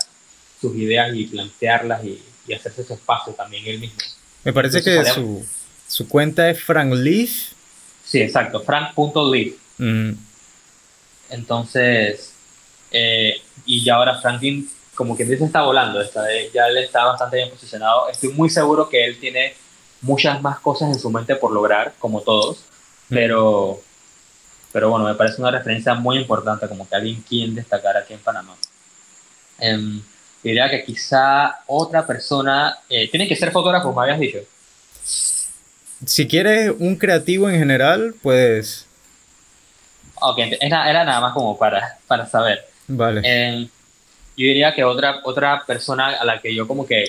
sus 0.59 0.75
ideas 0.75 1.15
y 1.15 1.25
plantearlas 1.25 2.03
y, 2.03 2.23
y 2.47 2.53
hacerse 2.53 2.81
ese 2.81 2.93
espacio 2.93 3.33
también 3.33 3.65
él 3.65 3.79
mismo. 3.79 3.97
Me 4.43 4.53
parece 4.53 4.83
que 4.83 5.03
su, 5.05 5.45
su, 5.87 6.07
cuenta 6.07 6.49
es 6.49 6.61
Frank 6.61 6.93
Leaf. 6.93 7.53
Sí, 8.03 8.21
exacto, 8.21 8.61
frank.leaf. 8.61 9.55
Mm. 9.79 10.11
Entonces, 11.31 12.31
eh, 12.91 13.41
y 13.65 13.83
ya 13.83 13.95
ahora 13.95 14.21
Franklin, 14.21 14.69
como 14.95 15.15
que 15.15 15.25
dice, 15.25 15.45
está 15.45 15.61
volando, 15.61 16.01
está, 16.01 16.25
ya 16.53 16.67
él 16.67 16.77
está 16.77 17.03
bastante 17.03 17.37
bien 17.37 17.49
posicionado. 17.49 18.09
Estoy 18.09 18.29
muy 18.29 18.49
seguro 18.49 18.89
que 18.89 19.05
él 19.05 19.19
tiene 19.19 19.53
muchas 20.01 20.41
más 20.41 20.59
cosas 20.59 20.89
en 20.89 20.99
su 20.99 21.09
mente 21.09 21.35
por 21.35 21.51
lograr, 21.51 21.93
como 21.99 22.21
todos, 22.21 22.59
mm. 23.09 23.13
pero, 23.13 23.81
pero 24.71 24.89
bueno, 24.89 25.05
me 25.05 25.15
parece 25.15 25.41
una 25.41 25.51
referencia 25.51 25.93
muy 25.93 26.17
importante, 26.17 26.67
como 26.67 26.87
que 26.87 26.95
alguien 26.95 27.21
quien 27.27 27.53
destacar 27.53 27.97
aquí 27.97 28.13
en 28.13 28.19
Panamá. 28.19 28.55
Um, 29.59 30.01
diría 30.43 30.69
que 30.69 30.83
quizá 30.83 31.61
otra 31.67 32.05
persona, 32.05 32.77
eh, 32.89 33.09
tiene 33.09 33.27
que 33.27 33.35
ser 33.35 33.51
fotógrafo, 33.51 33.93
me 33.93 34.03
habías 34.03 34.19
dicho. 34.19 34.39
Si 36.05 36.27
quieres 36.27 36.73
un 36.77 36.95
creativo 36.97 37.49
en 37.49 37.57
general, 37.57 38.15
pues... 38.21 38.85
Ok, 40.21 40.39
era, 40.61 40.89
era 40.89 41.03
nada 41.03 41.19
más 41.19 41.33
como 41.33 41.57
para, 41.57 41.97
para 42.07 42.25
saber. 42.25 42.65
Vale. 42.87 43.21
Eh, 43.23 43.67
yo 44.37 44.47
diría 44.47 44.73
que 44.73 44.83
otra, 44.83 45.21
otra 45.23 45.63
persona 45.65 46.09
a 46.09 46.25
la 46.25 46.41
que 46.41 46.53
yo 46.53 46.67
como 46.67 46.85
que 46.85 47.05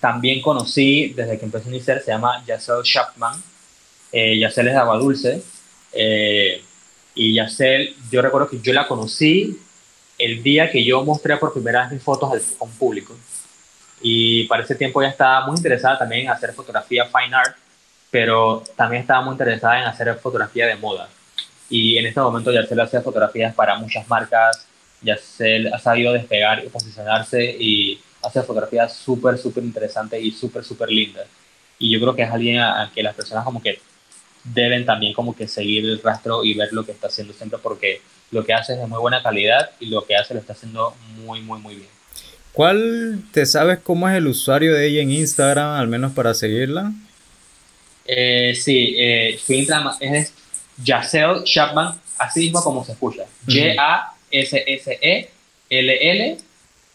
también 0.00 0.40
conocí 0.40 1.12
desde 1.14 1.38
que 1.38 1.44
empecé 1.44 1.68
a 1.68 1.72
iniciar 1.72 2.00
se 2.00 2.10
llama 2.10 2.42
Yacel 2.46 2.82
Chapman. 2.82 3.42
Eh, 4.12 4.38
Yacel 4.38 4.68
es 4.68 4.74
de 4.74 4.80
Agua 4.80 4.96
Dulce. 4.96 5.42
Eh, 5.92 6.62
y 7.14 7.34
Yacel, 7.34 7.94
yo 8.10 8.22
recuerdo 8.22 8.48
que 8.48 8.60
yo 8.60 8.72
la 8.72 8.88
conocí 8.88 9.60
el 10.18 10.42
día 10.42 10.70
que 10.70 10.82
yo 10.84 11.04
mostré 11.04 11.36
por 11.36 11.52
primera 11.52 11.82
vez 11.82 11.92
mis 11.92 12.02
fotos 12.02 12.32
al, 12.32 12.40
público. 12.78 13.14
Y 14.00 14.44
para 14.44 14.62
ese 14.62 14.74
tiempo 14.74 15.02
ya 15.02 15.08
estaba 15.08 15.46
muy 15.46 15.56
interesada 15.56 15.98
también 15.98 16.22
en 16.22 16.30
hacer 16.30 16.52
fotografía 16.54 17.04
fine 17.04 17.34
art, 17.34 17.56
pero 18.10 18.62
también 18.76 19.02
estaba 19.02 19.20
muy 19.20 19.32
interesada 19.32 19.80
en 19.80 19.84
hacer 19.86 20.14
fotografía 20.18 20.66
de 20.66 20.76
moda. 20.76 21.08
Y 21.68 21.98
en 21.98 22.06
este 22.06 22.20
momento 22.20 22.50
ya 22.50 22.66
se 22.66 22.80
hacía 22.80 23.02
fotografías 23.02 23.54
para 23.54 23.76
muchas 23.76 24.08
marcas, 24.08 24.66
ya 25.02 25.16
se 25.16 25.68
ha 25.68 25.78
sabido 25.78 26.12
despegar 26.12 26.64
y 26.64 26.68
posicionarse 26.68 27.44
y 27.58 28.00
hacer 28.22 28.44
fotografías 28.44 28.94
súper, 28.94 29.38
súper 29.38 29.64
interesantes 29.64 30.22
y 30.22 30.30
súper, 30.30 30.64
súper 30.64 30.90
lindas. 30.90 31.26
Y 31.78 31.90
yo 31.90 32.00
creo 32.00 32.14
que 32.14 32.22
es 32.22 32.30
alguien 32.30 32.58
a, 32.58 32.90
que 32.94 33.02
las 33.02 33.14
personas 33.14 33.44
como 33.44 33.62
que 33.62 33.80
deben 34.44 34.84
también 34.84 35.12
como 35.12 35.34
que 35.34 35.48
seguir 35.48 35.84
el 35.84 36.00
rastro 36.02 36.44
y 36.44 36.54
ver 36.54 36.72
lo 36.72 36.84
que 36.84 36.92
está 36.92 37.08
haciendo 37.08 37.32
siempre 37.32 37.58
porque 37.62 38.00
lo 38.30 38.44
que 38.44 38.54
hace 38.54 38.74
es 38.74 38.78
de 38.78 38.86
muy 38.86 38.98
buena 38.98 39.22
calidad 39.22 39.70
y 39.80 39.86
lo 39.86 40.04
que 40.04 40.16
hace 40.16 40.34
lo 40.34 40.40
está 40.40 40.52
haciendo 40.52 40.94
muy, 41.24 41.40
muy, 41.40 41.58
muy 41.60 41.74
bien. 41.76 41.88
¿Cuál 42.52 43.22
te 43.32 43.46
sabes 43.46 43.78
cómo 43.78 44.08
es 44.08 44.16
el 44.16 44.26
usuario 44.26 44.74
de 44.74 44.86
ella 44.86 45.02
en 45.02 45.10
Instagram, 45.12 45.80
al 45.80 45.88
menos 45.88 46.12
para 46.12 46.34
seguirla? 46.34 46.92
Eh, 48.06 48.54
sí, 48.54 48.94
eh, 48.98 49.38
su 49.44 49.52
Instagram 49.52 49.94
es 50.00 50.32
Yacel 50.82 51.44
Chapman, 51.44 52.00
así 52.18 52.40
mismo 52.40 52.62
como 52.62 52.84
se 52.84 52.92
escucha. 52.92 53.24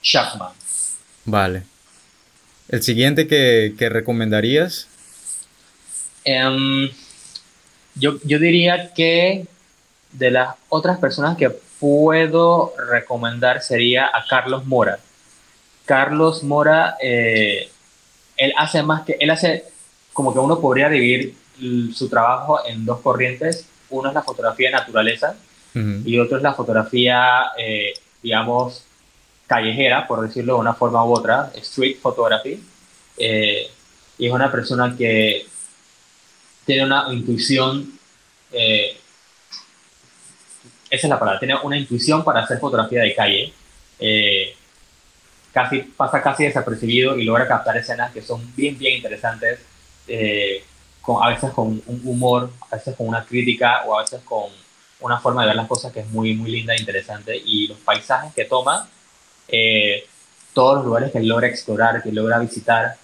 Chapman. 0.02 0.52
Vale. 1.26 1.64
¿El 2.70 2.84
siguiente 2.84 3.28
que, 3.28 3.74
que 3.78 3.90
recomendarías? 3.90 4.88
Um, 6.26 6.90
yo, 7.96 8.20
yo 8.24 8.40
diría 8.40 8.94
que 8.94 9.46
de 10.12 10.32
las 10.32 10.56
otras 10.70 10.98
personas 10.98 11.38
que 11.38 11.50
puedo 11.80 12.74
recomendar 12.90 13.62
sería 13.62 14.06
a 14.06 14.26
Carlos 14.28 14.66
Mora. 14.66 15.00
Carlos 15.86 16.44
Mora, 16.44 16.98
eh, 17.02 17.70
él 18.38 18.54
hace 18.58 18.82
más 18.82 19.04
que, 19.04 19.18
él 19.20 19.30
hace 19.30 19.66
como 20.14 20.34
que 20.34 20.40
uno 20.40 20.60
podría 20.60 20.90
dividir 20.90 21.36
su 21.94 22.10
trabajo 22.10 22.66
en 22.66 22.86
dos 22.86 23.02
corrientes. 23.02 23.68
Uno 23.90 24.10
es 24.10 24.16
la 24.16 24.24
fotografía 24.24 24.70
de 24.70 24.76
naturaleza 24.76 25.36
y 25.76 26.19
otro 26.19 26.38
es 26.38 26.43
la 26.43 26.53
fotografía, 26.53 27.51
eh, 27.57 27.93
digamos, 28.23 28.86
callejera, 29.45 30.07
por 30.07 30.26
decirlo 30.26 30.55
de 30.55 30.59
una 30.61 30.73
forma 30.73 31.03
u 31.05 31.13
otra, 31.13 31.51
street 31.55 31.97
photography. 32.01 32.63
Eh, 33.17 33.69
y 34.17 34.28
es 34.28 34.32
una 34.32 34.51
persona 34.51 34.95
que 34.97 35.45
tiene 36.65 36.86
una 36.86 37.07
intuición 37.11 37.91
esa 40.95 41.07
es 41.07 41.09
la 41.09 41.19
palabra, 41.19 41.39
tiene 41.39 41.55
una 41.63 41.78
intuición 41.78 42.23
para 42.23 42.41
hacer 42.41 42.59
fotografía 42.59 43.01
de 43.01 43.15
calle. 43.15 43.53
Eh, 43.99 44.55
casi, 45.51 45.82
pasa 45.82 46.21
casi 46.21 46.45
desapercibido 46.45 47.17
y 47.17 47.23
logra 47.23 47.47
captar 47.47 47.78
escenas 47.78 48.11
que 48.11 48.21
son 48.21 48.55
bien, 48.55 48.78
bien 48.78 48.95
interesantes, 48.95 49.59
eh, 50.07 50.63
con, 51.01 51.23
a 51.23 51.30
veces 51.30 51.51
con 51.51 51.82
un 51.86 52.01
humor, 52.03 52.49
a 52.71 52.76
veces 52.76 52.95
con 52.95 53.07
una 53.07 53.26
crítica 53.26 53.84
o 53.86 53.97
a 53.97 54.01
veces 54.01 54.21
con 54.23 54.49
una 55.00 55.20
forma 55.20 55.41
de 55.41 55.48
ver 55.48 55.56
las 55.56 55.68
cosas 55.68 55.91
que 55.91 56.02
es 56.02 56.08
muy, 56.08 56.34
muy 56.36 56.52
linda 56.52 56.74
e 56.74 56.80
interesante. 56.80 57.36
Y 57.36 57.68
los 57.68 57.78
paisajes 57.80 58.34
que 58.34 58.46
toma, 58.46 58.89
eh, 59.48 60.06
todos 60.54 60.78
los 60.78 60.86
lugares 60.86 61.12
que 61.12 61.20
logra 61.22 61.48
explorar, 61.48 62.02
que 62.02 62.12
logra 62.12 62.39
visitar, 62.39 62.98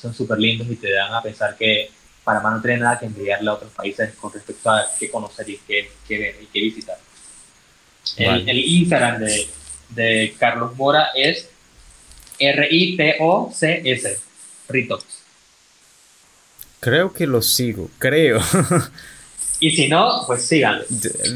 son 0.00 0.14
súper 0.14 0.38
lindos 0.38 0.68
y 0.70 0.76
te 0.76 0.90
dan 0.92 1.12
a 1.12 1.22
pensar 1.22 1.56
que 1.56 1.90
Panamá 2.26 2.50
no 2.50 2.60
tiene 2.60 2.78
nada 2.78 2.98
que 2.98 3.06
enviarle 3.06 3.48
a 3.48 3.54
otros 3.54 3.70
países 3.72 4.12
con 4.16 4.32
respecto 4.32 4.68
a 4.68 4.84
qué 4.98 5.08
conocer 5.08 5.48
y 5.48 5.58
qué, 5.58 5.88
ver 6.08 6.36
y 6.42 6.46
qué 6.46 6.60
visitar. 6.60 6.98
El, 8.16 8.58
Instagram 8.58 9.20
de, 9.20 9.48
de, 9.90 10.34
Carlos 10.36 10.74
Mora 10.76 11.10
es 11.14 11.48
R-I-T-O-C-S, 12.38 14.18
Ritox. 14.68 15.04
Creo 16.80 17.12
que 17.12 17.28
lo 17.28 17.42
sigo, 17.42 17.90
creo. 17.98 18.40
y 19.60 19.70
si 19.70 19.88
no, 19.88 20.22
pues 20.26 20.42
síganlo. 20.42 20.84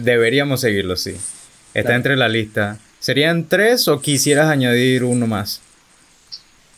deberíamos 0.02 0.60
seguirlo, 0.60 0.96
sí. 0.96 1.16
Está 1.74 1.94
entre 1.94 2.16
la 2.16 2.28
lista. 2.28 2.78
¿Serían 2.98 3.48
tres 3.48 3.88
o 3.88 4.00
quisieras 4.00 4.48
añadir 4.48 5.04
uno 5.04 5.26
más? 5.26 5.60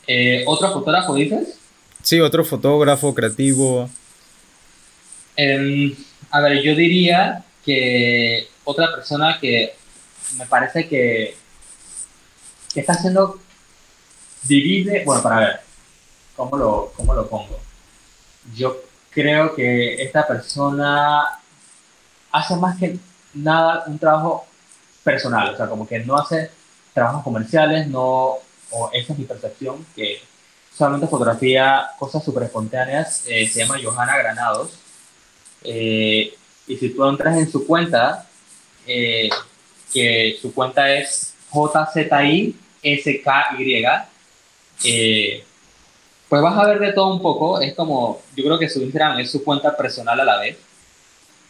Eh, 0.06 0.44
¿Otro 0.46 0.72
fotógrafo 0.72 1.14
dices? 1.14 1.58
Sí, 2.02 2.20
otro 2.20 2.44
fotógrafo 2.44 3.14
creativo. 3.14 3.88
Em, 5.36 5.94
a 6.30 6.40
ver, 6.40 6.62
yo 6.62 6.74
diría 6.74 7.44
que 7.64 8.48
otra 8.64 8.92
persona 8.94 9.38
que 9.40 9.74
me 10.36 10.46
parece 10.46 10.88
que, 10.88 11.36
está 12.74 12.92
haciendo 12.92 13.38
divide, 14.44 15.04
bueno, 15.04 15.22
para 15.22 15.38
ver, 15.38 15.60
¿cómo 16.36 16.56
lo, 16.56 16.92
lo 16.98 17.28
pongo? 17.28 17.60
Yo 18.54 18.82
creo 19.12 19.54
que 19.54 20.02
esta 20.02 20.26
persona 20.26 21.38
hace 22.30 22.56
más 22.56 22.78
que 22.78 22.98
nada 23.34 23.84
un 23.86 23.98
trabajo 23.98 24.46
personal, 25.04 25.54
o 25.54 25.56
sea, 25.56 25.66
como 25.66 25.86
que 25.86 25.98
no 26.00 26.16
hace 26.16 26.50
trabajos 26.94 27.22
comerciales, 27.22 27.86
no, 27.88 28.38
o 28.70 28.90
esa 28.92 29.12
es 29.12 29.18
mi 29.18 29.24
percepción, 29.24 29.84
que 29.94 30.20
solamente 30.76 31.06
fotografía 31.06 31.90
cosas 31.98 32.24
súper 32.24 32.44
espontáneas, 32.44 33.24
eh, 33.26 33.46
se 33.48 33.60
llama 33.60 33.80
Johanna 33.82 34.16
Granados, 34.18 34.78
eh, 35.64 36.34
y 36.66 36.76
si 36.76 36.90
tú 36.90 37.06
entras 37.06 37.36
en 37.36 37.50
su 37.50 37.66
cuenta, 37.66 38.26
eh, 38.86 39.28
que 39.92 40.38
su 40.40 40.54
cuenta 40.54 40.92
es 40.92 41.34
JZI 41.50 42.56
SKY, 42.82 43.86
eh, 44.84 45.44
pues 46.32 46.40
vas 46.40 46.56
a 46.56 46.64
ver 46.64 46.78
de 46.78 46.94
todo 46.94 47.12
un 47.12 47.20
poco. 47.20 47.60
Es 47.60 47.74
como, 47.74 48.22
yo 48.34 48.42
creo 48.44 48.58
que 48.58 48.66
su 48.66 48.80
Instagram 48.80 49.18
es 49.18 49.30
su 49.30 49.44
cuenta 49.44 49.76
personal 49.76 50.18
a 50.18 50.24
la 50.24 50.38
vez, 50.38 50.56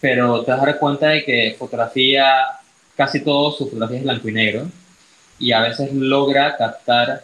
pero 0.00 0.42
te 0.42 0.50
vas 0.50 0.60
a 0.60 0.66
dar 0.66 0.78
cuenta 0.80 1.06
de 1.10 1.24
que 1.24 1.54
fotografía, 1.56 2.58
casi 2.96 3.20
todo 3.22 3.52
su 3.52 3.66
fotografía 3.66 3.98
es 3.98 4.02
blanco 4.02 4.28
y 4.28 4.32
negro, 4.32 4.68
y 5.38 5.52
a 5.52 5.60
veces 5.60 5.92
logra 5.92 6.56
captar 6.56 7.22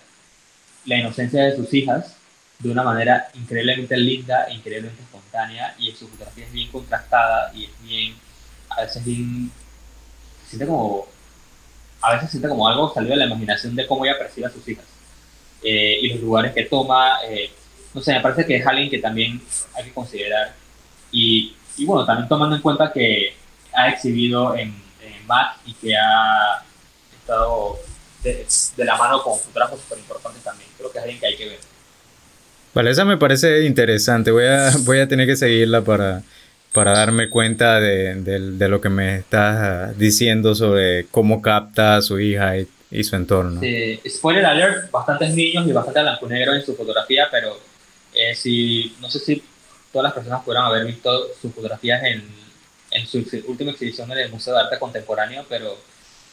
la 0.84 0.98
inocencia 0.98 1.46
de 1.46 1.56
sus 1.56 1.74
hijas 1.74 2.14
de 2.60 2.70
una 2.70 2.84
manera 2.84 3.26
increíblemente 3.34 3.96
linda, 3.96 4.46
increíblemente 4.52 5.02
espontánea, 5.02 5.74
y 5.80 5.90
su 5.90 6.06
fotografía 6.06 6.44
es 6.44 6.52
bien 6.52 6.70
contrastada 6.70 7.50
y 7.52 7.64
es 7.64 7.70
bien, 7.82 8.14
a 8.68 8.82
veces 8.82 9.04
bien, 9.04 9.50
siente 10.46 10.64
como 10.64 11.08
a 12.02 12.12
veces 12.14 12.30
siente 12.30 12.48
como 12.48 12.68
algo 12.68 12.94
salido 12.94 13.14
de 13.14 13.18
la 13.18 13.26
imaginación 13.26 13.74
de 13.74 13.84
cómo 13.84 14.04
ella 14.04 14.16
percibe 14.16 14.46
a 14.46 14.50
sus 14.50 14.68
hijas 14.68 14.97
eh, 15.62 15.98
y 16.02 16.08
los 16.10 16.20
lugares 16.20 16.52
que 16.52 16.64
toma. 16.64 17.18
Eh, 17.28 17.50
no 17.94 18.00
sé, 18.00 18.12
me 18.12 18.20
parece 18.20 18.46
que 18.46 18.56
es 18.56 18.66
alguien 18.66 18.90
que 18.90 18.98
también 18.98 19.40
hay 19.74 19.84
que 19.84 19.92
considerar. 19.92 20.54
Y, 21.10 21.54
y 21.76 21.84
bueno, 21.84 22.04
también 22.04 22.28
tomando 22.28 22.56
en 22.56 22.62
cuenta 22.62 22.92
que 22.92 23.34
ha 23.72 23.88
exhibido 23.88 24.54
en, 24.56 24.68
en 25.02 25.26
MAC 25.26 25.56
y 25.66 25.74
que 25.74 25.96
ha 25.96 26.62
estado 27.20 27.78
de, 28.22 28.46
de 28.76 28.84
la 28.84 28.96
mano 28.96 29.22
con 29.22 29.38
fotógrafos 29.38 29.80
súper 29.80 29.98
importantes 29.98 30.42
también. 30.42 30.68
Creo 30.76 30.92
que 30.92 30.98
es 30.98 31.04
alguien 31.04 31.20
que 31.20 31.26
hay 31.26 31.36
que 31.36 31.48
ver. 31.48 31.58
Vale, 32.74 32.90
esa 32.90 33.04
me 33.04 33.16
parece 33.16 33.64
interesante. 33.64 34.30
Voy 34.30 34.44
a, 34.44 34.70
voy 34.80 35.00
a 35.00 35.08
tener 35.08 35.26
que 35.26 35.36
seguirla 35.36 35.82
para, 35.82 36.22
para 36.72 36.92
darme 36.92 37.30
cuenta 37.30 37.80
de, 37.80 38.14
de, 38.16 38.52
de, 38.52 38.68
lo 38.68 38.80
que 38.80 38.88
me 38.88 39.16
estás 39.16 39.96
diciendo 39.98 40.54
sobre 40.54 41.06
cómo 41.06 41.42
capta 41.42 41.96
a 41.96 42.02
su 42.02 42.20
hija 42.20 42.58
y, 42.58 42.68
y 42.90 43.04
su 43.04 43.16
entorno. 43.16 43.60
Sí, 43.60 44.00
spoiler 44.08 44.46
alert, 44.46 44.90
bastantes 44.90 45.34
niños 45.34 45.66
y 45.66 45.72
bastante 45.72 46.02
blanco 46.02 46.26
negro 46.26 46.54
en 46.54 46.64
su 46.64 46.74
fotografía, 46.74 47.28
pero 47.30 47.58
eh, 48.14 48.34
si, 48.34 48.96
no 49.00 49.10
sé 49.10 49.18
si 49.18 49.42
todas 49.92 50.04
las 50.04 50.12
personas 50.12 50.42
pudieran 50.42 50.66
haber 50.66 50.86
visto 50.86 51.28
sus 51.40 51.52
fotografías 51.52 52.02
en, 52.04 52.24
en 52.90 53.06
su 53.06 53.18
última 53.46 53.72
exhibición 53.72 54.10
en 54.12 54.18
el 54.18 54.30
Museo 54.30 54.54
de 54.54 54.60
Arte 54.60 54.78
Contemporáneo, 54.78 55.44
pero 55.48 55.76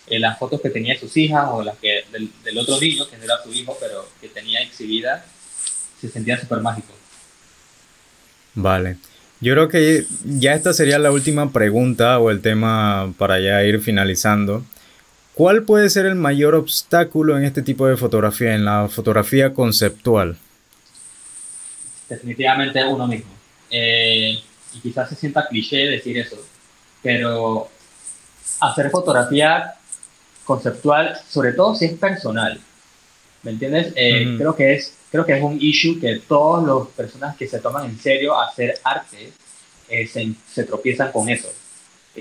eh, 0.07 0.19
las 0.19 0.37
fotos 0.37 0.61
que 0.61 0.69
tenía 0.69 0.93
de 0.93 0.99
sus 0.99 1.15
hijas 1.17 1.47
o 1.51 1.63
las 1.63 1.77
que 1.77 2.05
del, 2.11 2.31
del 2.43 2.57
otro 2.57 2.79
niño, 2.79 3.07
que 3.09 3.17
no 3.17 3.23
era 3.23 3.41
su 3.43 3.51
hijo, 3.51 3.77
pero 3.79 4.07
que 4.21 4.29
tenía 4.29 4.61
exhibida, 4.61 5.25
se 5.99 6.09
sentía 6.09 6.39
súper 6.39 6.59
mágico. 6.59 6.93
Vale. 8.53 8.97
Yo 9.41 9.53
creo 9.53 9.67
que 9.67 10.05
ya 10.23 10.53
esta 10.53 10.73
sería 10.73 10.97
la 10.97 11.11
última 11.11 11.51
pregunta 11.51 12.19
o 12.19 12.31
el 12.31 12.41
tema 12.41 13.13
para 13.17 13.39
ya 13.39 13.61
ir 13.63 13.81
finalizando. 13.81 14.63
¿Cuál 15.35 15.63
puede 15.63 15.89
ser 15.89 16.05
el 16.05 16.15
mayor 16.15 16.55
obstáculo 16.55 17.37
en 17.37 17.43
este 17.43 17.61
tipo 17.61 17.85
de 17.87 17.97
fotografía, 17.97 18.55
en 18.55 18.63
la 18.63 18.87
fotografía 18.87 19.53
conceptual? 19.53 20.37
Definitivamente 22.07 22.83
uno 22.85 23.05
mismo. 23.05 23.31
Eh, 23.69 24.39
y 24.73 24.79
quizás 24.79 25.09
se 25.09 25.15
sienta 25.15 25.45
cliché 25.47 25.87
decir 25.87 26.17
eso, 26.17 26.37
pero 27.03 27.67
hacer 28.61 28.89
fotografía 28.89 29.73
conceptual, 30.45 31.17
sobre 31.27 31.51
todo 31.51 31.75
si 31.75 31.85
es 31.85 31.93
personal, 31.93 32.59
¿me 33.43 33.51
entiendes? 33.51 33.91
Eh, 33.95 34.25
mm. 34.25 34.37
Creo 34.37 34.55
que 34.55 34.73
es 34.75 34.93
creo 35.11 35.25
que 35.25 35.37
es 35.37 35.43
un 35.43 35.57
issue 35.61 35.99
que 35.99 36.21
todas 36.27 36.65
las 36.65 36.87
personas 36.89 37.35
que 37.35 37.47
se 37.47 37.59
toman 37.59 37.85
en 37.85 37.99
serio 37.99 38.37
hacer 38.39 38.79
arte 38.83 39.31
eh, 39.89 40.07
se, 40.07 40.33
se, 40.51 40.63
tropiezan 40.63 41.11
con 41.11 41.29
eso. 41.29 41.51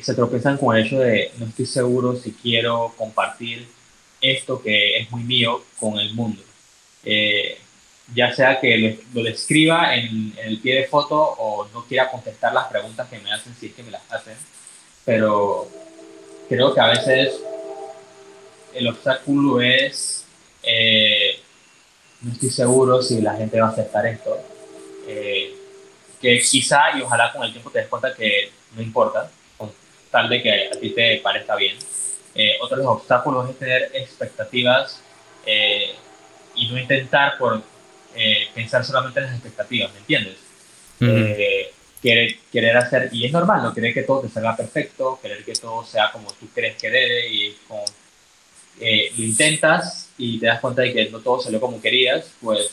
Se 0.01 0.15
tropiezan 0.15 0.59
con 0.59 0.77
el 0.77 0.85
hecho 0.85 0.99
de 0.99 1.31
no 1.39 1.47
estoy 1.47 1.67
seguro 1.67 2.17
si 2.17 2.33
quiero 2.33 2.95
compartir 2.97 3.69
esto 4.21 4.61
que 4.61 4.99
es 4.99 5.11
muy 5.11 5.23
mío 5.23 5.65
con 5.79 5.99
el 5.99 6.15
mundo. 6.15 6.43
Eh, 7.05 7.59
ya 8.15 8.33
sea 8.35 8.61
que 8.61 8.99
lo, 9.13 9.23
lo 9.23 9.29
escriba 9.29 9.95
en, 9.95 10.35
en, 10.37 10.49
el 10.49 10.59
pie 10.61 10.77
de 10.77 10.87
foto 10.87 11.17
o 11.17 11.69
no 11.73 11.85
quiera 11.85 12.11
contestar 12.11 12.53
las 12.53 12.67
preguntas 12.67 13.09
que 13.09 13.19
me 13.19 13.33
hacen 13.33 13.55
si 13.59 13.67
es 13.67 13.75
que 13.75 13.83
me 13.83 13.91
las 13.91 14.03
hacen. 14.11 14.37
Pero 15.05 15.69
creo 16.49 16.75
que 16.75 16.81
a 16.81 16.89
veces 16.89 17.41
el 18.75 18.89
obstáculo 18.89 19.61
es 19.61 20.25
eh, 20.63 21.39
no 22.23 22.33
estoy 22.33 22.51
seguro 22.51 23.03
si 23.03 23.21
la 23.21 23.35
gente 23.35 23.61
va 23.61 23.69
a 23.69 23.71
aceptar 23.71 24.07
esto. 24.07 24.39
Eh, 25.07 25.55
que 26.21 26.41
quizá 26.41 26.97
y 26.97 27.03
ojalá 27.03 27.33
con 27.33 27.45
el 27.45 27.53
tiempo 27.53 27.71
te 27.71 27.81
des 27.81 27.89
cuenta 27.89 28.15
que 28.15 28.51
no 28.75 28.83
importa, 28.83 29.31
tal 30.15 30.29
de 30.29 30.41
que 30.41 30.69
a 30.69 30.79
ti 30.79 30.91
te 30.91 31.17
parezca 31.17 31.57
bien. 31.57 31.77
Eh, 32.37 32.53
otro 32.61 32.77
de 32.77 32.85
los 32.85 32.93
obstáculos 32.99 33.51
es 33.51 33.59
tener 33.59 33.91
expectativas 33.95 35.01
eh, 35.45 35.93
y 36.55 36.69
no 36.69 36.79
intentar 36.79 37.37
por 37.37 37.61
eh, 38.15 38.47
pensar 38.55 38.85
solamente 38.85 39.19
en 39.19 39.27
las 39.27 39.35
expectativas, 39.35 39.93
¿me 39.93 39.99
entiendes? 39.99 40.37
Uh 41.01 41.05
-huh. 41.05 41.69
querer, 42.01 42.37
querer 42.53 42.77
hacer, 42.77 43.09
y 43.11 43.27
es 43.27 43.33
normal, 43.33 43.65
no 43.65 43.75
querer 43.75 43.93
que 43.93 44.05
todo 44.05 44.21
te 44.21 44.29
salga 44.29 44.57
perfecto, 44.57 45.19
querer 45.21 45.45
que 45.45 45.55
todo 45.55 45.85
sea 45.85 46.13
como 46.13 46.33
tú 46.35 46.47
crees 46.55 46.77
que 46.77 46.91
debe 46.91 47.29
y 47.29 47.57
eh, 48.81 49.11
lo 49.17 49.25
intentas 49.25 50.11
y 50.17 50.39
te 50.39 50.47
das 50.47 50.61
cuenta 50.61 50.83
de 50.83 50.93
que 50.93 51.11
no 51.11 51.19
todo 51.19 51.41
salió 51.41 51.59
como 51.61 51.81
querías, 51.81 52.31
pues 52.41 52.71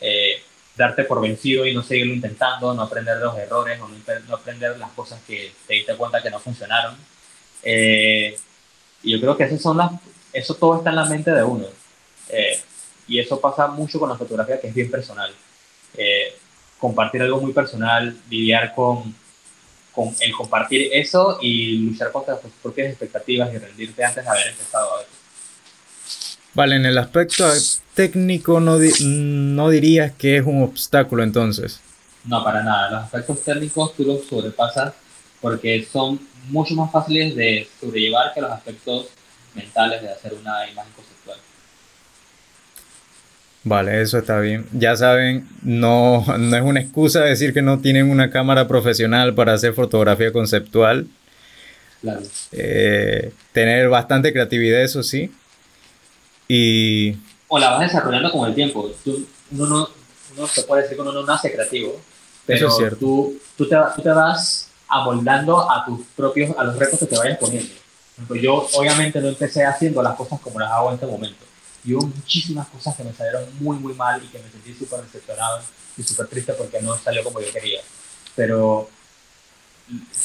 eh, 0.00 0.40
darte 0.78 1.02
por 1.04 1.20
vencido 1.20 1.66
y 1.66 1.74
no 1.74 1.82
seguirlo 1.82 2.14
intentando, 2.14 2.72
no 2.72 2.82
aprender 2.82 3.18
de 3.18 3.24
los 3.24 3.36
errores, 3.36 3.78
no, 3.80 3.88
no 4.28 4.34
aprender 4.34 4.78
las 4.78 4.92
cosas 4.92 5.20
que 5.26 5.52
te 5.66 5.74
diste 5.74 5.96
cuenta 5.96 6.22
que 6.22 6.30
no 6.30 6.38
funcionaron. 6.38 6.96
Eh, 7.62 8.38
y 9.02 9.12
yo 9.12 9.20
creo 9.20 9.36
que 9.36 9.44
esas 9.44 9.60
son 9.60 9.76
las, 9.76 9.92
eso 10.32 10.54
todo 10.54 10.78
está 10.78 10.90
en 10.90 10.96
la 10.96 11.04
mente 11.04 11.32
de 11.32 11.42
uno. 11.42 11.66
Eh, 12.28 12.60
y 13.08 13.18
eso 13.18 13.40
pasa 13.40 13.66
mucho 13.66 13.98
con 13.98 14.08
la 14.08 14.16
fotografía, 14.16 14.60
que 14.60 14.68
es 14.68 14.74
bien 14.74 14.90
personal. 14.90 15.34
Eh, 15.96 16.36
compartir 16.78 17.22
algo 17.22 17.40
muy 17.40 17.52
personal, 17.52 18.16
lidiar 18.30 18.72
con, 18.74 19.14
con 19.92 20.14
el 20.20 20.32
compartir 20.32 20.90
eso 20.92 21.38
y 21.42 21.78
luchar 21.78 22.12
contra 22.12 22.38
tus 22.38 22.52
propias 22.62 22.90
expectativas 22.90 23.52
y 23.52 23.58
rendirte 23.58 24.04
antes 24.04 24.22
de 24.22 24.30
haber 24.30 24.46
empezado 24.48 24.94
a 24.94 24.98
ver. 24.98 25.17
Vale, 26.54 26.76
en 26.76 26.86
el 26.86 26.98
aspecto 26.98 27.48
técnico 27.94 28.60
no, 28.60 28.78
di 28.78 28.92
no 29.00 29.70
dirías 29.70 30.12
que 30.12 30.38
es 30.38 30.46
un 30.46 30.62
obstáculo 30.62 31.22
entonces. 31.22 31.80
No, 32.24 32.42
para 32.42 32.62
nada. 32.62 32.90
Los 32.90 33.04
aspectos 33.04 33.42
técnicos 33.42 33.94
tú 33.94 34.04
los 34.04 34.24
sobrepasas 34.26 34.94
porque 35.40 35.86
son 35.90 36.20
mucho 36.48 36.74
más 36.74 36.90
fáciles 36.90 37.36
de 37.36 37.68
sobrellevar 37.80 38.32
que 38.34 38.40
los 38.40 38.50
aspectos 38.50 39.06
mentales 39.54 40.02
de 40.02 40.10
hacer 40.10 40.34
una 40.34 40.68
imagen 40.68 40.92
conceptual. 40.92 41.38
Vale, 43.64 44.00
eso 44.00 44.18
está 44.18 44.40
bien. 44.40 44.66
Ya 44.72 44.96
saben, 44.96 45.48
no, 45.62 46.24
no 46.38 46.56
es 46.56 46.62
una 46.62 46.80
excusa 46.80 47.22
decir 47.22 47.52
que 47.52 47.62
no 47.62 47.80
tienen 47.80 48.10
una 48.10 48.30
cámara 48.30 48.66
profesional 48.66 49.34
para 49.34 49.54
hacer 49.54 49.74
fotografía 49.74 50.32
conceptual. 50.32 51.06
Claro. 52.00 52.22
Eh, 52.52 53.32
tener 53.52 53.88
bastante 53.88 54.32
creatividad, 54.32 54.82
eso 54.82 55.02
sí. 55.02 55.32
Y... 56.48 57.16
O 57.46 57.58
la 57.58 57.70
vas 57.70 57.80
desarrollando 57.80 58.32
con 58.32 58.48
el 58.48 58.54
tiempo. 58.54 58.90
Tú, 59.04 59.26
uno, 59.52 59.66
no, 59.66 59.88
uno 60.36 60.46
se 60.46 60.62
puede 60.64 60.82
decir 60.82 60.96
que 60.96 61.02
uno 61.02 61.12
no 61.12 61.24
nace 61.24 61.52
creativo, 61.52 62.00
pero 62.44 62.68
es 62.68 62.98
tú, 62.98 63.38
tú, 63.56 63.68
te, 63.68 63.76
tú 63.96 64.02
te 64.02 64.10
vas 64.10 64.70
amoldando 64.88 65.70
a 65.70 65.84
tus 65.84 66.00
propios, 66.16 66.56
a 66.56 66.64
los 66.64 66.76
retos 66.76 66.98
que 66.98 67.06
te 67.06 67.16
vayas 67.16 67.38
poniendo. 67.38 67.72
Pues 68.26 68.42
yo 68.42 68.68
obviamente 68.74 69.20
no 69.20 69.28
empecé 69.28 69.64
haciendo 69.64 70.02
las 70.02 70.16
cosas 70.16 70.40
como 70.40 70.58
las 70.58 70.70
hago 70.72 70.88
en 70.88 70.94
este 70.94 71.06
momento. 71.06 71.44
Y 71.84 71.94
hubo 71.94 72.06
muchísimas 72.06 72.66
cosas 72.68 72.96
que 72.96 73.04
me 73.04 73.12
salieron 73.12 73.44
muy, 73.60 73.76
muy 73.76 73.94
mal 73.94 74.20
y 74.22 74.26
que 74.26 74.38
me 74.38 74.50
sentí 74.50 74.74
súper 74.74 75.02
decepcionado 75.02 75.60
y 75.96 76.02
súper 76.02 76.26
triste 76.26 76.52
porque 76.54 76.80
no 76.80 76.96
salió 76.98 77.22
como 77.22 77.40
yo 77.40 77.52
quería. 77.52 77.80
Pero 78.34 78.88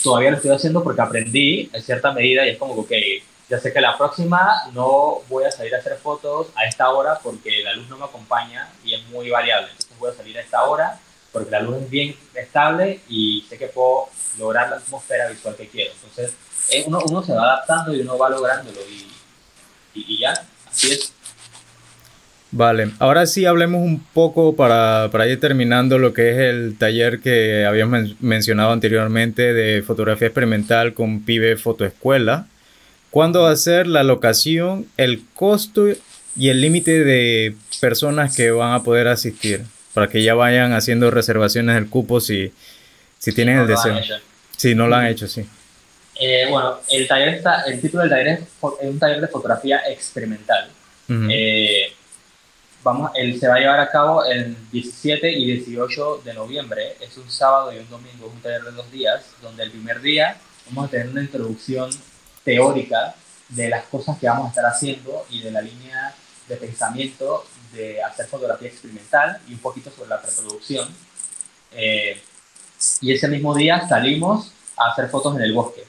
todavía 0.02 0.32
lo 0.32 0.38
estoy 0.38 0.52
haciendo 0.52 0.84
porque 0.84 1.02
aprendí 1.02 1.70
en 1.72 1.82
cierta 1.84 2.12
medida 2.12 2.46
y 2.46 2.52
es 2.52 2.58
como 2.58 2.86
que, 2.88 3.24
ya 3.50 3.60
sé 3.60 3.74
que 3.74 3.82
la 3.82 3.98
próxima 3.98 4.64
no 4.74 5.22
voy 5.30 5.44
a 5.46 5.52
salir 5.52 5.74
a 5.76 5.80
hacer 5.80 5.98
fotos 5.98 6.48
a 6.56 6.66
esta 6.66 6.90
hora 6.90 7.20
porque 7.22 7.64
la 7.64 7.74
luz 7.74 7.88
no 7.90 7.98
me 7.98 8.06
acompaña 8.06 8.70
y 8.84 8.94
es 8.94 9.06
muy 9.10 9.30
variable. 9.30 9.68
Entonces 9.72 9.98
voy 10.00 10.12
a 10.12 10.16
salir 10.16 10.38
a 10.38 10.42
esta 10.42 10.64
hora 10.64 11.00
porque 11.32 11.52
la 11.52 11.60
luz 11.60 11.78
es 11.84 11.90
bien 11.90 12.16
estable 12.34 13.02
y 13.10 13.46
sé 13.50 13.58
que 13.58 13.68
puedo 13.68 14.08
lograr 14.38 14.70
la 14.70 14.78
atmósfera 14.78 15.30
visual 15.30 15.56
que 15.56 15.68
quiero. 15.68 15.92
Entonces 15.94 16.34
eh, 16.70 16.84
uno, 16.88 17.00
uno 17.06 17.24
se 17.24 17.34
va 17.34 17.44
adaptando 17.44 17.94
y 17.94 18.02
uno 18.02 18.18
va 18.18 18.30
lográndolo 18.30 18.80
y, 18.90 19.12
y, 19.94 20.06
y 20.16 20.20
ya, 20.20 20.34
así 20.68 20.92
es. 20.92 21.14
Vale, 22.56 22.92
ahora 23.00 23.26
sí 23.26 23.48
hablemos 23.48 23.82
un 23.82 24.00
poco 24.14 24.56
para, 24.56 25.10
ir 25.28 25.40
terminando 25.40 25.98
lo 25.98 26.14
que 26.14 26.30
es 26.30 26.38
el 26.38 26.78
taller 26.78 27.20
que 27.20 27.66
habíamos 27.66 28.22
mencionado 28.22 28.72
anteriormente 28.72 29.54
de 29.54 29.82
fotografía 29.82 30.28
experimental 30.28 30.94
con 30.94 31.24
Pibe 31.24 31.58
Fotoescuela. 31.58 32.46
¿Cuándo 33.14 33.44
va 33.44 33.52
a 33.52 33.56
ser 33.56 33.86
la 33.86 34.02
locación, 34.02 34.88
el 34.98 35.24
costo 35.36 35.86
y 36.36 36.50
el 36.50 36.62
límite 36.62 37.04
de 37.04 37.56
personas 37.80 38.36
que 38.36 38.50
van 38.50 38.74
a 38.74 38.82
poder 38.82 39.08
asistir? 39.08 39.66
Para 39.94 40.08
que 40.08 40.24
ya 40.24 40.34
vayan 40.34 40.74
haciendo 40.74 41.12
reservaciones 41.12 41.76
del 41.76 41.90
cupo 41.90 42.20
si, 42.20 42.52
si 43.20 43.32
tienen 43.32 43.60
el 43.60 43.68
deseo. 43.68 44.00
Si 44.58 44.74
no 44.74 44.88
lo 44.88 44.96
han 44.96 45.06
hecho, 45.06 45.28
sí. 45.28 45.46
Eh, 46.20 46.48
bueno, 46.50 46.80
el 46.90 47.08
taller 47.08 47.36
está, 47.36 47.62
el 47.68 47.80
título 47.80 48.02
del 48.02 48.10
taller 48.10 48.28
es, 48.28 48.40
un 48.82 48.98
taller 48.98 49.22
de 49.22 49.28
fotografía 49.28 49.82
experimental 49.88 50.70
vamos, 52.84 53.12
él 53.16 53.40
se 53.40 53.48
va 53.48 53.56
a 53.56 53.60
llevar 53.60 53.80
a 53.80 53.90
cabo 53.90 54.26
el 54.26 54.56
17 54.72 55.32
y 55.32 55.46
18 55.46 56.22
de 56.24 56.34
noviembre. 56.34 56.96
Es 57.00 57.18
un 57.18 57.30
sábado 57.30 57.72
y 57.74 57.78
un 57.78 57.90
domingo, 57.90 58.28
es 58.28 58.34
un 58.34 58.42
taller 58.42 58.64
de 58.64 58.72
dos 58.72 58.92
días, 58.92 59.24
donde 59.42 59.64
el 59.64 59.72
primer 59.72 60.02
día 60.02 60.38
vamos 60.68 60.88
a 60.88 60.92
tener 60.92 61.10
una 61.10 61.22
introducción 61.22 61.90
teórica 62.44 63.16
de 63.50 63.70
las 63.70 63.86
cosas 63.86 64.18
que 64.18 64.28
vamos 64.28 64.46
a 64.46 64.50
estar 64.50 64.66
haciendo 64.66 65.26
y 65.30 65.42
de 65.42 65.52
la 65.52 65.62
línea 65.62 66.14
de 66.48 66.58
pensamiento 66.58 67.46
de 67.74 68.02
hacer 68.02 68.28
fotografía 68.28 68.70
experimental 68.70 69.40
y 69.48 69.54
un 69.54 69.60
poquito 69.60 69.92
sobre 69.92 70.10
la 70.10 70.22
preproducción. 70.22 70.88
Eh, 71.72 72.22
y 73.02 73.14
ese 73.14 73.28
mismo 73.28 73.56
día 73.56 73.88
salimos 73.88 74.52
a 74.78 74.92
hacer 74.92 75.10
fotos 75.10 75.36
en 75.36 75.42
el 75.42 75.54
bosque. 75.54 75.84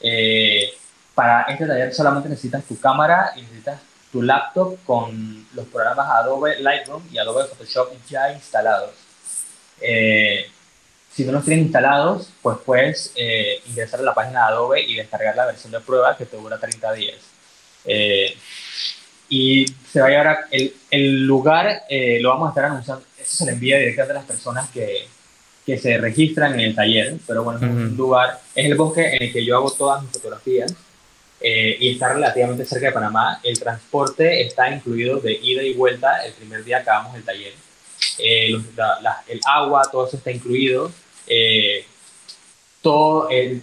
Eh, 0.00 0.72
para 1.14 1.42
este 1.42 1.66
taller 1.66 1.94
solamente 1.94 2.28
necesitas 2.28 2.64
tu 2.64 2.78
cámara 2.78 3.32
y 3.36 3.42
necesitas 3.42 3.80
tu 4.12 4.22
laptop 4.22 4.76
con 4.84 5.46
los 5.54 5.66
programas 5.66 6.08
Adobe 6.10 6.60
Lightroom 6.60 7.02
y 7.10 7.18
Adobe 7.18 7.46
Photoshop 7.46 7.90
ya 8.08 8.32
instalados. 8.32 8.92
Eh, 9.80 10.50
si 11.16 11.24
no 11.24 11.32
los 11.32 11.44
tienes 11.44 11.64
instalados, 11.64 12.28
pues 12.42 12.58
puedes 12.64 13.12
eh, 13.16 13.60
ingresar 13.68 14.00
a 14.00 14.02
la 14.02 14.14
página 14.14 14.40
de 14.40 14.52
Adobe 14.52 14.82
y 14.82 14.94
descargar 14.94 15.34
la 15.34 15.46
versión 15.46 15.72
de 15.72 15.80
prueba 15.80 16.16
que 16.16 16.26
te 16.26 16.36
dura 16.36 16.58
30 16.58 16.92
días. 16.92 17.16
Eh, 17.86 18.36
y 19.28 19.66
se 19.90 20.00
va 20.00 20.06
a 20.06 20.10
llevar 20.10 20.38
el, 20.50 20.74
el, 20.90 21.26
lugar, 21.26 21.82
lo 22.20 22.28
vamos 22.28 22.46
a 22.46 22.50
estar 22.50 22.66
anunciando, 22.66 23.04
eso 23.18 23.36
se 23.36 23.46
le 23.46 23.52
envía 23.52 23.78
directamente 23.78 24.12
a 24.12 24.16
las 24.16 24.24
personas 24.24 24.70
que, 24.70 25.08
que 25.66 25.78
se 25.78 25.98
registran 25.98 26.54
en 26.54 26.60
el 26.60 26.74
taller, 26.76 27.16
pero 27.26 27.42
bueno, 27.42 27.58
es 27.58 27.64
un 27.64 27.96
lugar, 27.96 28.38
es 28.54 28.66
el 28.66 28.76
bosque 28.76 29.16
en 29.16 29.22
el 29.24 29.32
que 29.32 29.44
yo 29.44 29.56
hago 29.56 29.72
todas 29.72 30.00
mis 30.00 30.12
fotografías 30.12 30.72
eh, 31.40 31.76
y 31.80 31.90
está 31.90 32.12
relativamente 32.12 32.64
cerca 32.64 32.86
de 32.86 32.92
Panamá. 32.92 33.40
El 33.42 33.58
transporte 33.58 34.42
está 34.42 34.70
incluido 34.70 35.18
de 35.18 35.32
ida 35.32 35.64
y 35.64 35.74
vuelta 35.74 36.24
el 36.24 36.32
primer 36.34 36.62
día 36.64 36.84
que 36.84 36.90
hagamos 36.90 37.16
el 37.16 37.24
taller. 37.24 37.52
Eh, 38.18 38.54
el 39.28 39.40
agua, 39.44 39.82
todo 39.90 40.06
eso 40.06 40.16
está 40.16 40.30
incluido. 40.30 40.92
Eh, 41.26 41.84
todo 42.82 43.28
el, 43.30 43.62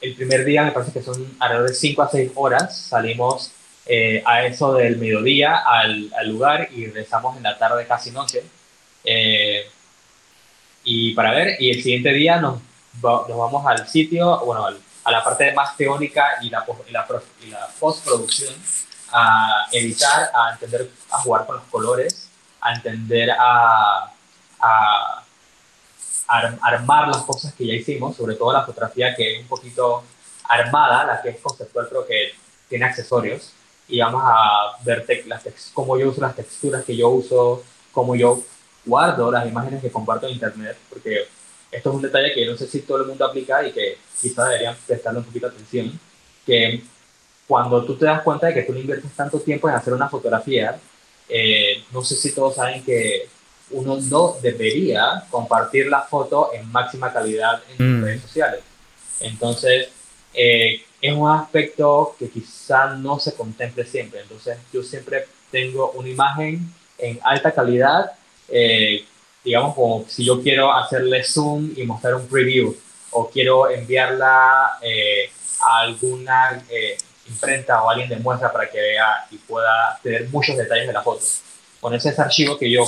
el, 0.00 0.14
primer 0.14 0.44
día 0.44 0.62
me 0.62 0.72
parece 0.72 0.92
que 0.92 1.02
son 1.02 1.36
alrededor 1.40 1.68
de 1.68 1.74
5 1.74 2.02
a 2.02 2.10
6 2.10 2.32
horas. 2.34 2.78
Salimos 2.78 3.52
a 4.24 4.46
eso 4.46 4.74
del 4.74 4.98
mediodía 4.98 5.56
al, 5.66 6.12
al, 6.16 6.28
lugar 6.28 6.68
y 6.70 6.86
regresamos 6.86 7.36
en 7.36 7.42
la 7.42 7.58
tarde 7.58 7.86
casi 7.86 8.12
noche. 8.12 8.44
y 10.84 11.12
para 11.14 11.32
ver, 11.32 11.56
y 11.60 11.70
el 11.70 11.82
siguiente 11.82 12.12
día 12.12 12.40
nos, 12.40 12.60
nos 13.02 13.36
vamos 13.36 13.66
al 13.66 13.88
sitio, 13.88 14.38
bueno, 14.44 14.66
al, 14.66 14.78
a 15.04 15.10
la 15.10 15.24
parte 15.24 15.52
más 15.52 15.76
teórica 15.76 16.38
y 16.42 16.50
la, 16.50 16.64
y 16.88 16.92
la, 16.92 17.06
y 17.42 17.46
la 17.46 17.68
postproducción, 17.78 18.54
a 19.12 19.66
editar, 19.72 20.30
a 20.34 20.52
entender, 20.52 20.88
a 21.10 21.18
jugar 21.18 21.46
con 21.46 21.56
los 21.56 21.64
colores, 21.64 22.28
a 22.60 22.74
entender 22.74 23.30
a, 23.30 24.12
a, 24.60 25.24
armar 26.30 27.08
las 27.08 27.22
cosas 27.22 27.52
que 27.54 27.66
ya 27.66 27.74
hicimos, 27.74 28.16
sobre 28.16 28.36
todo 28.36 28.52
la 28.52 28.64
fotografía 28.64 29.14
que 29.14 29.36
es 29.36 29.42
un 29.42 29.48
poquito 29.48 30.04
armada, 30.48 31.04
la 31.04 31.22
que 31.22 31.30
es 31.30 31.40
conceptual 31.40 31.86
pero 31.88 32.06
que 32.06 32.32
tiene 32.68 32.84
accesorios, 32.84 33.52
y 33.88 33.98
vamos 34.00 34.22
a 34.24 34.76
ver 34.84 35.04
las 35.26 35.42
cómo 35.74 35.98
yo 35.98 36.10
uso 36.10 36.20
las 36.20 36.36
texturas 36.36 36.84
que 36.84 36.96
yo 36.96 37.08
uso, 37.08 37.64
cómo 37.92 38.14
yo 38.14 38.42
guardo 38.84 39.30
las 39.30 39.46
imágenes 39.46 39.82
que 39.82 39.90
comparto 39.90 40.26
en 40.26 40.34
internet, 40.34 40.76
porque 40.88 41.26
esto 41.70 41.90
es 41.90 41.96
un 41.96 42.02
detalle 42.02 42.32
que 42.32 42.46
no 42.46 42.56
sé 42.56 42.66
si 42.66 42.80
todo 42.82 43.02
el 43.02 43.08
mundo 43.08 43.24
aplica 43.24 43.66
y 43.66 43.72
que 43.72 43.98
quizá 44.20 44.44
deberían 44.46 44.76
prestarle 44.86 45.18
un 45.20 45.24
poquito 45.24 45.48
de 45.48 45.54
atención, 45.54 46.00
que 46.46 46.82
cuando 47.46 47.84
tú 47.84 47.96
te 47.96 48.06
das 48.06 48.22
cuenta 48.22 48.46
de 48.46 48.54
que 48.54 48.62
tú 48.62 48.72
no 48.72 48.78
inviertes 48.78 49.10
tanto 49.16 49.40
tiempo 49.40 49.68
en 49.68 49.74
hacer 49.74 49.92
una 49.92 50.08
fotografía, 50.08 50.78
eh, 51.28 51.84
no 51.92 52.02
sé 52.04 52.14
si 52.14 52.32
todos 52.32 52.54
saben 52.54 52.84
que 52.84 53.28
uno 53.72 53.98
no 54.00 54.36
debería 54.42 55.24
compartir 55.30 55.86
la 55.86 56.02
foto 56.02 56.50
en 56.52 56.70
máxima 56.70 57.12
calidad 57.12 57.62
en 57.78 58.00
mm. 58.00 58.04
redes 58.04 58.22
sociales. 58.22 58.60
Entonces, 59.20 59.88
eh, 60.34 60.82
es 61.00 61.12
un 61.14 61.28
aspecto 61.28 62.14
que 62.18 62.28
quizá 62.30 62.94
no 62.94 63.18
se 63.18 63.34
contemple 63.34 63.84
siempre. 63.84 64.20
Entonces, 64.20 64.58
yo 64.72 64.82
siempre 64.82 65.26
tengo 65.50 65.90
una 65.92 66.08
imagen 66.08 66.72
en 66.98 67.18
alta 67.22 67.52
calidad 67.52 68.12
eh, 68.50 69.04
digamos, 69.44 69.74
como 69.74 70.04
si 70.08 70.24
yo 70.24 70.42
quiero 70.42 70.72
hacerle 70.72 71.24
zoom 71.24 71.72
y 71.76 71.84
mostrar 71.84 72.14
un 72.14 72.26
preview, 72.26 72.76
o 73.12 73.30
quiero 73.30 73.70
enviarla 73.70 74.78
eh, 74.82 75.30
a 75.60 75.80
alguna 75.80 76.62
eh, 76.68 76.96
imprenta 77.28 77.82
o 77.82 77.90
alguien 77.90 78.08
de 78.08 78.16
muestra 78.16 78.52
para 78.52 78.70
que 78.70 78.80
vea 78.80 79.26
y 79.30 79.36
pueda 79.38 79.98
tener 80.02 80.28
muchos 80.28 80.56
detalles 80.56 80.86
de 80.86 80.92
la 80.92 81.02
foto. 81.02 81.24
Con 81.80 81.94
ese 81.94 82.14
archivo 82.20 82.58
que 82.58 82.70
yo 82.70 82.84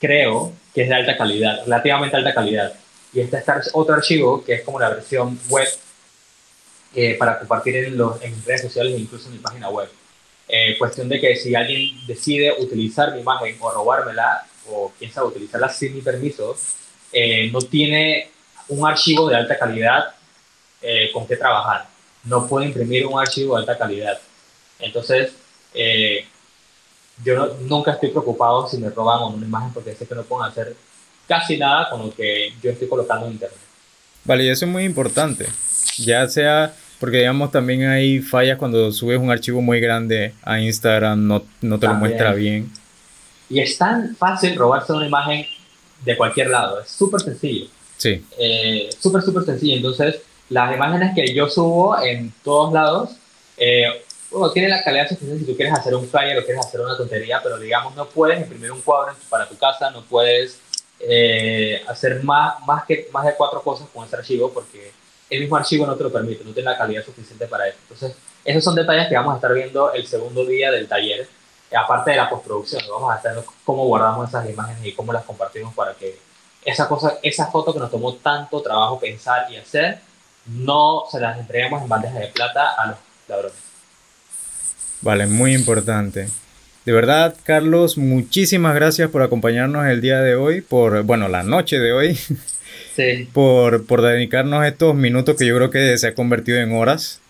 creo 0.00 0.52
que 0.74 0.82
es 0.82 0.88
de 0.88 0.94
alta 0.94 1.16
calidad, 1.16 1.64
relativamente 1.64 2.16
alta 2.16 2.34
calidad. 2.34 2.72
Y 3.12 3.20
este 3.20 3.38
es 3.38 3.70
otro 3.72 3.94
archivo 3.94 4.44
que 4.44 4.54
es 4.54 4.62
como 4.62 4.78
la 4.78 4.90
versión 4.90 5.38
web 5.48 5.68
eh, 6.94 7.14
para 7.14 7.38
compartir 7.38 7.76
en, 7.76 7.96
los, 7.96 8.22
en 8.22 8.44
redes 8.44 8.62
sociales 8.62 8.94
e 8.94 8.98
incluso 8.98 9.28
en 9.28 9.34
mi 9.34 9.38
página 9.38 9.68
web. 9.70 9.88
cuestión 10.78 11.08
de 11.08 11.20
que 11.20 11.36
si 11.36 11.54
alguien 11.54 12.06
decide 12.06 12.52
utilizar 12.58 13.14
mi 13.14 13.20
imagen 13.20 13.56
o 13.60 13.70
robármela, 13.70 14.46
o 14.70 14.92
piensa 14.98 15.24
utilizarla 15.24 15.68
sin 15.68 15.94
mi 15.94 16.00
permiso, 16.00 16.56
eh, 17.12 17.50
no 17.50 17.60
tiene 17.60 18.30
un 18.68 18.86
archivo 18.86 19.28
de 19.28 19.36
alta 19.36 19.58
calidad 19.58 20.14
eh, 20.82 21.10
con 21.12 21.26
que 21.26 21.36
trabajar. 21.36 21.86
No 22.24 22.46
puede 22.46 22.66
imprimir 22.66 23.06
un 23.06 23.18
archivo 23.18 23.56
de 23.56 23.60
alta 23.60 23.78
calidad. 23.78 24.18
Entonces, 24.78 25.32
eh, 25.74 26.26
yo 27.24 27.56
nunca 27.60 27.92
estoy 27.92 28.10
preocupado 28.10 28.68
si 28.68 28.78
me 28.78 28.90
roban 28.90 29.34
una 29.34 29.46
imagen 29.46 29.72
porque 29.72 29.94
sé 29.94 30.06
que 30.06 30.14
no 30.14 30.22
pueden 30.22 30.50
hacer 30.50 30.74
casi 31.26 31.56
nada 31.56 31.90
con 31.90 32.06
lo 32.06 32.14
que 32.14 32.52
yo 32.62 32.70
estoy 32.70 32.88
colocando 32.88 33.26
en 33.26 33.32
internet. 33.32 33.58
Vale, 34.24 34.44
y 34.44 34.48
eso 34.48 34.64
es 34.64 34.70
muy 34.70 34.84
importante. 34.84 35.46
Ya 35.98 36.26
sea 36.28 36.72
porque 36.98 37.18
digamos 37.18 37.50
también 37.50 37.86
hay 37.86 38.20
fallas 38.20 38.58
cuando 38.58 38.90
subes 38.90 39.18
un 39.18 39.30
archivo 39.30 39.60
muy 39.60 39.80
grande 39.80 40.34
a 40.42 40.60
Instagram, 40.60 41.26
no, 41.26 41.42
no 41.60 41.78
te 41.78 41.86
lo 41.86 41.94
muestra 41.94 42.32
bien. 42.32 42.70
Y 43.48 43.60
es 43.60 43.78
tan 43.78 44.16
fácil 44.16 44.56
robarse 44.56 44.92
una 44.92 45.06
imagen 45.06 45.46
de 46.04 46.16
cualquier 46.16 46.50
lado, 46.50 46.80
es 46.80 46.90
súper 46.90 47.20
sencillo. 47.20 47.66
Sí. 47.96 48.24
Eh, 48.38 48.90
súper, 48.98 49.22
súper 49.22 49.44
sencillo. 49.44 49.76
Entonces, 49.76 50.20
las 50.50 50.74
imágenes 50.74 51.14
que 51.14 51.34
yo 51.34 51.48
subo 51.48 52.00
en 52.00 52.32
todos 52.42 52.72
lados, 52.72 53.10
eh, 53.56 54.04
tienen 54.52 54.70
la 54.70 54.82
calidad 54.82 55.08
suficiente 55.08 55.40
si 55.40 55.50
tú 55.50 55.56
quieres 55.56 55.74
hacer 55.74 55.94
un 55.94 56.08
flyer 56.08 56.38
o 56.38 56.44
quieres 56.44 56.64
hacer 56.64 56.80
una 56.80 56.96
tontería, 56.96 57.40
pero 57.42 57.58
digamos, 57.58 57.94
no 57.94 58.06
puedes 58.06 58.40
imprimir 58.40 58.72
un 58.72 58.82
cuadro 58.82 59.14
para 59.28 59.48
tu 59.48 59.56
casa, 59.56 59.90
no 59.90 60.02
puedes 60.02 60.60
eh, 61.00 61.82
hacer 61.88 62.22
más, 62.22 62.60
más, 62.66 62.84
que, 62.84 63.08
más 63.12 63.24
de 63.24 63.34
cuatro 63.34 63.62
cosas 63.62 63.88
con 63.92 64.04
ese 64.06 64.16
archivo 64.16 64.52
porque 64.52 64.92
el 65.30 65.40
mismo 65.40 65.56
archivo 65.56 65.86
no 65.86 65.96
te 65.96 66.04
lo 66.04 66.12
permite, 66.12 66.44
no 66.44 66.52
tiene 66.52 66.70
la 66.70 66.78
calidad 66.78 67.04
suficiente 67.04 67.46
para 67.46 67.68
eso. 67.68 67.78
Entonces, 67.82 68.16
esos 68.44 68.64
son 68.64 68.74
detalles 68.74 69.08
que 69.08 69.14
vamos 69.14 69.32
a 69.32 69.36
estar 69.36 69.52
viendo 69.52 69.92
el 69.92 70.06
segundo 70.06 70.44
día 70.44 70.70
del 70.70 70.88
taller 70.88 71.28
aparte 71.76 72.12
de 72.12 72.16
la 72.16 72.28
postproducción, 72.28 72.82
vamos 72.88 73.10
a 73.10 73.16
hacer 73.16 73.44
cómo 73.64 73.84
guardamos 73.86 74.28
esas 74.28 74.48
imágenes 74.48 74.84
y 74.86 74.92
cómo 74.92 75.12
las 75.12 75.24
compartimos 75.24 75.74
para 75.74 75.94
que 75.94 76.18
esa 76.64 76.88
cosa, 76.88 77.18
esa 77.22 77.46
foto 77.46 77.72
que 77.72 77.78
nos 77.78 77.90
tomó 77.90 78.14
tanto 78.14 78.62
trabajo 78.62 78.98
pensar 78.98 79.50
y 79.50 79.56
hacer, 79.56 80.00
no 80.46 81.04
se 81.10 81.20
las 81.20 81.38
entreguemos 81.38 81.82
en 81.82 81.88
bandeja 81.88 82.18
de 82.18 82.28
plata 82.28 82.74
a 82.74 82.86
los 82.86 82.96
ladrones. 83.28 83.67
Vale, 85.00 85.26
muy 85.26 85.54
importante. 85.54 86.28
De 86.84 86.92
verdad, 86.92 87.34
Carlos, 87.44 87.98
muchísimas 87.98 88.74
gracias 88.74 89.10
por 89.10 89.22
acompañarnos 89.22 89.86
el 89.86 90.00
día 90.00 90.20
de 90.20 90.36
hoy, 90.36 90.62
por, 90.62 91.02
bueno, 91.02 91.28
la 91.28 91.42
noche 91.42 91.78
de 91.78 91.92
hoy. 91.92 92.18
Sí. 92.94 93.28
Por, 93.32 93.86
por 93.86 94.02
dedicarnos 94.02 94.66
estos 94.66 94.92
minutos 94.92 95.36
que 95.36 95.46
yo 95.46 95.54
creo 95.54 95.70
que 95.70 95.96
se 95.98 96.08
ha 96.08 96.14
convertido 96.14 96.58
en 96.58 96.72
horas. 96.72 97.20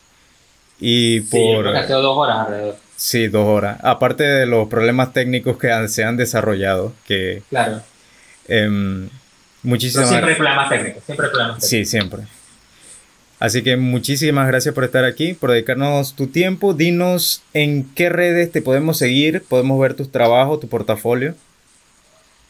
Y 0.80 1.20
por... 1.20 1.70
Sí, 1.70 1.92
ha 1.92 1.96
dos 1.96 2.16
horas 2.16 2.46
alrededor. 2.46 2.76
Sí, 2.96 3.28
dos 3.28 3.46
horas. 3.46 3.78
Aparte 3.82 4.24
de 4.24 4.46
los 4.46 4.68
problemas 4.68 5.12
técnicos 5.12 5.58
que 5.58 5.68
se 5.88 6.04
han 6.04 6.16
desarrollado, 6.16 6.94
que... 7.06 7.42
Claro. 7.50 7.82
Eh, 8.48 9.08
muchísimas... 9.62 10.08
siempre 10.08 10.30
hay 10.30 10.36
problemas 10.36 10.68
técnicos, 10.70 11.04
siempre 11.04 11.26
hay 11.26 11.30
problemas 11.30 11.58
técnicos. 11.58 11.68
Sí, 11.68 11.84
siempre. 11.84 12.20
Así 13.40 13.62
que 13.62 13.76
muchísimas 13.76 14.48
gracias 14.48 14.74
por 14.74 14.84
estar 14.84 15.04
aquí, 15.04 15.32
por 15.32 15.52
dedicarnos 15.52 16.14
tu 16.16 16.26
tiempo. 16.26 16.74
Dinos 16.74 17.42
en 17.54 17.88
qué 17.94 18.08
redes 18.08 18.50
te 18.50 18.62
podemos 18.62 18.98
seguir, 18.98 19.44
podemos 19.44 19.78
ver 19.80 19.94
tus 19.94 20.10
trabajos, 20.10 20.58
tu 20.58 20.68
portafolio. 20.68 21.34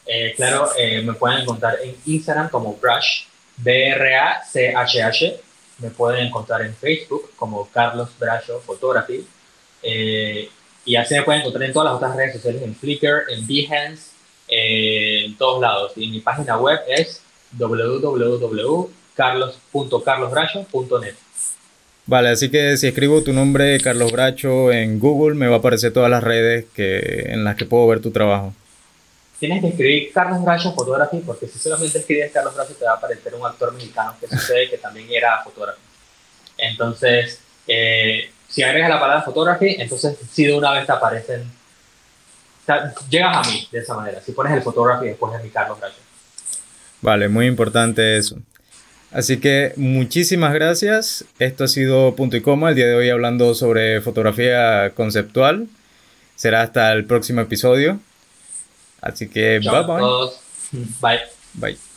Eh, 0.07 0.33
claro, 0.35 0.71
eh, 0.79 1.03
me 1.03 1.13
pueden 1.13 1.41
encontrar 1.41 1.77
en 1.85 1.95
Instagram 2.07 2.49
como 2.49 2.75
Brush, 2.77 3.25
B-R-A-C-H-H. 3.59 5.41
Me 5.81 5.91
pueden 5.91 6.27
encontrar 6.27 6.63
en 6.63 6.75
Facebook 6.75 7.33
como 7.37 7.69
Carlos 7.69 8.09
Bracho 8.19 8.63
Photography. 8.65 9.27
Eh, 9.83 10.49
y 10.87 10.97
así 10.97 11.15
me 11.15 11.23
pueden 11.23 11.43
encontrar 11.43 11.65
en 11.65 11.73
todas 11.75 11.93
las 11.93 11.97
otras 11.97 12.17
redes 12.17 12.33
sociales, 12.37 12.63
en 12.63 12.75
Flickr, 12.75 13.25
en 13.29 13.47
Behance, 13.47 14.13
en 14.49 15.37
todos 15.37 15.61
lados. 15.61 15.93
Y 15.97 16.09
mi 16.09 16.21
página 16.21 16.57
web 16.57 16.81
es 16.89 17.21
www.carlos.carlosbracho.net. 19.19 21.15
Vale, 22.07 22.31
así 22.31 22.51
que 22.51 22.77
si 22.79 22.87
escribo 22.87 23.23
tu 23.23 23.33
nombre, 23.35 23.79
Carlos 23.81 24.13
Bracho, 24.13 24.73
en 24.73 24.99
Google, 24.99 25.35
me 25.35 25.47
va 25.47 25.57
a 25.57 25.59
aparecer 25.59 25.93
todas 25.93 26.11
las 26.11 26.23
redes 26.23 26.65
que, 26.75 27.27
en 27.27 27.45
las 27.45 27.57
que 27.57 27.67
puedo 27.67 27.87
ver 27.87 28.01
tu 28.01 28.11
trabajo. 28.11 28.55
Tienes 29.39 29.61
que 29.61 29.69
escribir 29.69 30.11
Carlos 30.13 30.43
Bracho 30.43 30.73
Photography, 30.73 31.19
porque 31.19 31.47
si 31.47 31.59
solamente 31.59 31.99
escribes 31.99 32.33
Carlos 32.33 32.55
Bracho, 32.55 32.73
te 32.75 32.87
va 32.87 32.93
a 32.93 32.95
aparecer 32.95 33.35
un 33.35 33.45
actor 33.47 33.75
mexicano 33.75 34.15
que 34.19 34.27
sucede 34.27 34.71
que 34.71 34.79
también 34.79 35.07
era 35.11 35.43
fotógrafo. 35.45 35.79
Entonces, 36.57 37.41
eh, 37.67 38.31
si 38.49 38.63
agregas 38.63 38.89
la 38.89 38.99
palabra 38.99 39.23
photography, 39.23 39.77
entonces 39.79 40.17
si 40.33 40.45
de 40.45 40.55
una 40.55 40.73
vez 40.73 40.87
te 40.87 40.93
aparecen, 40.93 41.45
llegas 43.11 43.47
a 43.47 43.51
mí 43.51 43.69
de 43.71 43.79
esa 43.79 43.95
manera. 43.95 44.21
Si 44.23 44.33
pones 44.33 44.55
el 44.55 44.63
photography 44.63 45.07
después 45.07 45.33
de 45.35 45.43
mi 45.43 45.51
Carlos 45.51 45.79
Bracho. 45.79 45.99
Vale, 47.01 47.29
muy 47.29 47.47
importante 47.47 48.17
eso. 48.17 48.39
Así 49.11 49.39
que 49.39 49.73
muchísimas 49.77 50.53
gracias. 50.53 51.25
Esto 51.39 51.65
ha 51.65 51.69
sido 51.69 52.15
punto 52.15 52.37
y 52.37 52.43
coma 52.43 52.71
el 52.71 52.77
día 52.77 52.87
de 52.87 52.95
hoy 52.95 53.11
hablando 53.11 53.55
sobre 53.55 54.01
fotografía 54.01 54.93
conceptual. 54.95 55.69
Será 56.37 56.63
hasta 56.63 56.93
el 56.93 57.05
próximo 57.05 57.41
episodio. 57.41 58.01
Así 59.01 59.29
que 59.29 59.61
bye 59.61 59.83
bye. 59.83 60.91
Bye. 61.01 61.21
Bye. 61.55 61.88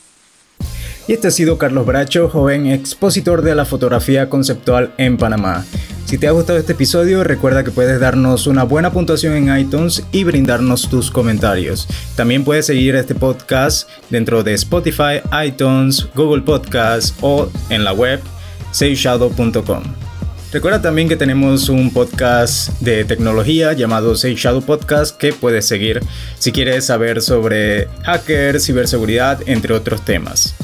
Y 1.11 1.15
este 1.15 1.27
ha 1.27 1.31
sido 1.31 1.57
Carlos 1.57 1.85
Bracho, 1.85 2.29
joven 2.29 2.67
expositor 2.67 3.41
de 3.41 3.53
la 3.53 3.65
fotografía 3.65 4.29
conceptual 4.29 4.93
en 4.97 5.17
Panamá. 5.17 5.65
Si 6.05 6.17
te 6.17 6.25
ha 6.25 6.31
gustado 6.31 6.57
este 6.57 6.71
episodio, 6.71 7.25
recuerda 7.25 7.65
que 7.65 7.71
puedes 7.71 7.99
darnos 7.99 8.47
una 8.47 8.63
buena 8.63 8.93
puntuación 8.93 9.33
en 9.33 9.59
iTunes 9.59 10.05
y 10.13 10.23
brindarnos 10.23 10.89
tus 10.89 11.11
comentarios. 11.11 11.85
También 12.15 12.45
puedes 12.45 12.65
seguir 12.65 12.95
este 12.95 13.13
podcast 13.13 13.89
dentro 14.09 14.41
de 14.41 14.53
Spotify, 14.53 15.19
iTunes, 15.45 16.07
Google 16.15 16.43
Podcasts 16.43 17.13
o 17.19 17.49
en 17.69 17.83
la 17.83 17.91
web 17.91 18.21
SaveShadow.com. 18.71 19.83
Recuerda 20.53 20.81
también 20.81 21.09
que 21.09 21.17
tenemos 21.17 21.67
un 21.67 21.91
podcast 21.91 22.69
de 22.79 23.03
tecnología 23.03 23.73
llamado 23.73 24.15
Shadow 24.15 24.61
Podcast 24.61 25.17
que 25.17 25.33
puedes 25.33 25.67
seguir 25.67 25.99
si 26.39 26.53
quieres 26.53 26.85
saber 26.85 27.21
sobre 27.21 27.89
hackers, 28.03 28.65
ciberseguridad, 28.65 29.41
entre 29.45 29.73
otros 29.73 30.05
temas. 30.05 30.55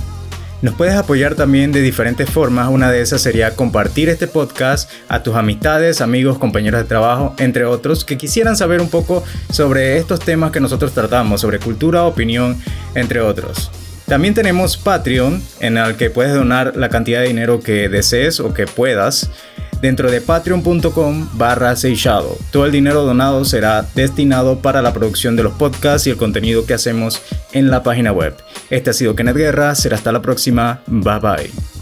Nos 0.61 0.73
puedes 0.73 0.95
apoyar 0.95 1.35
también 1.35 1.71
de 1.71 1.81
diferentes 1.81 2.29
formas. 2.29 2.69
Una 2.69 2.91
de 2.91 3.01
esas 3.01 3.21
sería 3.21 3.55
compartir 3.55 4.09
este 4.09 4.27
podcast 4.27 4.89
a 5.07 5.21
tus 5.21 5.35
amistades, 5.35 6.01
amigos, 6.01 6.39
compañeros 6.39 6.81
de 6.81 6.87
trabajo, 6.87 7.35
entre 7.37 7.65
otros, 7.65 8.03
que 8.03 8.17
quisieran 8.17 8.57
saber 8.57 8.81
un 8.81 8.89
poco 8.89 9.23
sobre 9.51 9.97
estos 9.97 10.19
temas 10.19 10.51
que 10.51 10.59
nosotros 10.59 10.93
tratamos, 10.93 11.41
sobre 11.41 11.59
cultura, 11.59 12.05
opinión, 12.05 12.57
entre 12.95 13.21
otros. 13.21 13.69
También 14.07 14.33
tenemos 14.33 14.77
Patreon, 14.77 15.43
en 15.59 15.77
el 15.77 15.95
que 15.95 16.09
puedes 16.09 16.33
donar 16.33 16.75
la 16.75 16.89
cantidad 16.89 17.21
de 17.21 17.27
dinero 17.27 17.59
que 17.59 17.87
desees 17.87 18.39
o 18.39 18.53
que 18.53 18.65
puedas 18.65 19.29
dentro 19.81 20.09
de 20.09 20.21
patreon.com 20.21 21.29
barra. 21.33 21.75
Todo 22.51 22.65
el 22.65 22.71
dinero 22.71 23.03
donado 23.03 23.45
será 23.45 23.85
destinado 23.93 24.59
para 24.59 24.81
la 24.81 24.93
producción 24.93 25.35
de 25.35 25.43
los 25.43 25.53
podcasts 25.53 26.07
y 26.07 26.09
el 26.09 26.17
contenido 26.17 26.65
que 26.65 26.73
hacemos 26.73 27.21
en 27.51 27.69
la 27.69 27.83
página 27.83 28.11
web. 28.11 28.33
Este 28.69 28.89
ha 28.89 28.93
sido 28.93 29.15
Kenneth 29.15 29.37
Guerra, 29.37 29.75
será 29.75 29.95
hasta 29.95 30.11
la 30.11 30.21
próxima, 30.21 30.81
bye 30.87 31.19
bye. 31.19 31.76